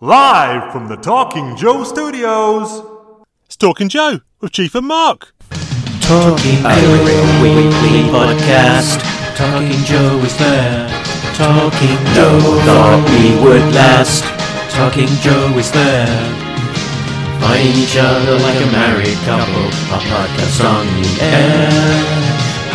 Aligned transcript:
Live 0.00 0.70
from 0.70 0.86
the 0.86 0.94
Talking 0.94 1.56
Joe 1.56 1.82
Studios. 1.82 2.86
It's 3.46 3.56
Talking 3.56 3.88
Joe 3.88 4.20
with 4.40 4.52
Chief 4.52 4.72
and 4.76 4.86
Mark. 4.86 5.34
Talking 6.02 6.62
Joe 6.62 7.42
Weekly 7.42 8.06
Podcast. 8.06 9.02
Talking 9.34 9.82
Joe 9.82 10.22
is 10.22 10.38
there. 10.38 10.86
Talking 11.34 11.98
Joe 12.14 12.38
thought 12.62 13.02
we 13.10 13.42
would 13.42 13.74
last. 13.74 14.22
Talking 14.70 15.08
Joe 15.18 15.58
is 15.58 15.72
there. 15.72 16.06
Find 17.42 17.74
each 17.74 17.96
other 17.98 18.38
like 18.38 18.62
a 18.62 18.70
married 18.70 19.18
couple. 19.26 19.66
A 19.66 19.98
podcast 19.98 20.62
on 20.62 20.86
the 21.02 21.10
air. 21.26 21.70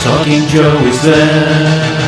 Talking 0.01 0.45
Joe 0.49 0.75
is 0.85 1.01
there. 1.03 2.02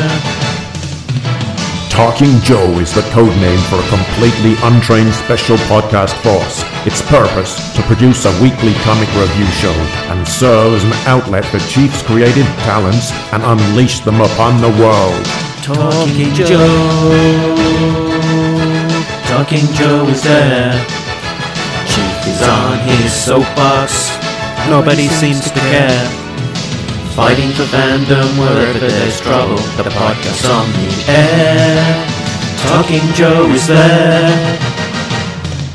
Talking 1.96 2.38
Joe 2.42 2.78
is 2.78 2.92
the 2.92 3.00
code 3.10 3.34
name 3.40 3.58
for 3.72 3.76
a 3.80 3.88
completely 3.88 4.52
untrained 4.68 5.14
special 5.14 5.56
podcast 5.64 6.12
force. 6.20 6.62
Its 6.84 7.00
purpose 7.00 7.74
to 7.74 7.80
produce 7.84 8.26
a 8.26 8.42
weekly 8.42 8.74
comic 8.84 9.08
review 9.16 9.46
show 9.56 9.72
and 10.12 10.28
serve 10.28 10.74
as 10.74 10.84
an 10.84 10.92
outlet 11.08 11.46
for 11.46 11.58
Chief's 11.60 12.02
creative 12.02 12.44
talents 12.68 13.12
and 13.32 13.42
unleash 13.42 14.00
them 14.00 14.20
upon 14.20 14.60
the 14.60 14.68
world. 14.76 15.24
Talking 15.64 16.34
Joe. 16.34 16.68
Talking 19.24 19.66
Joe 19.72 20.06
is 20.08 20.22
there. 20.22 20.72
Chief 21.88 22.28
is 22.28 22.42
on 22.42 22.78
his 22.80 23.10
soapbox. 23.10 24.12
Nobody 24.68 25.08
seems 25.08 25.50
to 25.50 25.60
care. 25.60 26.25
Fighting 27.16 27.50
for 27.52 27.62
fandom 27.62 28.38
wherever 28.38 28.78
there's 28.78 29.18
trouble. 29.22 29.56
The 29.56 29.88
podcast 29.88 30.44
on 30.50 30.70
the 30.72 31.04
air. 31.10 32.06
Talking 32.58 33.10
Joe 33.14 33.48
is 33.52 33.66
there. 33.66 34.58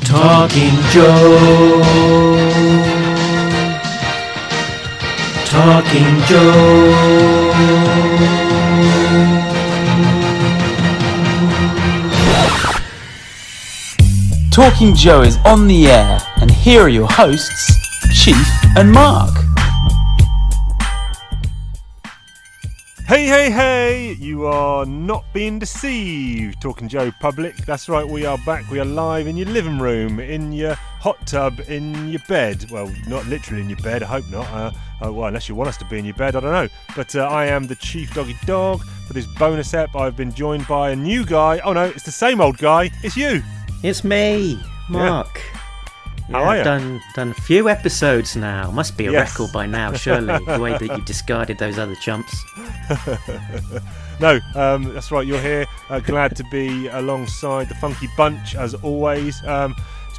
Talking 0.03 0.77
Joe. 0.91 1.81
Talking 5.45 6.21
Joe. 6.27 7.51
Talking 14.51 14.93
Joe 14.93 15.21
is 15.23 15.37
on 15.43 15.67
the 15.67 15.87
air, 15.87 16.19
and 16.39 16.51
here 16.51 16.81
are 16.81 16.89
your 16.89 17.07
hosts, 17.09 17.73
Chief 18.13 18.45
and 18.77 18.91
Mark. 18.91 19.50
Hey, 23.11 23.25
hey, 23.25 23.51
hey! 23.51 24.13
You 24.13 24.45
are 24.45 24.85
not 24.85 25.25
being 25.33 25.59
deceived. 25.59 26.61
Talking 26.61 26.87
Joe 26.87 27.11
public. 27.19 27.57
That's 27.65 27.89
right, 27.89 28.07
we 28.07 28.25
are 28.25 28.37
back. 28.45 28.71
We 28.71 28.79
are 28.79 28.85
live 28.85 29.27
in 29.27 29.35
your 29.35 29.49
living 29.49 29.79
room, 29.79 30.21
in 30.21 30.53
your 30.53 30.75
hot 30.75 31.27
tub, 31.27 31.59
in 31.67 32.07
your 32.07 32.21
bed. 32.29 32.71
Well, 32.71 32.89
not 33.09 33.25
literally 33.25 33.63
in 33.63 33.69
your 33.69 33.79
bed, 33.79 34.01
I 34.01 34.05
hope 34.05 34.29
not. 34.29 34.47
Uh, 34.47 34.71
uh, 35.05 35.11
well, 35.11 35.27
unless 35.27 35.49
you 35.49 35.55
want 35.55 35.67
us 35.67 35.75
to 35.79 35.85
be 35.89 35.99
in 35.99 36.05
your 36.05 36.13
bed, 36.13 36.37
I 36.37 36.39
don't 36.39 36.53
know. 36.53 36.69
But 36.95 37.13
uh, 37.13 37.27
I 37.27 37.47
am 37.47 37.67
the 37.67 37.75
Chief 37.75 38.13
Doggy 38.13 38.37
Dog. 38.45 38.81
For 39.07 39.11
this 39.11 39.25
bonus 39.25 39.73
ep, 39.73 39.93
I've 39.93 40.15
been 40.15 40.33
joined 40.33 40.65
by 40.69 40.91
a 40.91 40.95
new 40.95 41.25
guy. 41.25 41.59
Oh 41.65 41.73
no, 41.73 41.87
it's 41.87 42.03
the 42.03 42.11
same 42.11 42.39
old 42.39 42.59
guy. 42.59 42.91
It's 43.03 43.17
you. 43.17 43.43
It's 43.83 44.05
me, 44.05 44.57
Mark. 44.89 45.41
Yeah. 45.53 45.60
How 46.31 46.43
are 46.43 46.47
I've 46.47 46.57
you? 46.59 46.63
done 46.63 47.01
done 47.15 47.29
a 47.31 47.33
few 47.33 47.69
episodes 47.69 48.35
now. 48.35 48.71
Must 48.71 48.95
be 48.97 49.07
a 49.07 49.11
Yes. 49.11 49.31
record 49.31 49.51
by 49.53 49.65
now, 49.65 49.93
surely. 49.93 50.43
the 50.45 50.59
way 50.59 50.71
that 50.77 50.97
you 50.97 51.01
discarded 51.03 51.57
those 51.57 51.77
other 51.77 51.95
chumps. 51.95 52.33
No, 54.19 54.39
um, 54.53 54.93
that's 54.93 55.11
right. 55.11 55.25
You're 55.25 55.41
here. 55.41 55.65
Uh, 55.89 55.99
glad 55.99 56.35
to 56.35 56.43
be 56.51 56.87
alongside 56.89 57.67
the 57.69 57.73
Funky 57.75 58.07
Bunch 58.15 58.53
as 58.55 58.75
always. 58.75 59.43
Um, 59.47 59.73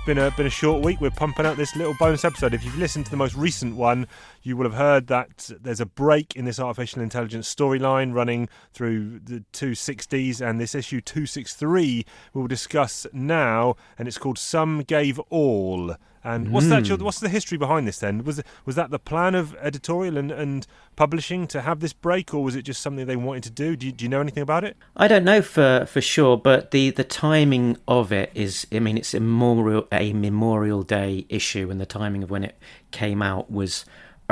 been 0.04 0.18
a 0.18 0.30
been 0.32 0.46
a 0.46 0.50
short 0.50 0.84
week. 0.84 1.00
We're 1.00 1.10
pumping 1.10 1.46
out 1.46 1.56
this 1.56 1.76
little 1.76 1.94
bonus 1.94 2.24
episode. 2.24 2.54
If 2.54 2.64
you've 2.64 2.78
listened 2.78 3.04
to 3.04 3.10
the 3.10 3.16
most 3.16 3.36
recent 3.36 3.76
one, 3.76 4.08
you 4.42 4.56
will 4.56 4.64
have 4.64 4.74
heard 4.74 5.06
that 5.06 5.50
there's 5.60 5.80
a 5.80 5.86
break 5.86 6.34
in 6.34 6.44
this 6.44 6.58
artificial 6.58 7.02
intelligence 7.02 7.52
storyline 7.52 8.12
running 8.12 8.48
through 8.72 9.20
the 9.20 9.44
260s, 9.52 10.40
and 10.40 10.60
this 10.60 10.74
issue 10.74 11.00
263 11.00 12.04
we'll 12.34 12.48
discuss 12.48 13.06
now, 13.12 13.76
and 13.96 14.08
it's 14.08 14.18
called 14.18 14.38
"Some 14.38 14.82
Gave 14.82 15.20
All." 15.30 15.94
And 16.24 16.52
what's 16.52 16.68
that? 16.68 16.86
Hmm. 16.86 17.02
What's 17.02 17.20
the 17.20 17.28
history 17.28 17.58
behind 17.58 17.88
this? 17.88 17.98
Then 17.98 18.22
was 18.22 18.42
was 18.64 18.76
that 18.76 18.90
the 18.90 18.98
plan 18.98 19.34
of 19.34 19.56
editorial 19.56 20.16
and, 20.16 20.30
and 20.30 20.66
publishing 20.94 21.46
to 21.48 21.62
have 21.62 21.80
this 21.80 21.92
break, 21.92 22.32
or 22.32 22.44
was 22.44 22.54
it 22.54 22.62
just 22.62 22.80
something 22.80 23.06
they 23.06 23.16
wanted 23.16 23.42
to 23.44 23.50
do? 23.50 23.74
Do 23.74 23.86
you, 23.86 23.92
do 23.92 24.04
you 24.04 24.08
know 24.08 24.20
anything 24.20 24.42
about 24.42 24.62
it? 24.62 24.76
I 24.96 25.08
don't 25.08 25.24
know 25.24 25.42
for, 25.42 25.86
for 25.86 26.00
sure, 26.00 26.36
but 26.36 26.70
the, 26.70 26.90
the 26.90 27.04
timing 27.04 27.76
of 27.88 28.12
it 28.12 28.30
is 28.34 28.66
I 28.72 28.78
mean 28.78 28.96
it's 28.96 29.14
a 29.14 29.20
memorial 29.20 29.88
a 29.90 30.12
Memorial 30.12 30.82
Day 30.82 31.26
issue 31.28 31.70
and 31.70 31.80
the 31.80 31.86
timing 31.86 32.22
of 32.22 32.30
when 32.30 32.44
it 32.44 32.56
came 32.90 33.22
out 33.22 33.50
was 33.50 33.84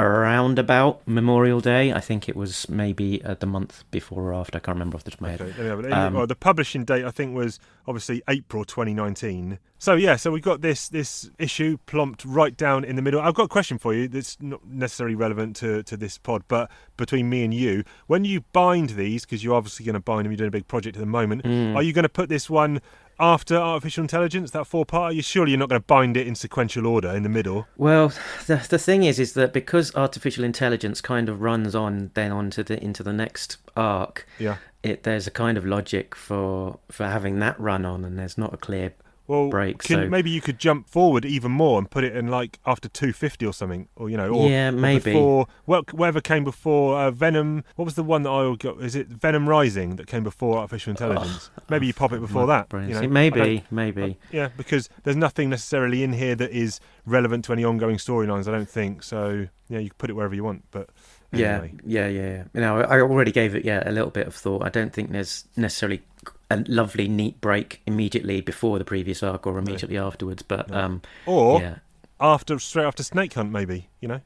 around 0.04 0.58
about 0.58 1.06
Memorial 1.06 1.60
Day. 1.60 1.92
I 1.92 2.00
think 2.00 2.28
it 2.28 2.36
was 2.36 2.68
maybe 2.68 3.22
uh, 3.24 3.34
the 3.34 3.46
month 3.46 3.84
before 3.90 4.24
or 4.24 4.34
after. 4.34 4.58
I 4.58 4.60
can't 4.60 4.76
remember 4.76 4.96
off 4.96 5.04
the 5.04 5.10
top 5.10 5.18
of 5.18 5.22
my 5.22 5.30
head. 5.30 5.40
Okay, 5.40 5.52
there 5.52 5.76
we 5.76 5.84
have 5.84 5.92
it. 5.92 5.92
Um, 5.92 6.14
well, 6.14 6.26
the 6.26 6.36
publishing 6.36 6.84
date 6.84 7.04
I 7.04 7.10
think 7.10 7.34
was 7.34 7.58
obviously 7.86 8.22
April 8.28 8.64
2019. 8.64 9.58
So 9.78 9.94
yeah, 9.94 10.16
so 10.16 10.30
we've 10.30 10.42
got 10.42 10.60
this 10.60 10.88
this 10.88 11.30
issue 11.38 11.78
plumped 11.86 12.24
right 12.24 12.56
down 12.56 12.84
in 12.84 12.96
the 12.96 13.02
middle. 13.02 13.20
I've 13.20 13.34
got 13.34 13.44
a 13.44 13.48
question 13.48 13.78
for 13.78 13.94
you 13.94 14.08
that's 14.08 14.36
not 14.40 14.66
necessarily 14.66 15.14
relevant 15.14 15.56
to, 15.56 15.82
to 15.84 15.96
this 15.96 16.18
pod, 16.18 16.42
but 16.48 16.70
between 16.96 17.30
me 17.30 17.44
and 17.44 17.54
you, 17.54 17.84
when 18.06 18.24
you 18.24 18.42
bind 18.52 18.90
these, 18.90 19.24
because 19.24 19.42
you're 19.42 19.54
obviously 19.54 19.86
going 19.86 19.94
to 19.94 20.00
bind 20.00 20.26
them, 20.26 20.32
you're 20.32 20.36
doing 20.36 20.48
a 20.48 20.50
big 20.50 20.68
project 20.68 20.96
at 20.96 21.00
the 21.00 21.06
moment. 21.06 21.44
Mm. 21.44 21.74
Are 21.74 21.82
you 21.82 21.94
going 21.94 22.02
to 22.02 22.10
put 22.10 22.28
this 22.28 22.50
one 22.50 22.82
after 23.20 23.56
artificial 23.56 24.02
intelligence, 24.02 24.50
that 24.52 24.66
four 24.66 24.84
part? 24.84 25.14
You 25.14 25.22
surely 25.22 25.52
you're 25.52 25.58
not 25.58 25.68
going 25.68 25.80
to 25.80 25.86
bind 25.86 26.16
it 26.16 26.26
in 26.26 26.34
sequential 26.34 26.86
order 26.86 27.10
in 27.10 27.22
the 27.22 27.28
middle? 27.28 27.66
Well, 27.76 28.12
the 28.46 28.64
the 28.68 28.78
thing 28.78 29.04
is, 29.04 29.18
is 29.18 29.34
that 29.34 29.52
because 29.52 29.94
artificial 29.94 30.44
intelligence 30.44 31.00
kind 31.00 31.28
of 31.28 31.40
runs 31.40 31.74
on 31.74 32.10
then 32.14 32.32
onto 32.32 32.62
the 32.62 32.82
into 32.82 33.02
the 33.02 33.12
next 33.12 33.58
arc, 33.76 34.26
Yeah. 34.38 34.56
it 34.82 35.02
there's 35.02 35.26
a 35.26 35.30
kind 35.30 35.56
of 35.58 35.64
logic 35.66 36.14
for 36.14 36.78
for 36.90 37.06
having 37.06 37.38
that 37.40 37.58
run 37.60 37.84
on, 37.84 38.04
and 38.04 38.18
there's 38.18 38.38
not 38.38 38.54
a 38.54 38.56
clear. 38.56 38.92
Well, 39.30 39.48
break, 39.48 39.78
can, 39.78 39.96
so- 39.96 40.08
maybe 40.08 40.28
you 40.28 40.40
could 40.40 40.58
jump 40.58 40.88
forward 40.88 41.24
even 41.24 41.52
more 41.52 41.78
and 41.78 41.88
put 41.88 42.02
it 42.02 42.16
in 42.16 42.26
like 42.26 42.58
after 42.66 42.88
250 42.88 43.46
or 43.46 43.52
something, 43.52 43.86
or 43.94 44.10
you 44.10 44.16
know, 44.16 44.28
or 44.30 44.50
Yeah, 44.50 44.72
maybe. 44.72 45.12
before 45.12 45.46
whatever 45.66 46.20
came 46.20 46.42
before 46.42 46.98
uh, 46.98 47.12
Venom. 47.12 47.62
What 47.76 47.84
was 47.84 47.94
the 47.94 48.02
one 48.02 48.24
that 48.24 48.30
I 48.30 48.56
got? 48.56 48.82
Is 48.82 48.96
it 48.96 49.06
Venom 49.06 49.48
Rising 49.48 49.94
that 49.96 50.08
came 50.08 50.24
before 50.24 50.58
artificial 50.58 50.90
intelligence? 50.90 51.48
maybe 51.68 51.86
you 51.86 51.94
pop 51.94 52.12
it 52.12 52.20
before 52.20 52.48
that. 52.48 52.66
You 52.72 52.80
know? 52.80 53.06
Maybe, 53.06 53.62
maybe. 53.70 54.18
yeah, 54.32 54.48
because 54.56 54.88
there's 55.04 55.16
nothing 55.16 55.48
necessarily 55.48 56.02
in 56.02 56.14
here 56.14 56.34
that 56.34 56.50
is 56.50 56.80
relevant 57.06 57.44
to 57.44 57.52
any 57.52 57.62
ongoing 57.62 57.98
storylines. 57.98 58.48
I 58.48 58.50
don't 58.50 58.68
think 58.68 59.04
so. 59.04 59.46
Yeah, 59.68 59.78
you 59.78 59.90
can 59.90 59.96
put 59.98 60.10
it 60.10 60.14
wherever 60.14 60.34
you 60.34 60.42
want, 60.42 60.64
but 60.72 60.90
anyway. 61.32 61.72
Yeah, 61.86 62.08
yeah, 62.08 62.20
yeah, 62.20 62.30
yeah. 62.30 62.44
You 62.52 62.60
know, 62.62 62.80
I 62.80 63.00
already 63.00 63.30
gave 63.30 63.54
it 63.54 63.64
yeah 63.64 63.88
a 63.88 63.92
little 63.92 64.10
bit 64.10 64.26
of 64.26 64.34
thought. 64.34 64.64
I 64.64 64.70
don't 64.70 64.92
think 64.92 65.12
there's 65.12 65.44
necessarily 65.56 66.02
a 66.50 66.64
lovely 66.68 67.08
neat 67.08 67.40
break 67.40 67.80
immediately 67.86 68.40
before 68.40 68.78
the 68.78 68.84
previous 68.84 69.22
arc 69.22 69.46
or 69.46 69.58
immediately 69.58 69.96
afterwards, 69.98 70.42
but 70.42 70.70
um, 70.72 71.02
Or 71.26 71.60
yeah, 71.60 71.76
after 72.20 72.58
straight 72.58 72.84
after 72.86 73.02
Snake 73.02 73.32
Hunt, 73.34 73.50
maybe 73.52 73.88
you 74.00 74.08
know. 74.08 74.20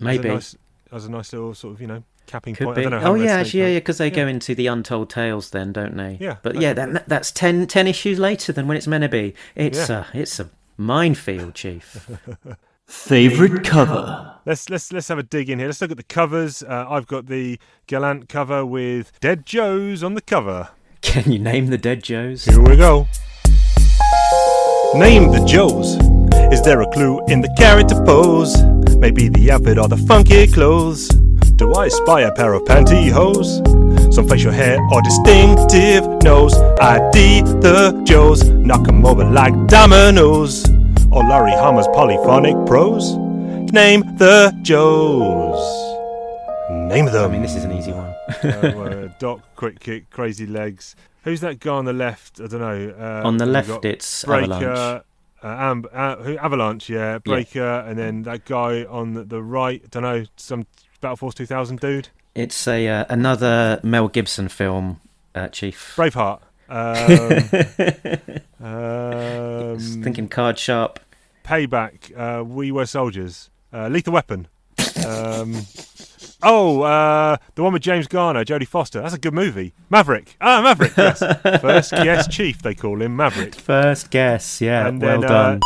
maybe. 0.00 0.28
As 0.28 0.32
a 0.32 0.34
nice, 0.34 0.56
as 0.92 1.04
a 1.06 1.10
nice 1.10 1.32
little 1.32 1.54
sort 1.54 1.74
of 1.74 1.80
you 1.80 1.86
know 1.86 2.02
capping 2.26 2.54
Could 2.54 2.64
point. 2.66 2.76
be. 2.76 2.86
I 2.86 2.90
don't 2.90 3.00
know. 3.02 3.10
Oh 3.10 3.14
yeah, 3.14 3.32
actually, 3.36 3.60
yeah, 3.60 3.64
Hunt. 3.66 3.72
yeah, 3.74 3.78
because 3.80 3.98
they 3.98 4.10
go 4.10 4.26
into 4.26 4.54
the 4.54 4.66
untold 4.68 5.10
tales, 5.10 5.50
then, 5.50 5.72
don't 5.72 5.96
they? 5.96 6.16
Yeah, 6.20 6.36
But 6.42 6.54
that 6.54 6.62
yeah, 6.62 6.72
that, 6.72 7.08
that's 7.08 7.30
10, 7.30 7.66
10 7.66 7.86
issues 7.86 8.18
later 8.18 8.52
than 8.52 8.66
when 8.66 8.76
it's 8.76 8.86
meant 8.86 9.02
to 9.02 9.08
be. 9.08 9.34
It's 9.54 9.88
Yeah. 9.88 10.04
a 10.14 10.18
it's 10.18 10.40
a 10.40 10.48
minefield, 10.76 11.54
chief. 11.54 12.08
Favorite 12.86 13.64
cover? 13.64 14.34
Let's 14.46 14.70
let's 14.70 14.92
let's 14.92 15.08
have 15.08 15.18
a 15.18 15.24
dig 15.24 15.50
in 15.50 15.58
here. 15.58 15.66
Let's 15.66 15.80
look 15.80 15.90
at 15.90 15.96
the 15.96 16.04
covers. 16.04 16.62
Uh, 16.62 16.86
I've 16.88 17.08
got 17.08 17.26
the 17.26 17.58
Gallant 17.88 18.28
cover 18.28 18.64
with 18.64 19.10
Dead 19.20 19.44
Joes 19.44 20.04
on 20.04 20.14
the 20.14 20.20
cover. 20.20 20.68
Can 21.02 21.30
you 21.30 21.38
name 21.38 21.66
the 21.66 21.78
dead 21.78 22.02
Joes? 22.02 22.44
Here 22.44 22.60
we 22.60 22.76
go. 22.76 23.06
Name 24.94 25.30
the 25.30 25.44
Joes. 25.46 25.96
Is 26.52 26.62
there 26.62 26.80
a 26.80 26.90
clue 26.92 27.24
in 27.26 27.40
the 27.40 27.52
character 27.58 27.96
pose? 28.04 28.56
Maybe 28.96 29.28
the 29.28 29.50
outfit 29.50 29.78
or 29.78 29.88
the 29.88 29.96
funky 29.96 30.46
clothes. 30.46 31.08
Do 31.56 31.74
I 31.74 31.88
spy 31.88 32.22
a 32.22 32.32
pair 32.32 32.54
of 32.54 32.62
pantyhose? 32.64 34.12
Some 34.12 34.28
facial 34.28 34.52
hair 34.52 34.78
or 34.92 35.02
distinctive 35.02 36.04
nose? 36.22 36.54
ID 36.80 37.42
the 37.60 38.02
Joes. 38.04 38.44
Knock 38.44 38.88
'em 38.88 39.04
over 39.04 39.24
like 39.24 39.54
dominoes. 39.66 40.64
Or 41.10 41.22
Larry 41.24 41.52
Hama's 41.52 41.88
polyphonic 41.88 42.56
prose? 42.66 43.16
Name 43.72 44.02
the 44.16 44.56
Joes. 44.62 45.60
Name 46.70 47.06
them. 47.06 47.30
I 47.30 47.32
mean, 47.32 47.42
this 47.42 47.54
is 47.54 47.64
an 47.64 47.72
easy 47.72 47.92
one. 47.92 48.15
Uh, 48.28 49.08
Doc, 49.18 49.40
quick 49.56 49.80
kick, 49.80 50.10
crazy 50.10 50.46
legs. 50.46 50.94
Who's 51.24 51.40
that 51.40 51.58
guy 51.60 51.72
on 51.74 51.84
the 51.84 51.92
left? 51.92 52.40
I 52.40 52.46
don't 52.46 52.60
know. 52.60 52.94
Uh, 52.98 53.26
On 53.26 53.36
the 53.36 53.46
left, 53.46 53.84
it's 53.84 54.24
Breaker, 54.24 54.52
Avalanche. 54.52 55.02
uh, 55.42 55.46
Amb- 55.46 55.86
uh, 55.92 56.36
Avalanche, 56.40 56.88
yeah, 56.88 57.18
Breaker, 57.18 57.84
and 57.86 57.98
then 57.98 58.22
that 58.22 58.44
guy 58.44 58.84
on 58.84 59.14
the, 59.14 59.24
the 59.24 59.42
right. 59.42 59.82
I 59.84 59.88
don't 59.90 60.02
know, 60.02 60.24
some 60.36 60.66
Battle 61.00 61.16
Force 61.16 61.34
2000 61.34 61.80
dude. 61.80 62.08
It's 62.34 62.68
a 62.68 62.86
uh, 62.88 63.04
another 63.08 63.80
Mel 63.82 64.08
Gibson 64.08 64.48
film, 64.48 65.00
uh, 65.34 65.48
Chief. 65.48 65.94
Braveheart. 65.96 66.40
Um, 66.68 68.30
um, 68.60 69.72
Um, 69.72 70.02
thinking 70.02 70.28
card 70.28 70.58
sharp. 70.58 71.00
Payback. 71.44 72.12
Uh, 72.16 72.42
we 72.44 72.72
were 72.72 72.86
soldiers. 72.86 73.50
Uh, 73.72 73.88
Lethal 73.88 74.12
Weapon. 74.14 74.48
Um, 75.04 75.54
oh, 76.42 76.82
uh, 76.82 77.36
the 77.54 77.62
one 77.62 77.72
with 77.72 77.82
James 77.82 78.06
Garner, 78.06 78.44
Jodie 78.44 78.66
Foster. 78.66 79.00
That's 79.02 79.14
a 79.14 79.18
good 79.18 79.34
movie. 79.34 79.74
Maverick. 79.90 80.36
Ah, 80.40 80.62
Maverick. 80.62 80.96
Yes. 80.96 81.18
First 81.60 81.90
guess 81.92 82.26
chief, 82.28 82.62
they 82.62 82.74
call 82.74 83.02
him 83.02 83.16
Maverick. 83.16 83.54
First 83.54 84.10
guess, 84.10 84.60
yeah, 84.60 84.86
And 84.86 85.00
well 85.00 85.20
then, 85.20 85.28
done. 85.30 85.60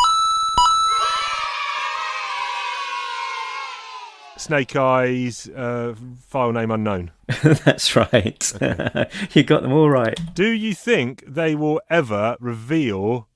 Snake 4.36 4.74
Eyes. 4.74 5.48
Uh, 5.48 5.94
file 6.26 6.52
name 6.52 6.70
unknown. 6.70 7.10
That's 7.42 7.94
right. 7.94 8.52
you 9.34 9.42
got 9.42 9.62
them 9.62 9.72
all 9.72 9.90
right. 9.90 10.18
Do 10.34 10.48
you 10.48 10.74
think 10.74 11.22
they 11.26 11.54
will 11.54 11.80
ever 11.90 12.36
reveal? 12.40 13.28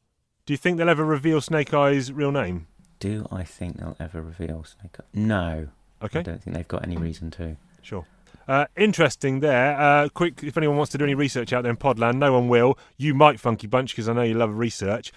Do 0.46 0.52
you 0.52 0.56
think 0.56 0.78
they'll 0.78 0.88
ever 0.88 1.04
reveal 1.04 1.40
Snake 1.40 1.72
Eyes' 1.74 2.10
real 2.12 2.32
name? 2.32 2.66
Do 3.00 3.26
I 3.30 3.44
think 3.44 3.78
they'll 3.78 3.96
ever 4.00 4.22
reveal 4.22 4.64
Snake 4.64 4.96
Eye? 4.98 5.04
No. 5.12 5.68
I 6.04 6.22
don't 6.22 6.42
think 6.42 6.56
they've 6.56 6.68
got 6.68 6.84
any 6.84 6.96
reason 6.96 7.30
to. 7.32 7.56
sure. 7.82 8.06
Uh, 8.46 8.66
interesting 8.76 9.40
there. 9.40 9.78
Uh, 9.80 10.08
quick, 10.10 10.42
if 10.42 10.56
anyone 10.56 10.76
wants 10.76 10.92
to 10.92 10.98
do 10.98 11.04
any 11.04 11.14
research 11.14 11.52
out 11.52 11.62
there 11.62 11.70
in 11.70 11.78
Podland, 11.78 12.16
no 12.16 12.32
one 12.32 12.48
will. 12.48 12.78
You 12.98 13.14
might, 13.14 13.40
Funky 13.40 13.66
Bunch, 13.66 13.92
because 13.92 14.08
I 14.08 14.12
know 14.12 14.22
you 14.22 14.34
love 14.34 14.58
research. 14.58 15.12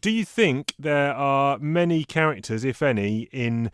Do 0.00 0.10
you 0.10 0.24
think 0.24 0.74
there 0.78 1.12
are 1.12 1.58
many 1.58 2.04
characters, 2.04 2.64
if 2.64 2.82
any, 2.82 3.28
in 3.32 3.70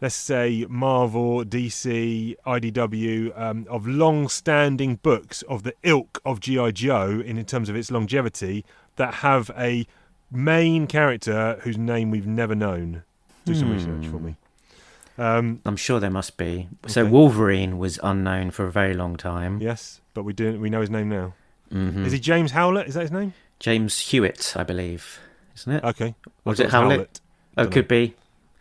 let's 0.00 0.14
say 0.14 0.64
Marvel, 0.68 1.44
DC, 1.44 2.36
IDW, 2.46 3.38
um, 3.38 3.66
of 3.68 3.86
long-standing 3.86 4.96
books 4.96 5.42
of 5.42 5.64
the 5.64 5.74
ilk 5.82 6.20
of 6.24 6.40
GI 6.40 6.72
Joe 6.72 7.20
in, 7.24 7.36
in 7.36 7.44
terms 7.44 7.68
of 7.68 7.76
its 7.76 7.90
longevity 7.90 8.64
that 8.96 9.14
have 9.14 9.50
a 9.56 9.86
main 10.30 10.86
character 10.86 11.58
whose 11.62 11.76
name 11.76 12.10
we've 12.10 12.26
never 12.26 12.54
known? 12.54 13.02
Do 13.44 13.54
some 13.54 13.72
research 13.72 14.06
for 14.06 14.20
me. 14.20 14.36
Um, 15.18 15.60
I'm 15.66 15.76
sure 15.76 15.98
there 16.00 16.10
must 16.10 16.36
be. 16.36 16.68
So 16.86 17.02
Okay. 17.02 17.10
Wolverine 17.10 17.78
was 17.78 17.98
unknown 18.02 18.50
for 18.52 18.66
a 18.66 18.70
very 18.72 18.94
long 18.94 19.16
time. 19.16 19.60
yes, 19.60 20.00
but 20.14 20.22
we 20.22 20.32
do 20.32 20.58
we 20.60 20.70
know 20.70 20.80
his 20.80 20.90
name 20.90 21.08
now. 21.08 21.34
hmm 21.72 22.04
Is 22.04 22.12
he 22.12 22.18
James 22.20 22.52
Howlett? 22.52 22.86
Is 22.88 22.94
that 22.94 23.02
his 23.02 23.12
name? 23.12 23.34
James 23.58 23.98
Hewitt, 23.98 24.54
I 24.56 24.62
believe, 24.62 25.18
isn't 25.56 25.72
it? 25.72 25.84
Okay. 25.84 26.14
Or 26.44 26.52
is 26.52 26.60
it 26.60 26.70
thought 26.70 26.82
Howlett? 26.84 27.20
oh, 27.56 27.62
dunno. 27.64 27.70
could 27.72 27.88
be. 27.88 28.14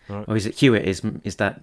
Right. 0.09 0.25
Or 0.27 0.35
is 0.35 0.45
it 0.47 0.55
Hewitt? 0.55 0.85
Is 0.85 1.01
is 1.23 1.35
that 1.35 1.61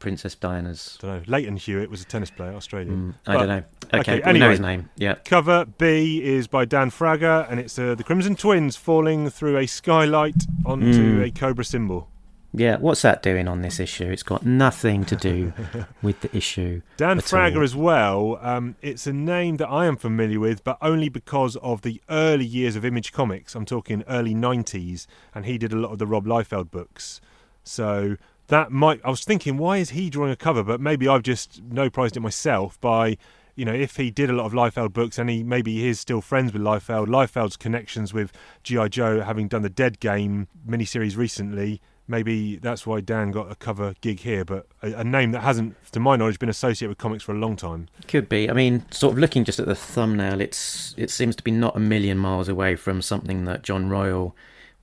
Princess 0.00 0.34
Diana's? 0.34 0.98
don't 1.00 1.10
know. 1.18 1.22
Lleyton 1.38 1.56
Hewitt 1.56 1.88
was 1.90 2.02
a 2.02 2.04
tennis 2.04 2.30
player, 2.30 2.52
Australian. 2.54 2.96
Mm, 2.96 3.14
I 3.30 3.32
But- 3.34 3.38
don't 3.38 3.48
know. 3.48 3.62
okay, 3.94 3.98
Okay, 4.00 4.14
we 4.16 4.22
anyway. 4.24 4.38
know 4.40 4.50
his 4.50 4.60
name. 4.60 4.90
Yeah. 4.96 5.14
Cover 5.24 5.64
B 5.78 6.20
is 6.24 6.48
by 6.48 6.64
Dan 6.64 6.90
Fraga, 6.90 7.46
and 7.48 7.60
it's 7.60 7.78
uh, 7.78 7.94
the 7.94 8.02
Crimson 8.02 8.34
Twins 8.34 8.74
falling 8.76 9.30
through 9.30 9.56
a 9.58 9.66
skylight 9.66 10.34
onto 10.66 11.20
Mm. 11.20 11.26
a 11.26 11.30
cobra 11.30 11.64
symbol. 11.64 12.08
Yeah, 12.54 12.76
what's 12.76 13.00
that 13.02 13.22
doing 13.22 13.48
on 13.48 13.62
this 13.62 13.80
issue? 13.80 14.10
It's 14.10 14.22
got 14.22 14.44
nothing 14.44 15.06
to 15.06 15.16
do 15.16 15.54
with 16.02 16.20
the 16.20 16.36
issue. 16.36 16.82
Dan 16.98 17.18
all. 17.56 17.62
as 17.62 17.74
well. 17.74 18.38
Um, 18.42 18.76
it's 18.82 19.06
a 19.06 19.12
name 19.12 19.56
that 19.56 19.68
I 19.68 19.86
am 19.86 19.96
familiar 19.96 20.38
with, 20.38 20.62
but 20.62 20.76
only 20.82 21.08
because 21.08 21.56
of 21.56 21.80
the 21.80 22.02
early 22.10 22.44
years 22.44 22.76
of 22.76 22.84
Image 22.84 23.10
Comics. 23.12 23.54
I'm 23.54 23.64
talking 23.64 24.04
early 24.06 24.34
90s, 24.34 25.06
and 25.34 25.46
he 25.46 25.56
did 25.56 25.72
a 25.72 25.76
lot 25.76 25.92
of 25.92 25.98
the 25.98 26.06
Rob 26.06 26.26
Liefeld 26.26 26.70
books. 26.70 27.22
So 27.64 28.16
that 28.48 28.70
might. 28.70 29.00
I 29.02 29.08
was 29.10 29.24
thinking, 29.24 29.56
why 29.56 29.78
is 29.78 29.90
he 29.90 30.10
drawing 30.10 30.30
a 30.30 30.36
cover? 30.36 30.62
But 30.62 30.80
maybe 30.80 31.08
I've 31.08 31.22
just 31.22 31.62
no 31.62 31.88
prized 31.88 32.16
it 32.16 32.20
myself 32.20 32.80
by. 32.80 33.16
You 33.54 33.66
know, 33.66 33.74
if 33.74 33.96
he 33.96 34.10
did 34.10 34.30
a 34.30 34.32
lot 34.32 34.46
of 34.46 34.52
Liefeld 34.52 34.94
books 34.94 35.18
and 35.18 35.28
he 35.28 35.42
maybe 35.42 35.74
he 35.74 35.88
is 35.88 36.00
still 36.00 36.22
friends 36.22 36.54
with 36.54 36.62
Liefeld, 36.62 37.06
Liefeld's 37.08 37.58
connections 37.58 38.14
with 38.14 38.32
G.I. 38.62 38.88
Joe, 38.88 39.20
having 39.20 39.46
done 39.46 39.60
the 39.60 39.68
Dead 39.68 40.00
Game 40.00 40.48
miniseries 40.66 41.18
recently, 41.18 41.82
maybe 42.12 42.56
that's 42.56 42.86
why 42.86 43.00
Dan 43.00 43.32
got 43.32 43.50
a 43.50 43.56
cover 43.56 43.94
gig 44.00 44.20
here. 44.20 44.44
But 44.44 44.68
a, 44.82 45.00
a 45.00 45.04
name 45.04 45.32
that 45.32 45.40
hasn't, 45.40 45.74
to 45.92 45.98
my 45.98 46.14
knowledge, 46.14 46.38
been 46.38 46.48
associated 46.48 46.90
with 46.90 46.98
comics 46.98 47.24
for 47.24 47.32
a 47.32 47.38
long 47.38 47.56
time. 47.56 47.88
Could 48.06 48.28
be. 48.28 48.48
I 48.48 48.52
mean, 48.52 48.84
sort 48.92 49.14
of 49.14 49.18
looking 49.18 49.42
just 49.44 49.58
at 49.58 49.66
the 49.66 49.74
thumbnail, 49.74 50.40
it's 50.40 50.94
it 50.96 51.10
seems 51.10 51.34
to 51.36 51.42
be 51.42 51.50
not 51.50 51.74
a 51.74 51.80
million 51.80 52.18
miles 52.18 52.48
away 52.48 52.76
from 52.76 53.02
something 53.02 53.44
that 53.46 53.62
John 53.62 53.88
Royle 53.88 54.36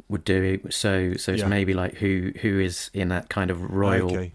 would 0.10 0.26
do. 0.26 0.60
So 0.70 1.14
so 1.14 1.32
it's 1.32 1.42
Yeah. 1.44 1.48
maybe 1.48 1.74
like 1.74 1.96
who 1.96 2.34
who 2.42 2.60
is 2.60 2.90
in 2.94 3.08
that 3.10 3.30
kind 3.30 3.50
of 3.52 3.62
Royle 3.72 4.12
Okay. 4.12 4.32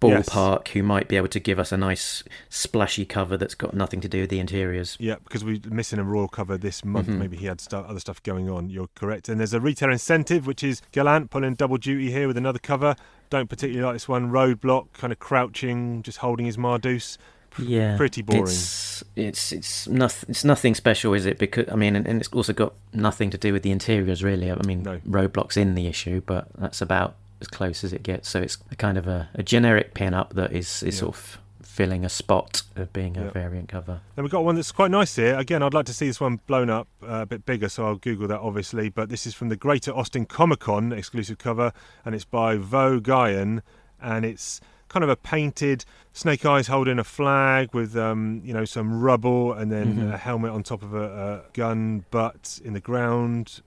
Yes. 0.00 0.28
ballpark 0.28 0.68
who 0.68 0.82
might 0.82 1.08
be 1.08 1.16
able 1.16 1.28
to 1.28 1.40
give 1.40 1.58
us 1.58 1.72
a 1.72 1.76
nice 1.76 2.22
splashy 2.48 3.04
cover 3.04 3.36
that's 3.36 3.54
got 3.56 3.74
nothing 3.74 4.00
to 4.02 4.08
do 4.08 4.20
with 4.20 4.30
the 4.30 4.38
interiors. 4.38 4.96
Yeah, 5.00 5.16
because 5.24 5.44
we're 5.44 5.60
missing 5.68 5.98
a 5.98 6.04
Royle 6.04 6.28
cover 6.28 6.56
this 6.56 6.84
month. 6.84 7.08
Mhm. 7.08 7.18
Maybe 7.18 7.36
he 7.36 7.46
had 7.46 7.60
stuff, 7.60 7.86
other 7.88 7.98
stuff 8.00 8.22
going 8.22 8.48
on. 8.48 8.70
You're 8.70 8.88
correct. 8.94 9.28
And 9.28 9.40
there's 9.40 9.54
a 9.54 9.60
retail 9.60 9.90
incentive, 9.90 10.46
which 10.46 10.62
is 10.62 10.82
Gallant 10.92 11.30
pulling 11.30 11.54
double 11.54 11.78
duty 11.78 12.12
here 12.12 12.28
with 12.28 12.36
another 12.36 12.60
cover. 12.60 12.94
Don't 13.30 13.48
particularly 13.50 13.84
like 13.84 13.94
this 13.96 14.08
one. 14.08 14.30
Roadblock, 14.30 14.92
kind 14.92 15.12
of 15.12 15.18
crouching, 15.18 16.02
just 16.02 16.18
holding 16.18 16.46
his 16.46 16.56
Mardus. 16.56 17.18
Yeah, 17.58 17.96
Pretty 17.96 18.22
boring. 18.22 18.42
It's 18.44 19.02
it's 19.16 19.52
it's 19.52 19.88
nothing. 19.88 20.30
It's 20.30 20.44
nothing 20.44 20.76
special, 20.76 21.12
is 21.14 21.26
it? 21.26 21.38
Because 21.38 21.64
I 21.72 21.74
mean, 21.74 21.96
and, 21.96 22.06
and 22.06 22.20
it's 22.20 22.28
also 22.32 22.52
got 22.52 22.74
nothing 22.92 23.30
to 23.30 23.38
do 23.38 23.52
with 23.52 23.62
the 23.64 23.72
interiors, 23.72 24.22
really. 24.22 24.52
I 24.52 24.56
mean, 24.64 24.84
No. 24.84 24.98
roadblocks 24.98 25.56
in 25.56 25.74
the 25.74 25.88
issue, 25.88 26.20
but 26.24 26.46
that's 26.56 26.80
about 26.80 27.16
as 27.40 27.48
close 27.48 27.84
as 27.84 27.92
it 27.92 28.02
gets. 28.02 28.28
So 28.28 28.40
it's 28.40 28.58
a 28.70 28.76
kind 28.76 28.98
of 28.98 29.06
a, 29.06 29.28
a 29.34 29.42
generic 29.42 29.94
pin-up 29.94 30.34
that 30.34 30.52
is 30.52 30.82
is 30.82 30.96
Yeah. 30.96 31.00
sort 31.00 31.14
of 31.16 31.38
filling 31.62 32.04
a 32.04 32.08
spot 32.08 32.62
of 32.74 32.92
being 32.92 33.16
a 33.16 33.24
Yeah. 33.24 33.30
variant 33.30 33.68
cover. 33.68 34.00
Then 34.16 34.24
we've 34.24 34.32
got 34.32 34.44
one 34.44 34.56
that's 34.56 34.72
quite 34.72 34.90
nice 34.90 35.14
here. 35.14 35.36
Again, 35.38 35.62
I'd 35.62 35.74
like 35.74 35.86
to 35.86 35.92
see 35.94 36.08
this 36.08 36.20
one 36.20 36.40
blown 36.48 36.70
up 36.70 36.88
uh, 37.02 37.20
a 37.22 37.26
bit 37.26 37.46
bigger, 37.46 37.68
so 37.68 37.86
I'll 37.86 37.94
Google 37.96 38.26
that 38.28 38.40
obviously. 38.40 38.88
But 38.88 39.08
this 39.10 39.26
is 39.26 39.34
from 39.34 39.48
the 39.48 39.56
Greater 39.56 39.92
Austin 39.92 40.26
Comic 40.26 40.60
Con 40.60 40.92
exclusive 40.92 41.38
cover, 41.38 41.72
and 42.04 42.14
it's 42.16 42.24
by 42.24 42.56
Vo 42.56 42.98
Guyan, 43.00 43.62
and 44.02 44.24
it's 44.24 44.60
kind 44.88 45.04
of 45.04 45.10
a 45.10 45.16
painted 45.16 45.84
Snake 46.14 46.44
Eyes 46.46 46.66
holding 46.66 46.98
a 46.98 47.04
flag 47.04 47.74
with, 47.74 47.94
um, 47.96 48.40
you 48.42 48.54
know, 48.54 48.64
some 48.64 49.00
rubble, 49.00 49.52
and 49.52 49.70
then 49.70 49.96
Mhm. 49.98 50.14
a 50.14 50.16
helmet 50.16 50.50
on 50.50 50.62
top 50.64 50.82
of 50.82 50.94
a, 50.94 51.44
a 51.46 51.52
gun 51.52 52.04
butt 52.10 52.58
in 52.64 52.72
the 52.72 52.80
ground. 52.80 53.60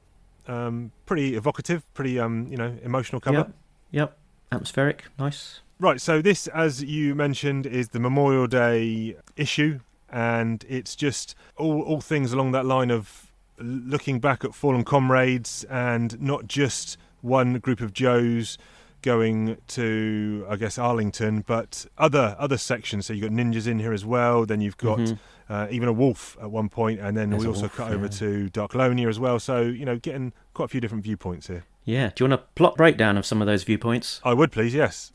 Um, 0.47 0.91
pretty 1.05 1.35
evocative, 1.35 1.83
pretty, 1.93 2.19
um, 2.19 2.47
you 2.49 2.57
know, 2.57 2.75
emotional 2.83 3.19
cover. 3.21 3.37
Yep. 3.37 3.51
Yep. 3.91 4.17
Atmospheric. 4.51 5.05
Nice. 5.19 5.59
Right, 5.79 5.99
so 5.99 6.21
this, 6.21 6.47
as 6.47 6.83
you 6.83 7.15
mentioned, 7.15 7.65
is 7.65 7.89
the 7.89 7.99
Memorial 7.99 8.45
Day 8.47 9.15
issue, 9.35 9.79
and 10.09 10.63
it's 10.69 10.95
just 10.95 11.35
all, 11.57 11.81
all 11.81 12.01
things 12.01 12.33
along 12.33 12.51
that 12.51 12.65
line 12.65 12.91
of 12.91 13.31
looking 13.57 14.19
back 14.19 14.43
at 14.43 14.53
fallen 14.53 14.83
comrades 14.83 15.63
and 15.69 16.19
not 16.21 16.47
just 16.47 16.97
one 17.21 17.59
group 17.59 17.79
of 17.81 17.93
Joes 17.93 18.57
going 19.01 19.57
to, 19.67 20.45
I 20.49 20.55
guess, 20.57 20.77
Arlington, 20.77 21.43
but 21.47 21.87
other 21.97 22.35
other 22.37 22.57
sections. 22.57 23.07
So 23.07 23.13
you've 23.13 23.23
got 23.23 23.31
ninjas 23.31 23.65
in 23.67 23.79
here 23.79 23.93
as 23.93 24.05
well. 24.05 24.45
Then 24.45 24.61
you've 24.61 24.77
got 24.77 24.99
Mhm. 24.99 25.19
uh, 25.49 25.67
even 25.71 25.87
a 25.87 25.93
wolf 25.93 26.37
at 26.39 26.51
one 26.51 26.69
point, 26.69 26.99
and 26.99 27.17
then 27.17 27.31
There's 27.31 27.41
we 27.41 27.47
also 27.47 27.61
wolf, 27.61 27.75
cut 27.75 27.91
over 27.91 28.05
yeah. 28.05 28.09
to 28.11 28.49
Darklonia 28.51 29.09
as 29.09 29.19
well. 29.19 29.39
So 29.39 29.61
you 29.61 29.85
know, 29.85 29.97
getting 29.97 30.33
quite 30.53 30.65
a 30.65 30.67
few 30.67 30.81
different 30.81 31.03
viewpoints 31.03 31.47
here. 31.47 31.63
Yeah. 31.83 32.11
Do 32.15 32.23
you 32.23 32.29
want 32.29 32.41
a 32.41 32.45
plot 32.55 32.77
breakdown 32.77 33.17
of 33.17 33.25
some 33.25 33.41
of 33.41 33.47
those 33.47 33.63
viewpoints? 33.63 34.21
I 34.23 34.33
would 34.33 34.51
please, 34.51 34.73
yes. 34.73 35.11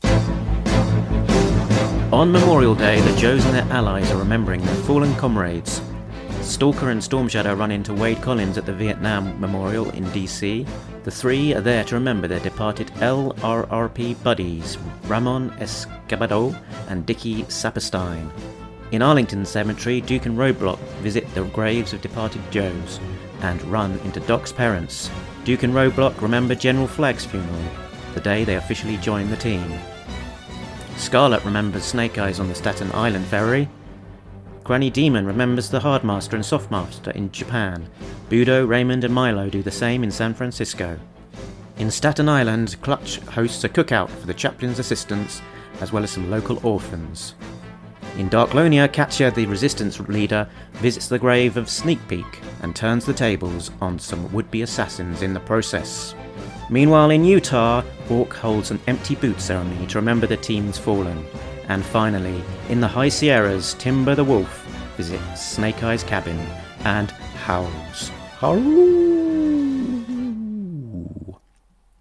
On 2.11 2.31
Memorial 2.31 2.75
Day, 2.75 3.01
the 3.01 3.17
Joes 3.17 3.45
and 3.45 3.53
their 3.53 3.73
allies 3.73 4.09
are 4.11 4.17
remembering 4.17 4.61
their 4.61 4.75
fallen 4.75 5.13
comrades. 5.15 5.81
Stalker 6.41 6.91
and 6.91 7.03
Storm 7.03 7.27
Shadow 7.27 7.53
run 7.53 7.71
into 7.71 7.93
Wade 7.93 8.21
Collins 8.21 8.57
at 8.57 8.65
the 8.65 8.73
Vietnam 8.73 9.39
Memorial 9.39 9.89
in 9.89 10.05
DC. 10.05 10.65
The 11.03 11.11
three 11.11 11.53
are 11.53 11.61
there 11.61 11.83
to 11.83 11.95
remember 11.95 12.27
their 12.27 12.39
departed 12.39 12.87
LRRP 12.95 14.23
buddies, 14.23 14.77
Ramon 15.03 15.51
Escabado 15.59 16.57
and 16.87 17.05
Dickie 17.05 17.43
Saperstein. 17.43 18.31
In 18.91 19.01
Arlington 19.01 19.43
Cemetery, 19.45 19.99
Duke 19.99 20.25
and 20.25 20.37
Roadblock 20.37 20.79
visit 21.01 21.27
the 21.35 21.43
graves 21.43 21.91
of 21.91 22.01
departed 22.01 22.41
Joes 22.51 23.01
and 23.41 23.61
run 23.63 23.99
into 23.99 24.21
Doc's 24.21 24.53
parents. 24.53 25.09
Duke 25.47 25.63
and 25.63 25.73
Roadblock 25.73 26.21
remember 26.21 26.55
General 26.55 26.87
Flagg's 26.87 27.23
funeral, 27.23 27.63
the 28.13 28.19
day 28.19 28.43
they 28.43 28.55
officially 28.55 28.97
joined 28.97 29.31
the 29.31 29.37
team. 29.37 29.63
Scarlett 30.97 31.45
remembers 31.45 31.85
Snake 31.85 32.17
Eyes 32.17 32.41
on 32.41 32.49
the 32.49 32.53
Staten 32.53 32.91
Island 32.91 33.25
ferry. 33.27 33.69
Granny 34.65 34.89
Demon 34.89 35.25
remembers 35.25 35.69
the 35.69 35.79
Hardmaster 35.79 36.33
and 36.33 36.43
Softmaster 36.43 37.15
in 37.15 37.31
Japan. 37.31 37.89
Budo, 38.29 38.67
Raymond, 38.67 39.05
and 39.05 39.13
Milo 39.13 39.49
do 39.49 39.63
the 39.63 39.71
same 39.71 40.03
in 40.03 40.11
San 40.11 40.33
Francisco. 40.33 40.99
In 41.77 41.91
Staten 41.91 42.27
Island, 42.27 42.75
Clutch 42.81 43.21
hosts 43.27 43.63
a 43.63 43.69
cookout 43.69 44.09
for 44.09 44.27
the 44.27 44.33
chaplain's 44.33 44.79
assistants, 44.79 45.41
as 45.79 45.93
well 45.93 46.03
as 46.03 46.11
some 46.11 46.29
local 46.29 46.59
orphans. 46.67 47.35
In 48.17 48.31
Darklonia, 48.31 48.91
Katya, 48.91 49.29
the 49.29 49.45
resistance 49.45 49.99
leader, 49.99 50.49
visits 50.73 51.07
the 51.07 51.19
grave 51.19 51.55
of 51.55 51.69
Sneak 51.69 51.99
Peek 52.07 52.41
and 52.63 52.75
turns 52.75 53.05
the 53.05 53.13
tables 53.13 53.69
on 53.79 53.99
some 53.99 54.31
would 54.33 54.49
be 54.49 54.63
assassins 54.63 55.21
in 55.21 55.35
the 55.35 55.39
process. 55.39 56.15
Meanwhile, 56.71 57.11
in 57.11 57.23
Utah, 57.23 57.83
Hawk 58.07 58.33
holds 58.33 58.71
an 58.71 58.79
empty 58.87 59.13
boot 59.13 59.39
ceremony 59.39 59.85
to 59.85 59.99
remember 59.99 60.25
the 60.25 60.35
team's 60.35 60.79
fallen. 60.79 61.23
And 61.67 61.85
finally, 61.85 62.43
in 62.69 62.81
the 62.81 62.87
High 62.87 63.09
Sierras, 63.09 63.75
Timber 63.75 64.15
the 64.15 64.23
Wolf 64.23 64.65
visits 64.97 65.45
Snake 65.45 65.83
Eye's 65.83 66.03
cabin 66.03 66.39
and 66.85 67.11
howls. 67.45 68.09
Howl. 68.39 68.57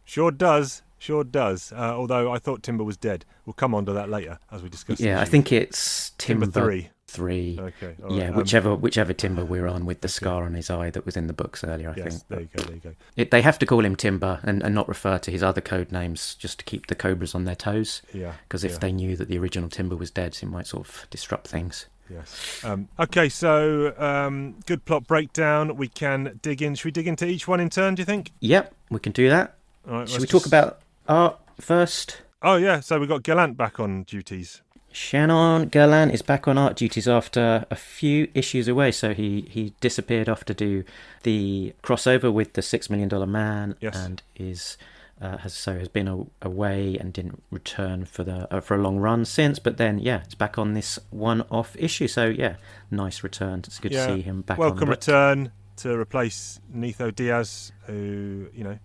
Sure 0.07 0.31
does. 0.31 0.83
Sure 0.99 1.25
does. 1.25 1.73
Uh, 1.73 1.95
although 1.95 2.33
I 2.33 2.39
thought 2.39 2.63
Timber 2.63 2.85
was 2.85 2.97
dead. 2.97 3.25
We'll 3.45 3.55
come 3.55 3.75
on 3.75 3.87
to 3.87 3.93
that 3.93 4.09
later 4.09 4.39
as 4.51 4.63
we 4.63 4.69
discuss. 4.69 5.01
Yeah, 5.01 5.21
I 5.21 5.25
think 5.25 5.53
it's 5.53 6.11
Timber 6.19 6.47
Timber, 6.47 6.61
three. 6.61 6.91
Three. 7.09 7.57
Okay. 7.61 7.95
yeah, 8.11 8.23
right, 8.25 8.31
um, 8.31 8.37
whichever 8.37 8.75
whichever 8.75 9.13
Timber 9.13 9.45
we're 9.45 9.69
on 9.69 9.87
with 9.87 10.01
the 10.01 10.09
scar 10.09 10.45
on 10.45 10.55
his 10.55 10.71
eye 10.71 10.91
that 10.91 11.07
was 11.07 11.17
in 11.17 11.29
the 11.29 11.33
books 11.33 11.63
earlier. 11.63 11.91
I 11.91 11.95
yes. 11.97 12.09
think 12.09 12.29
There 12.29 12.41
you 12.41 12.49
go. 12.57 12.63
There 12.65 12.75
you 12.75 12.81
go. 12.81 12.93
it, 13.15 13.31
they 13.31 13.43
have 13.43 13.59
to 13.61 13.67
call 13.67 13.85
him 13.85 13.95
Timber 13.95 14.41
and, 14.43 14.63
and 14.63 14.75
not 14.75 14.89
refer 14.89 15.19
to 15.19 15.31
his 15.31 15.43
other 15.43 15.61
code 15.61 15.93
names 15.93 16.35
just 16.35 16.59
to 16.59 16.65
keep 16.65 16.89
the 16.89 16.97
Cobras 16.97 17.35
on 17.35 17.45
their 17.45 17.55
toes. 17.55 18.03
Yeah. 18.13 18.33
Because 18.49 18.65
if 18.65 18.73
yeah. 18.73 18.79
they 18.79 18.93
knew 18.93 19.17
that 19.17 19.29
the 19.29 19.39
original 19.39 19.69
Timber 19.69 19.97
was 19.97 20.11
dead, 20.11 20.37
it 20.43 20.47
might 20.47 20.67
sort 20.67 20.89
of 20.89 21.07
disrupt 21.11 21.47
things. 21.47 21.87
Yes. 22.11 22.65
Um, 22.65 22.89
okay, 22.99 23.29
so 23.29 23.95
um, 23.99 24.57
good 24.67 24.85
plot 24.85 25.07
breakdown. 25.07 25.77
We 25.77 25.89
can 25.89 26.39
dig 26.43 26.63
in. 26.63 26.75
Should 26.75 26.87
we 26.87 26.91
dig 26.93 27.07
into 27.09 27.27
each 27.27 27.47
one 27.49 27.61
in 27.61 27.69
turn, 27.71 27.95
do 27.95 28.03
you 28.03 28.07
think? 28.07 28.33
Yep, 28.41 28.75
we 28.91 29.01
can 29.01 29.13
do 29.13 29.29
that. 29.29 29.57
All 29.89 29.99
right, 29.99 30.09
Should 30.09 30.21
we 30.21 30.27
talk 30.27 30.43
just- 30.43 30.47
about 30.47 30.81
art 31.09 31.39
first? 31.61 32.23
Oh, 32.43 32.57
yeah, 32.57 32.81
so 32.81 32.99
we've 33.01 33.09
got 33.09 33.23
Gallant 33.23 33.57
back 33.57 33.81
on 33.81 34.03
duties. 34.05 34.63
Shannon 34.93 35.69
Gallant 35.69 36.13
is 36.15 36.23
back 36.23 36.49
on 36.49 36.57
art 36.57 36.77
duties 36.77 37.07
after 37.07 37.67
a 37.71 37.77
few 37.77 38.29
issues 38.35 38.67
away. 38.67 38.91
So 38.93 39.13
he, 39.13 39.43
he 39.51 39.75
disappeared 39.81 40.29
off 40.29 40.45
to 40.47 40.55
do 40.55 40.85
the 41.23 41.75
crossover 41.83 42.33
with 42.33 42.55
the 42.55 42.63
Six 42.63 42.89
Million 42.89 43.09
Dollar 43.09 43.27
Man, 43.27 43.75
Yes. 43.81 43.95
and 43.97 44.23
is 44.37 44.79
uh, 45.21 45.39
has 45.39 45.53
so 45.55 45.79
has 45.79 45.89
been 45.89 46.09
a, 46.09 46.25
away 46.43 46.97
and 46.99 47.13
didn't 47.13 47.43
return 47.51 48.05
for 48.07 48.23
the 48.25 48.53
uh, 48.55 48.61
for 48.61 48.75
a 48.75 48.79
long 48.79 48.99
run 48.99 49.25
since. 49.27 49.59
But 49.59 49.77
then 49.77 49.99
yeah, 49.99 50.23
it's 50.25 50.35
back 50.35 50.57
on 50.57 50.73
this 50.73 50.99
one-off 51.11 51.77
issue. 51.79 52.09
So 52.09 52.27
yeah, 52.27 52.57
nice 52.91 53.23
return. 53.23 53.61
It's 53.67 53.79
good 53.79 53.93
Yeah, 53.93 54.07
to 54.07 54.15
see 54.15 54.23
him 54.23 54.41
back. 54.43 54.59
on 54.59 54.65
the 54.65 54.71
Welcome 54.71 54.89
return 54.91 55.53
to 55.77 55.95
replace 55.99 56.59
Netho 56.75 57.15
Diaz, 57.15 57.71
who, 57.87 58.49
you 58.55 58.65
know, 58.65 58.79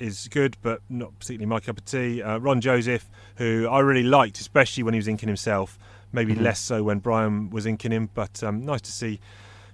is 0.00 0.28
good, 0.28 0.56
but 0.62 0.80
not 0.88 1.18
particularly 1.18 1.46
my 1.46 1.60
cup 1.60 1.78
of 1.78 1.84
tea. 1.84 2.22
Uh, 2.22 2.38
Ron 2.38 2.60
Joseph, 2.60 3.08
who 3.36 3.68
I 3.70 3.80
really 3.80 4.02
liked, 4.02 4.40
especially 4.40 4.82
when 4.82 4.94
he 4.94 4.98
was 4.98 5.08
inking 5.08 5.28
himself. 5.28 5.78
Maybe 6.12 6.34
Mhm. 6.34 6.42
less 6.42 6.58
so 6.58 6.82
when 6.82 6.98
Brian 6.98 7.50
was 7.50 7.66
inking 7.66 7.92
him, 7.92 8.10
but 8.14 8.42
um, 8.42 8.64
nice 8.64 8.80
to 8.82 8.90
see 8.92 9.20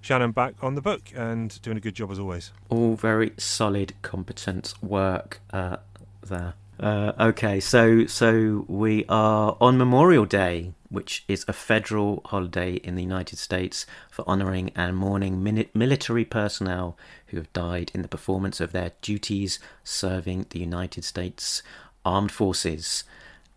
Shannon 0.03 0.33
back 0.33 0.55
on 0.63 0.75
the 0.75 0.83
book 0.83 1.03
and 1.17 1.61
doing 1.63 1.77
a 1.77 1.81
good 1.81 1.95
job 1.95 2.11
as 2.11 2.19
always. 2.19 2.53
all 2.69 2.95
very 2.95 3.33
solid, 3.39 3.95
competent 4.03 4.75
work 4.83 5.41
uh, 5.53 5.79
there. 6.27 6.55
Uh, 6.79 7.13
okay, 7.19 7.59
so 7.59 8.05
so 8.07 8.65
we 8.69 9.07
are 9.09 9.57
on 9.63 9.79
Memorial 9.79 10.27
Day, 10.27 10.75
which 10.89 11.25
is 11.29 11.45
a 11.49 11.53
federal 11.53 12.23
holiday 12.27 12.75
in 12.75 12.95
the 12.95 13.03
United 13.03 13.39
States 13.39 13.87
for 14.11 14.27
honouring 14.29 14.71
and 14.75 14.97
mourning 14.97 15.43
military 15.75 16.25
personnel 16.25 16.97
who 17.29 17.37
have 17.37 17.53
died 17.53 17.91
in 17.95 18.03
the 18.03 18.09
performance 18.09 18.61
of 18.61 18.73
their 18.73 18.93
duties 19.03 19.59
serving 19.85 20.47
the 20.51 20.61
United 20.61 21.05
States 21.05 21.63
Armed 22.05 22.33
Forces. 22.33 23.05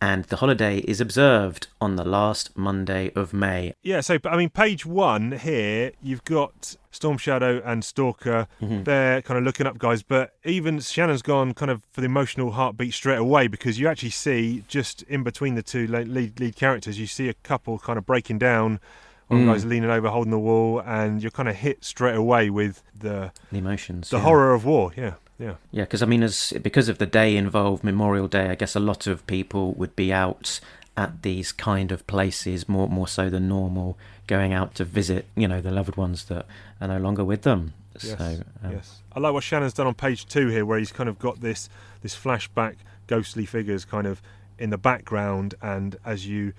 And 0.01 0.23
the 0.25 0.37
holiday 0.37 0.77
is 0.79 1.01
observed 1.01 1.67
on 1.81 1.97
the 1.97 2.05
last 2.05 2.57
Monday 2.57 3.11
of 3.15 3.33
May. 3.33 3.73
Yeah, 3.83 3.99
so 3.99 4.17
I 4.23 4.37
mean, 4.37 4.49
page 4.49 4.85
one 4.85 5.33
here, 5.33 5.91
you've 6.01 6.23
got 6.23 6.77
Storm 6.89 7.17
Shadow 7.17 7.61
and 7.65 7.83
Stalker. 7.83 8.47
Mm-hmm. 8.61 8.83
They're 8.83 9.21
kind 9.21 9.37
of 9.37 9.43
looking 9.43 9.67
up 9.67 9.77
guys, 9.77 10.01
but 10.01 10.35
even 10.45 10.79
Shannon's 10.79 11.21
gone 11.21 11.53
kind 11.53 11.69
of 11.69 11.83
for 11.91 11.99
the 11.99 12.05
emotional 12.05 12.51
heartbeat 12.51 12.93
straight 12.93 13.17
away 13.17 13.47
because 13.47 13.77
you 13.77 13.89
actually 13.89 14.11
see 14.11 14.63
just 14.69 15.01
in 15.03 15.23
between 15.23 15.55
the 15.55 15.61
two 15.63 15.85
le- 15.87 15.99
lead 16.05 16.39
lead 16.39 16.55
characters, 16.55 16.97
you 16.97 17.05
see 17.05 17.27
a 17.27 17.33
couple 17.33 17.77
kind 17.77 17.97
of 17.99 18.05
breaking 18.05 18.39
down. 18.39 18.79
One 19.27 19.43
Mm. 19.43 19.47
guy's 19.53 19.65
leaning 19.65 19.91
over, 19.91 20.07
holding 20.09 20.31
the 20.31 20.39
wall, 20.39 20.81
and 20.83 21.21
you're 21.21 21.29
kind 21.29 21.49
of 21.49 21.55
hit 21.57 21.83
straight 21.83 22.15
away 22.15 22.49
with 22.49 22.81
the 22.97 23.31
The 23.51 23.57
emotions. 23.59 24.09
the 24.09 24.17
yeah. 24.17 24.23
horror 24.23 24.53
of 24.55 24.63
war. 24.65 24.91
Yeah, 24.95 25.15
yeah, 25.39 25.55
Yeah, 25.71 25.83
because 25.83 26.03
I 26.03 26.05
mean, 26.05 26.21
as 26.21 26.53
because 26.61 26.89
of 26.89 26.97
the 26.97 27.05
day 27.05 27.35
involved, 27.37 27.83
Memorial 27.83 28.27
Day, 28.27 28.49
I 28.49 28.55
guess 28.55 28.75
a 28.75 28.79
lot 28.79 29.07
of 29.07 29.25
people 29.25 29.73
would 29.73 29.95
be 29.95 30.11
out 30.11 30.59
at 30.97 31.21
these 31.21 31.53
kind 31.53 31.91
of 31.93 32.05
places 32.07 32.67
more 32.67 32.89
more 32.89 33.07
so 33.07 33.29
than 33.29 33.47
normal, 33.47 33.97
going 34.27 34.53
out 34.53 34.75
to 34.75 34.83
visit, 34.83 35.25
you 35.35 35.47
know, 35.47 35.61
the 35.61 35.71
loved 35.71 35.95
ones 35.95 36.25
that 36.25 36.45
are 36.81 36.87
no 36.89 36.97
longer 36.97 37.23
with 37.23 37.43
them. 37.43 37.73
yes, 37.93 38.17
so, 38.17 38.43
um, 38.63 38.71
yes. 38.71 39.01
I 39.13 39.19
like 39.19 39.33
what 39.33 39.43
Shannon's 39.43 39.73
done 39.73 39.87
on 39.87 39.93
page 39.93 40.25
two 40.25 40.49
here, 40.49 40.65
where 40.65 40.77
he's 40.77 40.91
kind 40.91 41.07
of 41.07 41.17
got 41.17 41.39
this 41.39 41.69
this 42.01 42.15
flashback, 42.15 42.75
ghostly 43.07 43.45
figures 43.45 43.85
kind 43.85 44.07
of 44.07 44.21
in 44.57 44.71
the 44.71 44.77
background, 44.77 45.55
and 45.61 45.95
as 46.03 46.27
you 46.27 46.51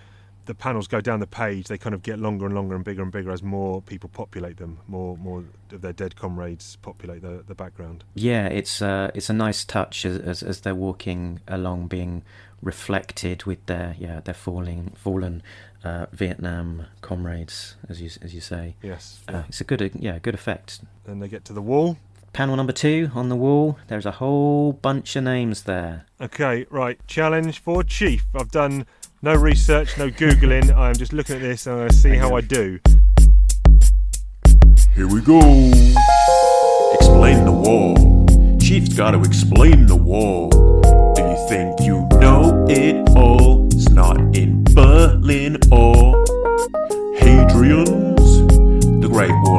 the 0.50 0.54
panels 0.56 0.88
go 0.88 1.00
down 1.00 1.20
the 1.20 1.28
page, 1.28 1.68
they 1.68 1.78
kind 1.78 1.94
of 1.94 2.02
get 2.02 2.18
longer 2.18 2.44
and 2.44 2.52
longer 2.56 2.74
and 2.74 2.84
bigger 2.84 3.02
and 3.02 3.12
bigger 3.12 3.30
as 3.30 3.40
more 3.40 3.80
people 3.80 4.10
populate 4.12 4.56
them, 4.56 4.78
more 4.88 5.16
more 5.16 5.44
of 5.70 5.80
their 5.80 5.92
dead 5.92 6.16
comrades 6.16 6.74
populate 6.82 7.22
the 7.22 7.44
the 7.46 7.54
background. 7.54 8.02
yeah, 8.14 8.46
it's 8.48 8.82
uh, 8.82 9.12
it's 9.14 9.30
a 9.30 9.32
nice 9.32 9.64
touch 9.64 10.04
as, 10.04 10.18
as 10.18 10.42
as 10.42 10.62
they're 10.62 10.74
walking 10.74 11.38
along, 11.46 11.86
being 11.86 12.24
reflected 12.62 13.44
with 13.44 13.64
their 13.66 13.94
yeah 13.96 14.18
their 14.24 14.34
falling 14.34 14.92
fallen 14.96 15.40
uh, 15.84 16.06
Vietnam 16.10 16.86
comrades, 17.00 17.76
as 17.88 18.02
you 18.02 18.10
as 18.20 18.34
you 18.34 18.40
say. 18.40 18.74
Yes. 18.82 19.20
Uh, 19.28 19.44
it's 19.48 19.60
a 19.60 19.64
good 19.64 19.92
yeah 20.00 20.18
good 20.18 20.34
effect. 20.34 20.80
Then 21.04 21.20
they 21.20 21.28
get 21.28 21.44
to 21.44 21.52
the 21.52 21.62
wall. 21.62 21.96
Panel 22.32 22.56
number 22.56 22.72
two 22.72 23.10
on 23.14 23.28
the 23.28 23.36
wall. 23.36 23.78
There's 23.86 24.06
a 24.06 24.12
whole 24.12 24.72
bunch 24.72 25.14
of 25.14 25.22
names 25.22 25.62
there. 25.62 26.06
Okay, 26.20 26.66
right. 26.70 26.98
Challenge 27.06 27.58
for 27.60 27.82
Chief. 27.84 28.24
I've 28.34 28.50
done 28.50 28.86
no 29.22 29.34
research, 29.34 29.98
no 29.98 30.10
googling. 30.10 30.74
I'm 30.76 30.94
just 30.94 31.12
looking 31.12 31.36
at 31.36 31.42
this 31.42 31.66
and 31.66 31.74
I'm 31.74 31.78
going 31.80 31.90
to 31.90 31.96
see 31.96 32.16
how 32.16 32.34
I 32.34 32.40
do. 32.40 32.78
Here 34.94 35.08
we 35.08 35.20
go. 35.20 35.38
Explain 36.94 37.44
the 37.44 37.52
wall. 37.52 38.58
Chief's 38.60 38.94
gotta 38.94 39.20
explain 39.22 39.86
the 39.86 39.96
wall. 39.96 40.50
Do 40.50 41.22
you 41.22 41.48
think 41.48 41.80
you 41.80 42.06
know 42.20 42.66
it 42.68 43.08
all? 43.16 43.66
It's 43.66 43.88
not 43.88 44.18
in 44.36 44.62
Berlin 44.74 45.56
or 45.72 46.14
Hadrian's, 47.18 48.46
the 49.00 49.08
Great 49.10 49.32
Wall 49.42 49.49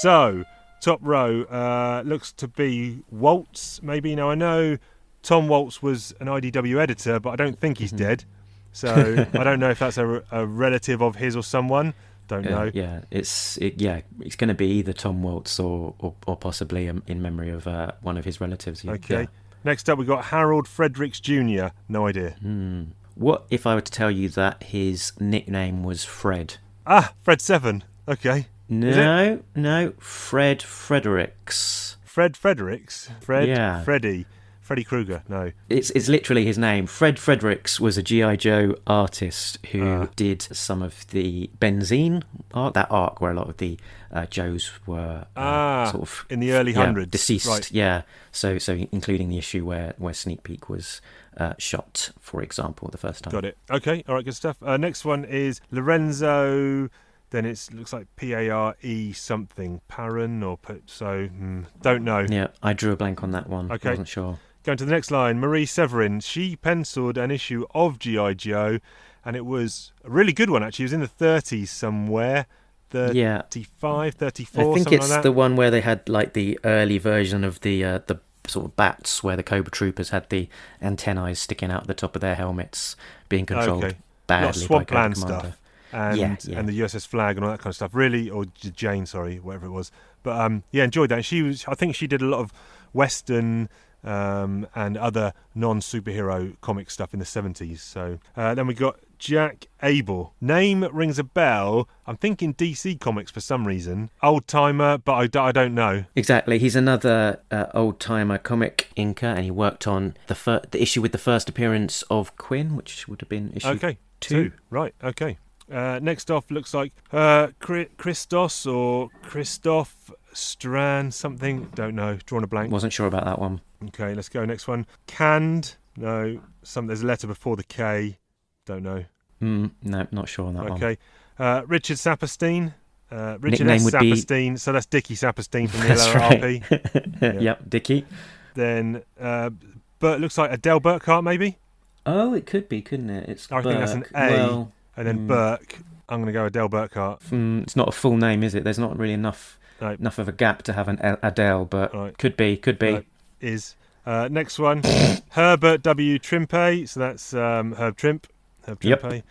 So, 0.00 0.44
top 0.80 0.98
row 1.02 1.42
uh, 1.44 2.02
looks 2.04 2.32
to 2.32 2.48
be 2.48 3.00
Waltz, 3.10 3.82
maybe. 3.82 4.14
Now, 4.14 4.30
I 4.30 4.34
know 4.34 4.78
Tom 5.22 5.48
Waltz 5.48 5.82
was 5.82 6.14
an 6.20 6.26
IDW 6.26 6.78
editor, 6.80 7.18
but 7.18 7.30
I 7.30 7.36
don't 7.36 7.58
think 7.58 7.78
he's 7.78 7.92
dead. 7.92 8.24
So, 8.72 9.26
I 9.32 9.42
don't 9.44 9.58
know 9.58 9.70
if 9.70 9.78
that's 9.78 9.96
a, 9.98 10.22
a 10.30 10.46
relative 10.46 11.02
of 11.02 11.16
his 11.16 11.34
or 11.36 11.42
someone. 11.42 11.94
Don't 12.28 12.44
know. 12.44 12.70
yeah, 12.74 13.02
it's 13.12 13.56
it, 13.58 13.80
yeah, 13.80 14.00
it's 14.20 14.34
going 14.34 14.48
to 14.48 14.54
be 14.54 14.66
either 14.66 14.92
Tom 14.92 15.22
Waltz 15.22 15.60
or 15.60 15.94
or, 16.00 16.12
or 16.26 16.36
possibly 16.36 16.88
um, 16.88 17.02
in 17.06 17.22
memory 17.22 17.50
of 17.50 17.68
uh, 17.68 17.92
one 18.02 18.16
of 18.18 18.24
his 18.24 18.40
relatives. 18.40 18.82
Yeah, 18.82 18.92
Okay. 18.94 19.20
yeah. 19.22 19.26
Next 19.62 19.88
up, 19.88 19.96
we've 19.96 20.08
got 20.08 20.24
Harold 20.26 20.66
Fredericks 20.66 21.20
Jr. 21.20 21.66
No 21.88 22.06
idea. 22.08 22.30
Hmm. 22.42 22.82
What 23.14 23.46
if 23.48 23.64
I 23.64 23.76
were 23.76 23.80
to 23.80 23.92
tell 23.92 24.10
you 24.10 24.28
that 24.30 24.64
his 24.64 25.12
nickname 25.20 25.84
was 25.84 26.04
Fred? 26.04 26.56
Ah, 26.84 27.12
Fred 27.22 27.40
Seven. 27.40 27.84
Okay. 28.08 28.46
No, 28.68 29.42
no, 29.54 29.92
Fred 29.98 30.62
Fredericks. 30.62 31.96
Fred 32.04 32.36
Fredericks. 32.36 33.10
Fred. 33.20 33.48
Yeah. 33.48 33.82
Freddy. 33.84 34.26
Freddy 34.60 34.82
Krueger. 34.82 35.22
No. 35.28 35.52
It's 35.68 35.90
it's 35.90 36.08
literally 36.08 36.44
his 36.44 36.58
name. 36.58 36.88
Fred 36.88 37.20
Fredericks 37.20 37.78
was 37.78 37.96
a 37.96 38.02
GI 38.02 38.36
Joe 38.38 38.74
artist 38.84 39.64
who 39.70 39.86
Ah. 39.86 40.08
did 40.16 40.42
some 40.42 40.82
of 40.82 41.06
the 41.10 41.48
Benzheen 41.60 42.24
arc, 42.52 42.74
that 42.74 42.88
arc 42.90 43.20
where 43.20 43.30
a 43.30 43.34
lot 43.34 43.48
of 43.48 43.58
the 43.58 43.78
uh, 44.10 44.26
Joes 44.26 44.72
were 44.84 45.26
uh, 45.36 45.40
Ah, 45.40 45.88
sort 45.92 46.02
of 46.02 46.26
in 46.30 46.40
the 46.40 46.50
early 46.52 46.72
yeah, 46.72 46.78
hundreds. 46.84 47.12
deceased. 47.12 47.46
Right. 47.46 47.70
Yeah, 47.70 48.02
so 48.32 48.58
so 48.58 48.72
including 48.90 49.28
the 49.28 49.38
issue 49.38 49.64
where 49.64 49.94
where 49.98 50.14
Sneak 50.14 50.42
Peek 50.42 50.68
was 50.68 51.00
uh, 51.36 51.54
shot, 51.58 52.10
for 52.18 52.42
example, 52.42 52.88
the 52.90 52.98
first 52.98 53.22
time. 53.22 53.30
Got 53.30 53.44
it. 53.44 53.56
Okay. 53.70 54.02
All 54.08 54.16
right. 54.16 54.24
Good 54.24 54.34
stuff. 54.34 54.56
Uh, 54.60 54.76
next 54.76 55.04
one 55.04 55.24
is 55.24 55.60
Lorenzo. 55.70 56.88
Then 57.30 57.44
it 57.44 57.68
looks 57.72 57.92
like 57.92 58.06
P 58.16 58.32
A 58.32 58.50
R 58.50 58.76
E 58.82 59.12
something. 59.12 59.80
Paran 59.88 60.42
or 60.42 60.58
so. 60.86 61.26
hmm, 61.26 61.62
don't 61.82 62.04
know. 62.04 62.26
Yeah, 62.28 62.48
I 62.62 62.72
drew 62.72 62.92
a 62.92 62.96
blank 62.96 63.22
on 63.22 63.32
that 63.32 63.48
one. 63.48 63.70
Okay. 63.72 63.90
wasn't 63.90 64.08
sure. 64.08 64.38
Going 64.64 64.78
to 64.78 64.84
the 64.84 64.90
next 64.92 65.10
line. 65.10 65.38
Marie 65.38 65.66
Severin. 65.66 66.20
She 66.20 66.56
penciled 66.56 67.18
an 67.18 67.30
issue 67.30 67.66
of 67.74 67.98
GI 67.98 68.34
Joe, 68.36 68.78
and 69.24 69.36
it 69.36 69.44
was 69.46 69.92
a 70.04 70.10
really 70.10 70.32
good 70.32 70.50
one. 70.50 70.62
Actually, 70.62 70.84
it 70.84 70.86
was 70.86 70.92
in 70.92 71.00
the 71.00 71.08
30s 71.08 71.68
somewhere. 71.68 72.46
Yeah. 72.92 73.42
35, 73.42 74.14
34, 74.14 74.62
I 74.70 74.74
think 74.74 74.92
it's 74.92 75.10
like 75.10 75.22
the 75.22 75.32
one 75.32 75.54
where 75.56 75.70
they 75.70 75.82
had 75.82 76.08
like 76.08 76.32
the 76.32 76.58
early 76.64 76.96
version 76.98 77.44
of 77.44 77.60
the 77.60 77.84
uh, 77.84 77.98
the 78.06 78.20
sort 78.46 78.64
of 78.66 78.76
bats, 78.76 79.22
where 79.22 79.36
the 79.36 79.42
Cobra 79.42 79.70
Troopers 79.70 80.10
had 80.10 80.30
the 80.30 80.48
antennae 80.80 81.34
sticking 81.34 81.70
out 81.70 81.86
the 81.88 81.94
top 81.94 82.14
of 82.14 82.20
their 82.22 82.36
helmets, 82.36 82.96
being 83.28 83.44
controlled 83.44 83.84
Okay. 83.84 83.96
badly 84.26 84.62
of 84.64 84.68
by 84.70 84.84
Cobra 84.84 84.86
Commander. 84.86 85.16
stuff. 85.16 85.58
And 85.92 86.18
Yeah, 86.18 86.36
yeah. 86.44 86.58
and 86.58 86.68
the 86.68 86.78
USS 86.80 87.06
Flag 87.06 87.36
and 87.36 87.44
all 87.44 87.50
that 87.50 87.58
kind 87.60 87.70
of 87.70 87.76
stuff. 87.76 87.94
Really, 87.94 88.28
or 88.30 88.44
Jane, 88.46 89.06
sorry, 89.06 89.38
whatever 89.38 89.66
it 89.66 89.70
was. 89.70 89.90
But 90.22 90.40
um, 90.40 90.62
yeah, 90.72 90.84
enjoyed 90.84 91.10
that. 91.10 91.24
She 91.24 91.42
was, 91.42 91.64
I 91.68 91.74
think, 91.74 91.94
she 91.94 92.06
did 92.06 92.20
a 92.22 92.26
lot 92.26 92.40
of 92.40 92.52
Western 92.92 93.68
um, 94.04 94.66
and 94.74 94.96
other 94.96 95.32
non-superhero 95.54 96.56
comic 96.60 96.90
stuff 96.90 97.12
in 97.12 97.18
the 97.18 97.24
70s. 97.26 97.78
So 97.80 98.18
uh, 98.36 98.54
then 98.54 98.66
we 98.66 98.74
got 98.74 98.98
Jack 99.18 99.66
Abel. 99.82 100.34
Name 100.40 100.84
rings 100.92 101.18
a 101.18 101.24
bell. 101.24 101.88
I'm 102.06 102.16
thinking 102.16 102.54
DC 102.54 103.00
Comics 103.00 103.30
for 103.30 103.40
some 103.40 103.66
reason. 103.66 104.10
Old 104.22 104.46
timer, 104.46 104.98
but 104.98 105.14
I, 105.14 105.26
d- 105.26 105.38
I 105.38 105.52
don't 105.52 105.74
know. 105.74 106.04
Exactly. 106.14 106.58
He's 106.58 106.76
another 106.76 107.40
uh, 107.50 107.66
old 107.74 107.98
timer 108.00 108.38
comic 108.38 108.90
inker, 108.96 109.24
and 109.34 109.44
he 109.44 109.50
worked 109.50 109.86
on 109.86 110.16
the 110.26 110.34
fir- 110.34 110.62
the 110.70 110.80
issue 110.82 111.00
with 111.02 111.12
the 111.12 111.18
first 111.18 111.48
appearance 111.48 112.02
of 112.10 112.36
Quinn, 112.36 112.76
which 112.76 113.08
would 113.08 113.20
have 113.20 113.28
been 113.28 113.52
issue 113.54 113.68
Okay, 113.68 113.98
two. 114.20 114.52
Right, 114.70 114.94
okay. 115.02 115.38
Uh, 115.70 115.98
next 116.00 116.30
off 116.30 116.50
looks 116.50 116.72
like 116.74 116.92
uh, 117.12 117.48
Chri- 117.60 117.88
Christos 117.96 118.66
or 118.66 119.08
Christoph 119.22 120.10
Strand 120.32 121.12
something. 121.14 121.68
Don't 121.74 121.94
know. 121.94 122.18
Drawn 122.26 122.44
a 122.44 122.46
blank. 122.46 122.70
Wasn't 122.70 122.92
sure 122.92 123.06
about 123.06 123.24
that 123.24 123.38
one. 123.38 123.60
Okay, 123.86 124.14
let's 124.14 124.28
go. 124.28 124.44
Next 124.44 124.68
one. 124.68 124.86
Canned. 125.06 125.76
No. 125.96 126.40
Some. 126.62 126.86
There's 126.86 127.02
a 127.02 127.06
letter 127.06 127.26
before 127.26 127.56
the 127.56 127.64
K. 127.64 128.18
Don't 128.64 128.82
know. 128.82 129.04
Mm, 129.42 129.72
no, 129.82 130.06
not 130.12 130.28
sure 130.28 130.46
on 130.46 130.54
that 130.54 130.64
one. 130.68 130.72
Okay. 130.72 130.98
Uh, 131.38 131.62
Richard 131.66 131.96
Saperstein. 131.98 132.74
Uh, 133.10 133.36
Richard 133.40 133.66
Nickname 133.66 133.86
S. 133.86 133.92
would 133.92 134.28
be- 134.28 134.56
So 134.56 134.72
that's 134.72 134.86
Dickie 134.86 135.14
Saperstein 135.14 135.68
from 135.70 135.80
the 135.82 135.86
That's 135.88 136.06
LRRP. 136.06 137.22
right. 137.22 137.34
Yep, 137.42 137.70
Dickie. 137.70 138.06
Then, 138.54 139.02
uh, 139.20 139.50
but 139.98 140.20
looks 140.20 140.38
like 140.38 140.50
Adele 140.52 140.80
Burkhart 140.80 141.22
maybe. 141.22 141.58
Oh, 142.04 142.34
it 142.34 142.46
could 142.46 142.68
be, 142.68 142.82
couldn't 142.82 143.10
it? 143.10 143.28
It's 143.28 143.50
I 143.52 143.62
think 143.62 143.78
that's 143.78 143.92
an 143.92 144.00
Burke. 144.00 144.10
A. 144.14 144.30
Well, 144.30 144.72
And 144.96 145.06
then 145.06 145.16
Hmm. 145.18 145.26
Burke. 145.26 145.78
I'm 146.08 146.18
going 146.20 146.26
to 146.26 146.32
go 146.32 146.46
Adele 146.46 146.68
Burkhart. 146.68 147.20
mm, 147.30 147.62
it's 147.64 147.74
not 147.74 147.88
a 147.88 147.92
full 147.92 148.16
name, 148.16 148.42
is 148.44 148.54
it? 148.54 148.62
There's 148.64 148.78
not 148.78 148.96
really 148.96 149.12
enough 149.14 149.58
No. 149.80 149.90
enough 149.90 150.18
of 150.18 150.28
a 150.28 150.32
gap 150.32 150.62
to 150.64 150.72
have 150.72 150.86
an 150.88 150.98
Adele, 151.22 151.64
but 151.64 151.92
Right. 151.94 152.16
could 152.16 152.36
be, 152.36 152.56
could 152.56 152.78
be. 152.78 152.92
No. 152.92 153.02
is. 153.40 153.74
Uh, 154.06 154.28
next 154.30 154.58
one, 154.60 154.82
Herbert 155.30 155.82
W. 155.82 156.18
Trimpe. 156.20 156.88
So 156.88 157.00
that's 157.00 157.34
um, 157.34 157.72
Herb 157.74 157.96
Trimp. 157.96 158.28
Herb 158.66 158.78
Trimpe. 158.80 159.12
Yep. 159.16 159.24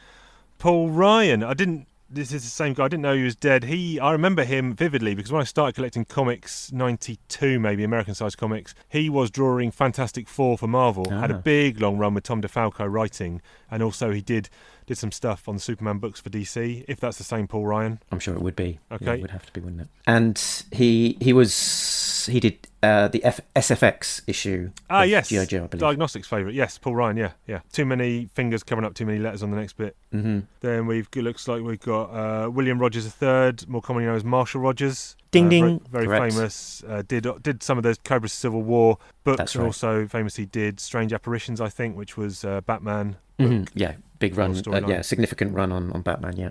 Paul 0.59 0.89
Ryan. 0.89 1.43
I 1.43 1.53
didn't. 1.53 1.87
This 2.09 2.31
is 2.31 2.43
the 2.43 2.49
same 2.49 2.73
guy. 2.73 2.85
I 2.85 2.87
didn't 2.87 3.01
know 3.01 3.15
he 3.15 3.23
was 3.23 3.35
dead. 3.35 3.63
He. 3.63 3.99
I 3.99 4.11
remember 4.11 4.43
him 4.43 4.73
vividly 4.75 5.15
because 5.15 5.31
when 5.31 5.41
I 5.41 5.45
started 5.45 5.75
collecting 5.75 6.05
comics, 6.05 6.71
'92 6.71 7.59
maybe 7.59 7.83
American-sized 7.83 8.37
comics, 8.37 8.75
he 8.89 9.09
was 9.09 9.31
drawing 9.31 9.71
Fantastic 9.71 10.27
Four 10.27 10.57
for 10.57 10.67
Marvel. 10.67 11.09
Had 11.09 11.31
a 11.31 11.35
Ah. 11.35 11.39
big 11.39 11.81
long 11.81 11.97
run 11.97 12.13
with 12.13 12.23
Tom 12.25 12.41
DeFalco 12.41 12.85
writing, 12.91 13.41
and 13.71 13.81
also 13.81 14.11
he 14.11 14.21
did 14.21 14.49
did 14.85 14.97
some 14.97 15.11
stuff 15.11 15.47
on 15.49 15.55
the 15.55 15.61
Superman 15.61 15.97
books 15.99 16.19
for 16.19 16.29
DC. 16.29 16.85
If 16.87 16.99
that's 16.99 17.17
the 17.17 17.23
same 17.23 17.47
Paul 17.47 17.65
Ryan. 17.65 17.99
I'm 18.11 18.19
sure 18.19 18.35
it 18.35 18.41
would 18.41 18.55
be. 18.55 18.79
Yeah, 18.91 18.95
Okay. 18.95 19.13
it 19.15 19.21
would 19.21 19.31
have 19.31 19.45
to 19.47 19.53
be, 19.53 19.61
wouldn't 19.61 19.81
it? 19.81 19.87
And 20.07 20.41
he 20.71 21.17
he 21.21 21.33
was 21.33 22.27
he 22.31 22.39
did 22.39 22.67
uh, 22.83 23.07
the 23.07 23.23
F- 23.23 23.39
SFX 23.55 24.21
issue. 24.27 24.71
Ah, 24.89 25.03
yes. 25.03 25.29
G.I. 25.29 25.45
Joe, 25.45 25.63
I 25.63 25.67
believe. 25.67 25.79
Diagnostics 25.81 26.27
favourite. 26.27 26.55
Yes, 26.55 26.77
Paul 26.77 26.95
Ryan. 26.95 27.17
Yeah, 27.17 27.31
yeah. 27.47 27.59
Too 27.71 27.85
many 27.85 28.25
fingers 28.33 28.63
covering 28.63 28.85
up 28.85 28.93
too 28.95 29.05
many 29.05 29.19
letters 29.19 29.43
on 29.43 29.51
the 29.51 29.57
next 29.57 29.73
bit. 29.73 29.95
hmm 30.11 30.39
Then 30.61 30.85
we've 30.87 31.07
it 31.15 31.21
looks 31.23 31.47
like 31.47 31.61
we've 31.63 31.79
got 31.79 32.05
uh, 32.11 32.49
William 32.49 32.79
Rogers 32.79 33.05
III, 33.21 33.53
more 33.67 33.81
commonly 33.81 34.05
known 34.07 34.15
as 34.15 34.23
Marshall 34.23 34.61
Rogers. 34.61 35.15
Ding, 35.35 35.45
Uh, 35.45 35.49
ding. 35.49 35.61
Very, 35.91 36.05
very 36.05 36.19
Correct. 36.19 36.33
famous. 36.33 36.83
Uh, 36.87 37.03
did 37.07 37.27
did 37.43 37.61
some 37.63 37.77
of 37.77 37.83
those 37.83 37.97
Cobra 38.03 38.29
Civil 38.29 38.61
War 38.63 38.97
books, 39.23 39.37
That's 39.37 39.55
and 39.55 39.63
right. 39.63 39.67
also 39.67 40.07
famously 40.07 40.45
did 40.45 40.79
Strange 40.79 41.13
Apparitions, 41.13 41.61
I 41.61 41.69
think, 41.69 41.95
which 41.97 42.17
was 42.17 42.43
uh, 42.43 42.61
Batman. 42.61 43.17
Mhm. 43.39 43.69
Yeah, 43.73 43.93
big 44.19 44.37
run. 44.37 44.55
Uh, 44.67 44.81
yeah, 44.87 45.01
significant 45.01 45.53
run 45.53 45.71
on, 45.71 45.91
on 45.91 46.01
Batman. 46.01 46.37
Yeah. 46.37 46.49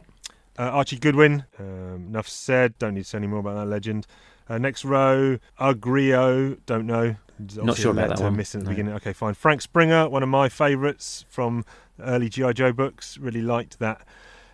Uh, 0.58 0.64
Archie 0.70 0.98
Goodwin. 0.98 1.44
Um, 1.58 2.06
enough 2.10 2.28
said. 2.28 2.78
Don't 2.78 2.94
need 2.94 3.02
to 3.04 3.08
say 3.08 3.18
any 3.18 3.26
more 3.26 3.40
about 3.40 3.54
that 3.56 3.66
legend. 3.66 4.06
Uh, 4.48 4.58
next 4.58 4.84
row, 4.84 5.38
Agrio. 5.58 6.58
Don't 6.66 6.86
know. 6.86 7.16
There's 7.38 7.56
Not 7.56 7.62
obviously 7.62 7.82
sure 7.82 7.90
a 7.90 7.94
about 7.94 8.02
that 8.02 8.10
letter 8.10 8.24
one, 8.24 8.36
Missing 8.36 8.60
at 8.60 8.64
the 8.66 8.70
no. 8.70 8.76
beginning. 8.76 8.94
Okay, 8.94 9.12
fine. 9.12 9.34
Frank 9.34 9.62
Springer, 9.62 10.08
one 10.08 10.22
of 10.22 10.28
my 10.28 10.48
favourites 10.48 11.24
from 11.28 11.64
early 11.98 12.28
GI 12.28 12.52
Joe 12.54 12.72
books. 12.72 13.18
Really 13.18 13.42
liked 13.42 13.78
that. 13.80 14.02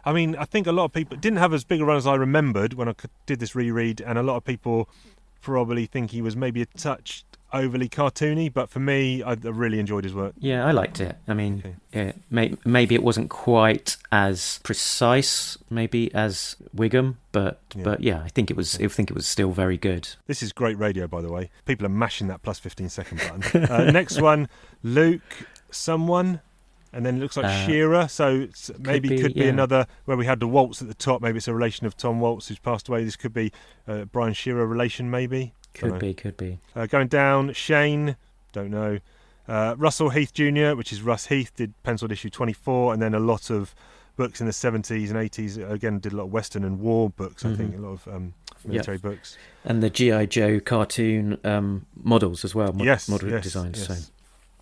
I 0.05 0.13
mean, 0.13 0.37
I 0.37 0.45
think 0.45 0.67
a 0.67 0.73
lot 0.73 0.85
of 0.87 0.93
people 0.93 1.17
didn't 1.17 1.39
have 1.39 1.53
as 1.53 1.65
big 1.65 1.81
a 1.81 1.85
run 1.85 1.97
as 1.97 2.07
I 2.07 2.15
remembered 2.15 2.75
when 2.75 2.89
I 2.89 2.95
did 3.27 3.41
this 3.41 3.55
reread, 3.55 4.01
and 4.01 4.19
a 4.19 4.23
lot 4.23 4.37
of 4.37 4.45
people 4.45 4.89
probably 5.43 5.87
think 5.87 6.11
he 6.11 6.21
was 6.23 6.37
maybe 6.37 6.63
a 6.63 6.67
touch 6.67 7.25
overly 7.53 7.89
cartoony. 7.89 8.53
But 8.53 8.71
for 8.71 8.79
me, 8.81 9.23
I, 9.23 9.33
really 9.33 9.79
enjoyed 9.81 10.05
his 10.05 10.15
work. 10.15 10.35
Yeah, 10.39 10.65
I 10.67 10.71
liked 10.71 11.01
it. 11.01 11.17
I 11.27 11.35
mean, 11.35 11.63
Okay. 11.65 11.75
yeah, 11.93 12.13
may, 12.31 12.55
maybe 12.65 12.95
it 12.95 13.03
wasn't 13.03 13.29
quite 13.31 13.97
as 14.13 14.61
precise, 14.63 15.59
maybe 15.69 16.13
as 16.15 16.57
Whigham, 16.73 17.19
but 17.33 17.61
Yeah. 17.75 17.83
but 17.85 18.01
yeah, 18.03 18.23
I 18.23 18.29
think 18.29 18.51
it 18.51 18.57
was. 18.57 18.79
I 18.81 18.87
think 18.89 19.11
it 19.11 19.15
was 19.15 19.27
still 19.27 19.51
very 19.53 19.77
good. 19.79 20.09
This 20.27 20.43
is 20.43 20.53
great 20.53 20.79
radio, 20.79 21.07
by 21.07 21.23
the 21.23 21.33
way. 21.33 21.51
People 21.65 21.87
are 21.87 21.91
mashing 21.91 22.29
that 22.29 22.43
plus 22.43 22.59
15 22.59 22.89
second 22.89 23.19
button. 23.19 23.65
uh, 23.65 23.91
next 23.91 24.21
one, 24.21 24.49
Luke, 24.83 25.47
someone. 25.71 26.41
And 26.93 27.07
then 27.07 27.17
it 27.17 27.21
looks 27.21 27.37
like 27.37 27.47
Uh, 27.47 27.67
Shearer, 27.67 28.09
so 28.09 28.41
it's, 28.41 28.71
maybe 28.79 29.11
be, 29.11 29.19
could 29.21 29.35
be 29.35 29.43
yeah. 29.43 29.49
another 29.51 29.87
where 30.07 30.17
we 30.17 30.27
had 30.27 30.41
the 30.41 30.49
Waltz 30.49 30.83
at 30.83 30.89
the 30.89 30.95
top. 30.95 31.23
Maybe 31.23 31.39
it's 31.39 31.47
a 31.47 31.55
relation 31.55 31.87
of 31.87 31.97
Tom 31.97 32.19
Waltz 32.21 32.49
who's 32.49 32.59
passed 32.59 32.89
away. 32.89 33.05
This 33.05 33.17
could 33.17 33.33
be 33.33 33.53
uh, 33.87 34.07
Brian 34.07 34.35
Shearer 34.35 34.67
relation, 34.67 35.09
maybe. 35.11 35.55
Could 35.73 36.01
be, 36.01 36.15
could 36.15 36.37
be. 36.37 36.59
Uh, 36.75 36.87
going 36.87 37.07
down, 37.07 37.53
Shane, 37.53 38.17
don't 38.53 38.71
know. 38.71 38.99
Uh, 39.47 39.75
Russell 39.79 40.11
Heath 40.11 40.33
Jr., 40.33 40.75
which 40.75 40.93
is 40.93 41.01
Russ 41.03 41.27
Heath, 41.27 41.53
did 41.55 41.75
penciled 41.85 42.11
issue 42.13 42.29
24, 42.31 42.93
and 42.93 43.01
then 43.01 43.15
a 43.15 43.21
lot 43.21 43.51
of 43.51 43.75
books 44.17 44.41
in 44.41 44.47
the 44.47 44.53
70s 44.53 45.11
and 45.11 45.17
80s. 45.17 45.71
Again, 45.71 46.01
did 46.01 46.13
a 46.13 46.17
lot 46.17 46.25
of 46.25 46.33
Western 46.33 46.65
and 46.65 46.81
war 46.81 47.11
books, 47.11 47.45
I 47.45 47.55
think, 47.55 47.75
a 47.77 47.79
lot 47.79 47.93
of 47.93 48.09
um, 48.09 48.35
military 48.67 48.99
books. 48.99 49.39
And 49.65 49.83
the 49.83 49.91
GI 49.91 50.27
Joe 50.27 50.61
cartoon 50.61 51.39
um, 51.45 51.87
models 51.95 52.45
as 52.45 52.55
well. 52.55 52.73
Mod- 52.73 52.85
yes, 52.85 53.09
model 53.09 53.31
yes, 53.31 53.45
designs. 53.45 53.79
yes. 53.79 53.87
So 54.07 54.13